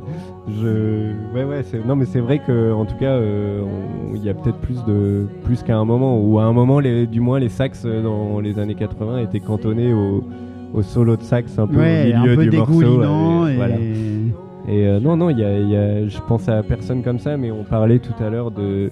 je, 0.60 1.12
ouais, 1.34 1.44
ouais, 1.44 1.62
c'est, 1.62 1.84
non, 1.86 1.96
mais 1.96 2.04
c'est 2.04 2.20
vrai 2.20 2.40
que, 2.46 2.72
en 2.72 2.84
tout 2.84 2.96
cas, 2.96 3.12
euh, 3.12 3.62
il 4.14 4.22
y 4.22 4.28
a 4.28 4.34
peut-être 4.34 4.58
plus 4.58 4.84
de, 4.84 5.26
plus 5.44 5.62
qu'à 5.62 5.78
un 5.78 5.84
moment, 5.86 6.20
ou 6.20 6.38
à 6.38 6.44
un 6.44 6.52
moment, 6.52 6.78
les, 6.78 7.06
du 7.06 7.20
moins, 7.20 7.38
les 7.38 7.48
sax 7.48 7.86
dans 7.86 8.38
les 8.40 8.58
années 8.58 8.74
80 8.74 9.20
étaient 9.20 9.40
cantonnés 9.40 9.94
au, 9.94 10.24
au 10.74 10.82
solo 10.82 11.16
de 11.16 11.22
sax 11.22 11.58
un 11.58 11.66
peu 11.66 11.78
Ouais, 11.78 12.02
au 12.14 12.18
milieu 12.18 12.32
un 12.32 12.36
peu 12.36 12.46
du 12.46 12.56
morceau. 12.58 13.46
et- 13.48 13.56
voilà. 13.56 13.76
Et 14.68 14.84
euh, 14.88 14.98
non, 15.00 15.16
non, 15.16 15.30
y 15.30 15.44
a, 15.44 15.58
y 15.60 15.76
a- 15.76 16.06
je 16.08 16.18
pense 16.28 16.48
à 16.48 16.60
personne 16.62 17.02
comme 17.02 17.20
ça, 17.20 17.36
mais 17.36 17.50
on 17.52 17.62
parlait 17.62 18.00
tout 18.00 18.20
à 18.22 18.28
l'heure 18.28 18.50
de, 18.50 18.90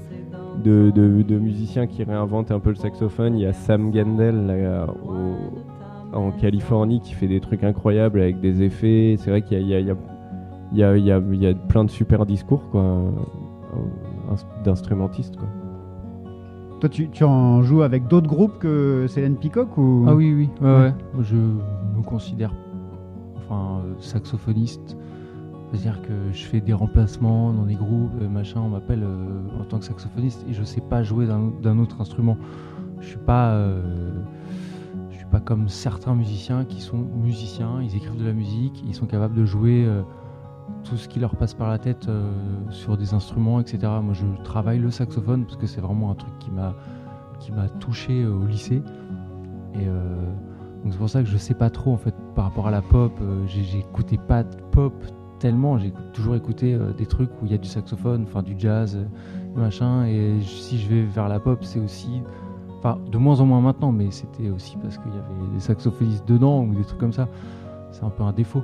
de, 0.65 0.91
de- 0.95 1.23
de 1.23 1.39
musiciens 1.39 1.87
qui 1.87 2.03
réinventent 2.03 2.51
un 2.51 2.59
peu 2.61 2.71
le 2.71 2.77
saxophone. 2.77 3.37
Il 3.37 3.43
y 3.43 3.47
a 3.47 3.53
Sam 3.53 3.93
Gendel 3.95 4.47
là, 4.47 4.87
au- 5.07 6.17
en 6.17 6.31
Californie 6.31 7.01
qui 7.01 7.13
fait 7.15 7.27
des 7.29 7.41
trucs 7.41 7.65
incroyables 7.65 8.21
avec 8.21 8.41
des 8.41 8.63
effets. 8.63 9.17
C'est 9.19 9.31
vrai 9.31 9.43
qu'il 9.43 9.59
y 9.67 9.75
a, 9.75 9.81
il 9.81 9.87
y, 9.87 9.91
a, 9.91 9.95
il 10.73 10.79
y, 10.79 10.83
a, 10.83 10.97
il 10.97 11.05
y, 11.05 11.13
a, 11.13 11.19
il 11.33 11.43
y 11.43 11.47
a 11.47 11.55
plein 11.55 11.85
de 11.85 11.91
super 11.91 12.25
discours 12.27 12.69
quoi, 12.71 12.81
euh, 12.83 13.11
ins- 14.33 14.63
d'instrumentistes. 14.65 15.37
Quoi. 15.37 15.49
Toi, 16.81 16.89
tu, 16.89 17.09
tu 17.09 17.25
en 17.25 17.63
joues 17.63 17.83
avec 17.83 18.07
d'autres 18.09 18.29
groupes 18.29 18.59
que 18.59 19.07
Céline 19.09 19.37
Peacock 19.37 19.77
ou? 19.79 20.05
Ah 20.09 20.15
oui, 20.15 20.33
oui, 20.35 20.51
ouais, 20.61 20.93
Je 21.23 21.37
me 21.37 22.03
considère 22.05 22.53
enfin, 23.39 23.81
saxophoniste. 23.99 24.97
C'est-à-dire 25.75 26.03
que 26.03 26.33
je 26.33 26.45
fais 26.45 26.61
des 26.61 26.73
remplacements 26.73 27.53
dans 27.53 27.65
des 27.65 27.75
groupes, 27.75 28.13
euh, 28.23 28.29
machin, 28.29 28.61
on 28.61 28.69
m'appelle 28.69 29.03
euh, 29.03 29.61
en 29.61 29.65
tant 29.65 29.81
que 29.81 29.85
saxophoniste 29.85 30.45
et 30.49 30.53
je 30.53 30.63
sais 30.63 30.81
pas 30.81 31.03
jouer 31.03 31.27
d'un 31.27 31.79
autre 31.79 32.01
instrument. 32.01 32.39
Je 33.01 33.09
suis 33.09 33.19
euh, 33.29 33.83
suis 35.11 35.27
pas 35.27 35.41
comme 35.41 35.69
certains 35.69 36.15
musiciens 36.15 36.65
qui 36.65 36.81
sont 36.81 36.99
musiciens, 36.99 37.83
ils 37.83 37.97
écrivent 37.97 38.17
de 38.17 38.25
la 38.25 38.33
musique, 38.33 38.85
ils 38.87 38.95
sont 38.95 39.07
capables 39.07 39.35
de 39.35 39.45
jouer 39.45 39.85
tout 40.85 40.97
ce 40.97 41.09
qui 41.09 41.19
leur 41.19 41.35
passe 41.35 41.55
par 41.55 41.69
la 41.69 41.79
tête 41.79 42.09
sur 42.71 42.97
des 42.97 43.13
instruments, 43.13 43.59
etc. 43.59 43.79
Moi, 44.01 44.15
je 44.15 44.27
travaille 44.45 44.79
le 44.79 44.93
saxophone 44.93 45.45
parce 45.45 45.57
que 45.57 45.67
c'est 45.67 45.81
vraiment 45.81 46.13
un 46.13 46.15
truc 46.15 46.39
qui 46.39 46.53
m'a 46.53 47.69
touché 47.81 48.25
au 48.25 48.47
lycée. 48.47 48.81
Et 49.75 49.87
Donc 49.87 50.93
c'est 50.93 50.99
pour 50.99 51.11
ça 51.11 51.21
que 51.25 51.29
je 51.29 51.37
sais 51.37 51.55
pas 51.55 51.69
trop 51.69 51.93
en 51.93 51.99
fait 51.99 52.15
par 52.37 52.45
rapport 52.45 52.69
à 52.69 52.71
la 52.71 52.81
pop. 52.81 53.13
J'écoutais 53.47 54.19
pas 54.19 54.45
de 54.45 54.57
pop 54.71 54.95
tellement. 55.45 55.77
J'ai 55.79 55.93
toujours 56.15 56.37
écouté 56.37 56.73
euh, 56.73 56.93
des 56.95 57.05
trucs 57.05 57.29
où 57.43 57.45
il 57.45 57.53
y 57.53 57.55
a 57.55 57.59
du 57.59 57.69
saxophone, 57.69 58.23
enfin 58.27 58.43
du 58.43 58.55
jazz, 58.57 58.97
euh, 58.97 59.61
machin. 59.61 60.07
Et 60.07 60.41
si 60.41 60.79
je 60.79 60.89
vais 60.89 61.03
vers 61.03 61.29
la 61.29 61.39
pop, 61.39 61.59
c'est 61.63 61.81
aussi, 61.81 62.23
enfin 62.79 62.99
de 63.13 63.19
moins 63.19 63.41
en 63.41 63.45
moins 63.45 63.61
maintenant, 63.61 63.93
mais 63.93 64.11
c'était 64.11 64.49
aussi 64.49 64.79
parce 64.79 64.97
qu'il 64.97 65.13
y 65.13 65.19
avait 65.19 65.53
des 65.53 65.61
saxophonistes 65.61 66.27
dedans 66.27 66.65
ou 66.65 66.75
des 66.75 66.83
trucs 66.85 66.99
comme 66.99 67.13
ça. 67.13 67.29
C'est 67.93 68.05
un 68.05 68.09
peu 68.11 68.23
un 68.23 68.33
défaut. 68.33 68.63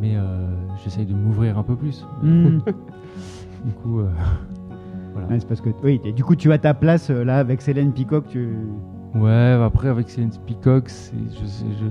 Mais 0.00 0.14
euh, 0.16 0.48
j'essaye 0.82 1.04
de 1.04 1.14
m'ouvrir 1.14 1.58
un 1.58 1.62
peu 1.62 1.76
plus. 1.76 2.06
Hmm. 2.22 2.58
Du 3.66 3.72
coup, 3.72 4.00
euh, 4.00 4.08
voilà. 5.12 5.28
Ouais, 5.28 5.38
parce 5.48 5.60
que 5.62 5.70
oui, 5.82 5.98
et 6.04 6.12
du 6.12 6.22
coup 6.24 6.36
tu 6.36 6.52
as 6.52 6.58
ta 6.58 6.74
place 6.74 7.08
là 7.10 7.38
avec 7.38 7.60
Célène 7.62 7.92
Peacock. 7.92 8.26
Tu... 8.28 8.56
Ouais, 9.14 9.58
après 9.64 9.88
avec 9.88 10.10
Céline 10.10 10.30
Peacock, 10.46 10.88
c'est 10.88 11.14
je 11.40 11.46
sais- 11.46 11.64
je- 11.80 11.86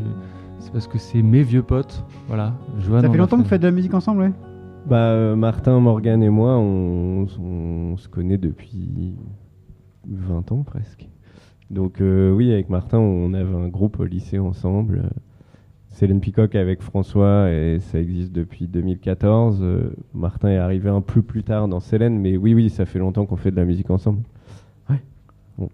c'est 0.63 0.71
parce 0.71 0.87
que 0.87 0.97
c'est 0.97 1.21
mes 1.21 1.43
vieux 1.43 1.61
potes. 1.61 2.03
Voilà. 2.27 2.53
Ça 2.79 3.01
fait 3.01 3.07
a 3.07 3.17
longtemps 3.17 3.37
que 3.37 3.43
vous 3.43 3.47
faites 3.49 3.61
de 3.61 3.67
la 3.67 3.71
musique 3.73 3.93
ensemble, 3.93 4.21
ouais. 4.21 4.31
Bah, 4.87 4.97
euh, 5.11 5.35
Martin, 5.35 5.79
Morgan 5.79 6.23
et 6.23 6.29
moi, 6.29 6.57
on, 6.57 7.27
on 7.39 7.97
se 7.97 8.07
connaît 8.07 8.37
depuis 8.37 9.15
20 10.07 10.51
ans 10.51 10.63
presque. 10.63 11.07
Donc 11.69 12.01
euh, 12.01 12.31
oui, 12.31 12.51
avec 12.51 12.69
Martin, 12.69 12.97
on 12.99 13.33
avait 13.33 13.55
un 13.55 13.67
groupe 13.67 13.99
au 13.99 14.05
lycée 14.05 14.39
ensemble. 14.39 15.03
Céline 15.87 16.21
Peacock 16.21 16.55
avec 16.55 16.81
François, 16.81 17.51
et 17.51 17.79
ça 17.79 17.99
existe 17.99 18.31
depuis 18.31 18.67
2014. 18.67 19.59
Euh, 19.61 19.93
Martin 20.13 20.49
est 20.49 20.57
arrivé 20.57 20.89
un 20.89 21.01
peu 21.01 21.21
plus 21.21 21.43
tard 21.43 21.67
dans 21.67 21.79
Célène, 21.79 22.19
mais 22.19 22.35
oui, 22.35 22.53
oui, 22.53 22.69
ça 22.69 22.85
fait 22.85 22.99
longtemps 22.99 23.25
qu'on 23.25 23.35
fait 23.35 23.51
de 23.51 23.55
la 23.57 23.65
musique 23.65 23.89
ensemble. 23.91 24.21
Ouais. 24.89 25.01
On- 25.59 25.69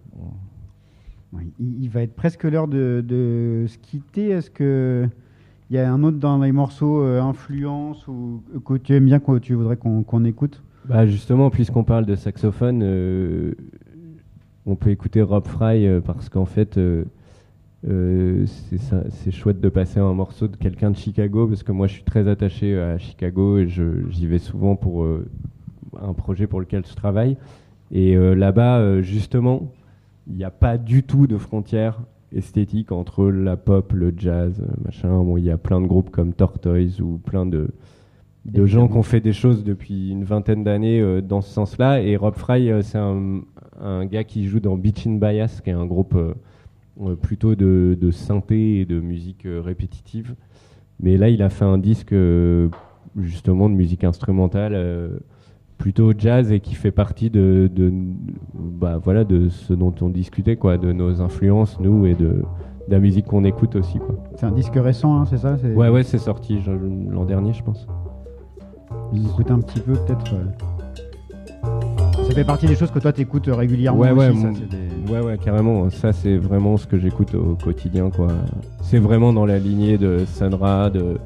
Il, 1.60 1.90
va 1.90 2.02
être 2.02 2.16
presque 2.16 2.44
l'heure 2.44 2.68
de, 2.68 3.66
se 3.68 3.78
quitter. 3.78 4.30
Est-ce 4.30 4.50
que 4.50 5.08
il 5.70 5.76
y 5.76 5.80
a 5.80 5.92
un 5.92 6.02
autre 6.02 6.18
dans 6.18 6.40
les 6.42 6.52
morceaux 6.52 7.04
euh, 7.04 7.22
influence 7.22 8.08
ou 8.08 8.42
que 8.66 8.74
tu 8.74 8.96
aimes 8.96 9.06
bien, 9.06 9.20
que 9.20 9.38
tu 9.38 9.54
voudrais 9.54 9.78
qu'on 9.78 10.02
qu'on 10.02 10.26
écoute? 10.26 10.64
Bah 10.86 11.06
justement, 11.06 11.52
puisqu'on 11.52 11.84
parle 11.84 12.08
de 12.08 12.16
saxophone, 12.16 12.82
euh, 12.82 13.54
on 14.66 14.76
peut 14.76 14.90
écouter 14.90 15.22
Rob 15.22 15.46
Fry 15.46 15.86
euh, 15.86 16.02
parce 16.02 16.30
qu'en 16.30 16.46
fait, 16.46 16.80
c'est 17.84 19.32
chouette 19.32 19.62
de 19.62 19.70
passer 19.70 20.00
un 20.00 20.14
morceau 20.14 20.48
de 20.48 20.56
quelqu'un 20.58 20.90
de 20.90 20.98
Chicago 20.98 21.46
parce 21.46 21.62
que 21.62 21.72
moi 21.72 21.86
je 21.86 21.94
suis 21.94 22.04
très 22.04 22.28
attaché 22.28 22.80
à 22.80 22.98
Chicago 22.98 23.60
et 23.60 23.68
j'y 23.68 24.26
vais 24.26 24.40
souvent 24.40 24.76
pour 24.76 25.08
un 26.02 26.14
projet 26.14 26.48
pour 26.48 26.60
lequel 26.60 26.84
je 26.88 26.96
travaille. 26.96 27.38
Et 27.92 28.16
là-bas, 28.16 29.02
justement, 29.02 29.72
il 30.28 30.36
n'y 30.36 30.44
a 30.44 30.52
pas 30.52 30.78
du 30.78 31.04
tout 31.04 31.28
de 31.28 31.38
frontières 31.38 32.00
esthétiques 32.36 32.92
entre 32.92 33.30
la 33.30 33.58
pop, 33.58 33.92
le 33.94 34.14
jazz, 34.16 34.62
machin. 34.86 35.10
Bon, 35.24 35.38
il 35.38 35.46
y 35.46 35.52
a 35.52 35.58
plein 35.58 35.82
de 35.82 35.88
groupes 35.88 36.12
comme 36.12 36.34
Tortoise 36.34 37.02
ou 37.02 37.18
plein 37.18 37.46
de, 37.46 37.70
de 38.46 38.66
gens 38.66 38.88
qui 38.88 38.98
ont 38.98 39.04
fait 39.04 39.22
des 39.22 39.34
choses 39.34 39.64
depuis 39.64 40.12
une 40.12 40.24
vingtaine 40.24 40.64
d'années 40.64 41.02
euh, 41.02 41.22
dans 41.22 41.42
ce 41.42 41.50
sens-là. 41.52 42.02
Et 42.02 42.16
Rob 42.16 42.36
Fry, 42.36 42.72
euh, 42.72 42.82
c'est 42.82 43.00
un, 43.00 43.42
un 43.82 44.06
gars 44.06 44.24
qui 44.24 44.46
joue 44.46 44.60
dans 44.60 44.78
Beach 44.78 45.08
in 45.08 45.16
Bias, 45.16 45.62
qui 45.64 45.72
est 45.72 45.74
un 45.74 45.86
groupe 45.86 46.16
euh, 46.16 47.16
plutôt 47.16 47.56
de, 47.56 47.98
de 48.00 48.12
synthé 48.12 48.82
et 48.82 48.86
de 48.86 49.00
musique 49.00 49.48
répétitive. 49.48 50.36
Mais 51.00 51.18
là, 51.18 51.30
il 51.30 51.42
a 51.42 51.50
fait 51.50 51.66
un 51.66 51.78
disque 51.78 52.14
justement 53.18 53.70
de 53.70 53.76
musique 53.76 54.04
instrumentale. 54.04 55.20
Plutôt 55.80 56.12
jazz 56.16 56.52
et 56.52 56.60
qui 56.60 56.76
fait 56.76 56.92
partie 56.92 57.32
de, 57.32 57.68
de, 57.74 57.92
bah, 58.54 59.00
voilà, 59.04 59.24
de 59.24 59.50
ce 59.50 59.74
dont 59.74 59.96
on 60.02 60.10
discutait, 60.10 60.56
quoi, 60.58 60.78
de 60.78 60.92
nos 60.92 61.22
influences, 61.22 61.80
nous, 61.80 62.06
et 62.06 62.14
de, 62.14 62.28
de 62.28 62.92
la 62.92 63.00
musique 63.00 63.26
qu'on 63.26 63.44
écoute 63.46 63.76
aussi. 63.76 63.98
Quoi. 63.98 64.16
C'est 64.36 64.46
un 64.46 64.52
disque 64.52 64.76
récent, 64.76 65.20
hein, 65.20 65.26
c'est 65.26 65.38
ça 65.38 65.58
C'est- 65.58 65.74
Ouais, 65.74 65.90
ouais, 65.90 66.04
c'est 66.04 66.18
sorti 66.20 66.60
l'an 67.10 67.26
dernier, 67.26 67.54
je 67.54 67.64
pense. 67.64 67.88
On 69.12 69.16
écoute 69.26 69.50
un 69.50 69.60
petit 69.60 69.80
peu 69.80 69.94
peut-être. 69.94 70.34
euh. 70.36 71.80
Ça 72.30 72.36
fait 72.36 72.44
partie 72.44 72.68
des 72.68 72.76
choses 72.76 72.92
que 72.92 73.00
toi 73.00 73.12
t'écoutes 73.12 73.48
régulièrement 73.48 74.00
Ouais, 74.00 74.12
ouais, 74.12 74.30
aussi. 74.30 74.40
ça, 74.42 74.48
mon- 74.48 74.54
c'est 74.56 74.70
des- 74.70 75.12
ouais, 75.12 75.20
ouais, 75.22 75.38
carrément. 75.38 75.90
Ça, 75.90 76.14
c'est 76.14 76.38
vraiment 76.38 76.78
ce 76.78 76.86
que 76.86 77.00
j'écoute 77.00 77.34
au 77.34 77.56
quotidien, 77.56 78.12
quoi. 78.12 78.28
C'est 78.82 79.00
vraiment 79.00 79.34
dans 79.34 79.48
la 79.48 79.58
lignée 79.58 79.98
de 79.98 80.26
Sunra, 80.26 80.90
de. 80.92 81.18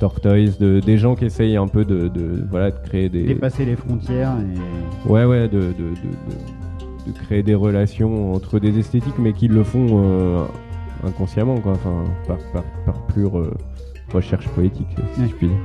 Tortoise, 0.00 0.58
de, 0.58 0.80
des 0.80 0.96
gens 0.96 1.14
qui 1.14 1.26
essayent 1.26 1.56
un 1.58 1.68
peu 1.68 1.84
de, 1.84 2.08
de, 2.08 2.42
voilà, 2.50 2.70
de 2.70 2.78
créer 2.88 3.10
des. 3.10 3.24
Dépasser 3.24 3.66
les 3.66 3.76
frontières 3.76 4.32
et. 4.40 5.08
Ouais, 5.10 5.26
ouais, 5.26 5.46
de, 5.48 5.58
de, 5.60 5.66
de, 5.66 5.72
de- 5.72 7.12
de 7.12 7.12
créer 7.12 7.42
des 7.42 7.54
relations 7.54 8.32
entre 8.32 8.58
des 8.58 8.78
esthétiques, 8.78 9.18
mais 9.18 9.32
qui 9.34 9.48
le 9.48 9.62
font 9.62 9.86
euh, 9.92 10.44
inconsciemment, 11.06 11.58
quoi. 11.58 11.72
Enfin, 11.72 12.04
par, 12.26 12.38
par, 12.54 12.64
par 12.86 13.06
pure 13.08 13.38
euh, 13.38 13.52
recherche 14.14 14.48
poétique, 14.48 14.86
si 15.14 15.20
Ouais. 15.20 15.28
je 15.28 15.34
puis 15.34 15.48
dire. 15.48 15.56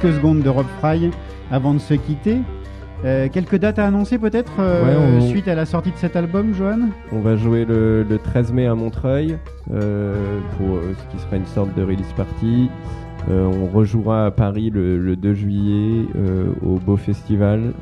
Quelques 0.00 0.14
secondes 0.16 0.42
de 0.42 0.48
Rob 0.48 0.66
Fry 0.80 1.10
avant 1.50 1.74
de 1.74 1.78
se 1.78 1.94
quitter. 1.94 2.38
Euh, 3.04 3.28
quelques 3.32 3.56
dates 3.56 3.78
à 3.78 3.86
annoncer 3.86 4.18
peut-être 4.18 4.52
euh, 4.58 4.84
Ouais, 4.84 5.18
on- 5.22 5.26
suite 5.28 5.48
à 5.48 5.54
la 5.54 5.64
sortie 5.64 5.90
de 5.90 5.96
cet 5.96 6.16
album, 6.16 6.52
Johan? 6.54 6.78
On 7.12 7.20
va 7.20 7.36
jouer 7.36 7.64
le, 7.64 8.02
le 8.02 8.18
13 8.18 8.52
mai 8.52 8.66
à 8.66 8.74
Montreuil 8.74 9.36
euh, 9.72 10.38
pour 10.58 10.78
ce 10.82 11.16
qui 11.16 11.22
sera 11.22 11.36
une 11.36 11.46
sorte 11.46 11.74
de 11.76 11.82
release 11.82 12.12
party. 12.16 12.68
On 13.28 13.66
rejouera 13.66 14.26
à 14.26 14.30
Paris 14.30 14.70
le, 14.70 14.96
le 14.98 15.14
2 15.14 15.34
juillet 15.34 16.06
au 16.64 16.76
Beau 16.78 16.96
Festival. 16.96 17.74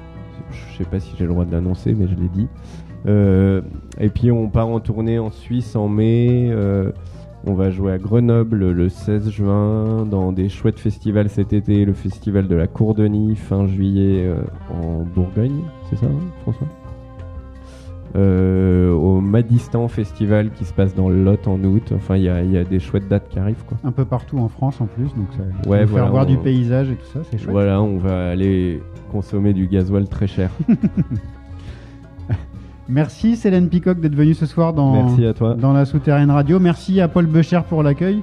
Je 0.50 0.78
sais 0.78 0.84
pas 0.90 0.98
si 0.98 1.14
j'ai 1.16 1.24
le 1.24 1.30
droit 1.30 1.44
de 1.44 1.52
l'annoncer, 1.52 1.94
mais 1.96 2.06
je 2.08 2.14
l'ai 2.16 2.28
dit. 2.28 2.48
Et 4.00 4.08
puis 4.08 4.32
on 4.32 4.48
part 4.48 4.66
en 4.68 4.80
tournée 4.80 5.20
en 5.20 5.30
Suisse 5.30 5.76
en 5.76 5.86
mai. 5.88 6.50
On 7.48 7.54
va 7.54 7.70
jouer 7.70 7.92
à 7.92 7.98
Grenoble 7.98 8.70
le 8.72 8.88
16 8.90 9.30
juin 9.30 10.04
dans 10.04 10.32
des 10.32 10.48
chouettes 10.50 10.78
festivals 10.78 11.30
cet 11.30 11.52
été. 11.54 11.84
Le 11.86 11.94
festival 11.94 12.46
de 12.46 12.54
la 12.54 12.66
Cour 12.66 12.94
de 12.94 13.06
Nid 13.06 13.36
fin 13.36 13.66
juillet 13.66 14.24
euh, 14.26 14.42
en 14.70 15.02
Bourgogne, 15.02 15.62
c'est 15.88 15.96
ça, 15.96 16.06
hein, 16.06 16.20
François? 16.42 16.66
Euh, 18.16 18.90
au 18.92 19.20
Madistan 19.20 19.86
Festival 19.88 20.50
qui 20.50 20.64
se 20.64 20.72
passe 20.72 20.94
dans 20.94 21.08
le 21.08 21.22
Lot 21.24 21.46
en 21.48 21.62
août. 21.64 21.92
Enfin, 21.94 22.16
il 22.16 22.22
y 22.24 22.28
a, 22.28 22.42
il 22.42 22.50
y 22.50 22.58
a 22.58 22.64
des 22.64 22.80
chouettes 22.80 23.08
dates 23.08 23.28
qui 23.30 23.38
arrivent. 23.38 23.64
Quoi. 23.66 23.78
Un 23.84 23.92
peu 23.92 24.04
partout 24.04 24.38
en 24.38 24.48
France 24.48 24.80
en 24.80 24.86
plus, 24.86 25.04
donc 25.14 25.28
ça 25.36 25.42
Ouais, 25.68 25.80
va 25.80 25.84
voilà, 25.86 26.04
faire 26.04 26.10
voir 26.12 26.24
on- 26.26 26.30
du 26.30 26.36
paysage 26.38 26.90
et 26.90 26.96
tout 26.96 27.06
ça, 27.12 27.20
c'est 27.30 27.38
chouette. 27.38 27.50
Voilà, 27.50 27.80
on 27.82 27.96
va 27.98 28.28
aller 28.30 28.82
consommer 29.10 29.52
du 29.54 29.66
gasoil 29.68 30.06
très 30.08 30.26
cher. 30.26 30.50
Merci 32.88 33.36
Célène 33.36 33.68
Peacock 33.68 34.00
d'être 34.00 34.14
venue 34.14 34.34
ce 34.34 34.46
soir 34.46 34.72
dans, 34.72 35.04
Merci 35.04 35.26
à 35.26 35.34
toi. 35.34 35.54
dans 35.54 35.72
la 35.72 35.84
souterraine 35.84 36.30
radio. 36.30 36.58
Merci 36.58 37.00
à 37.00 37.08
Paul 37.08 37.26
Becher 37.26 37.60
pour 37.68 37.82
l'accueil. 37.82 38.22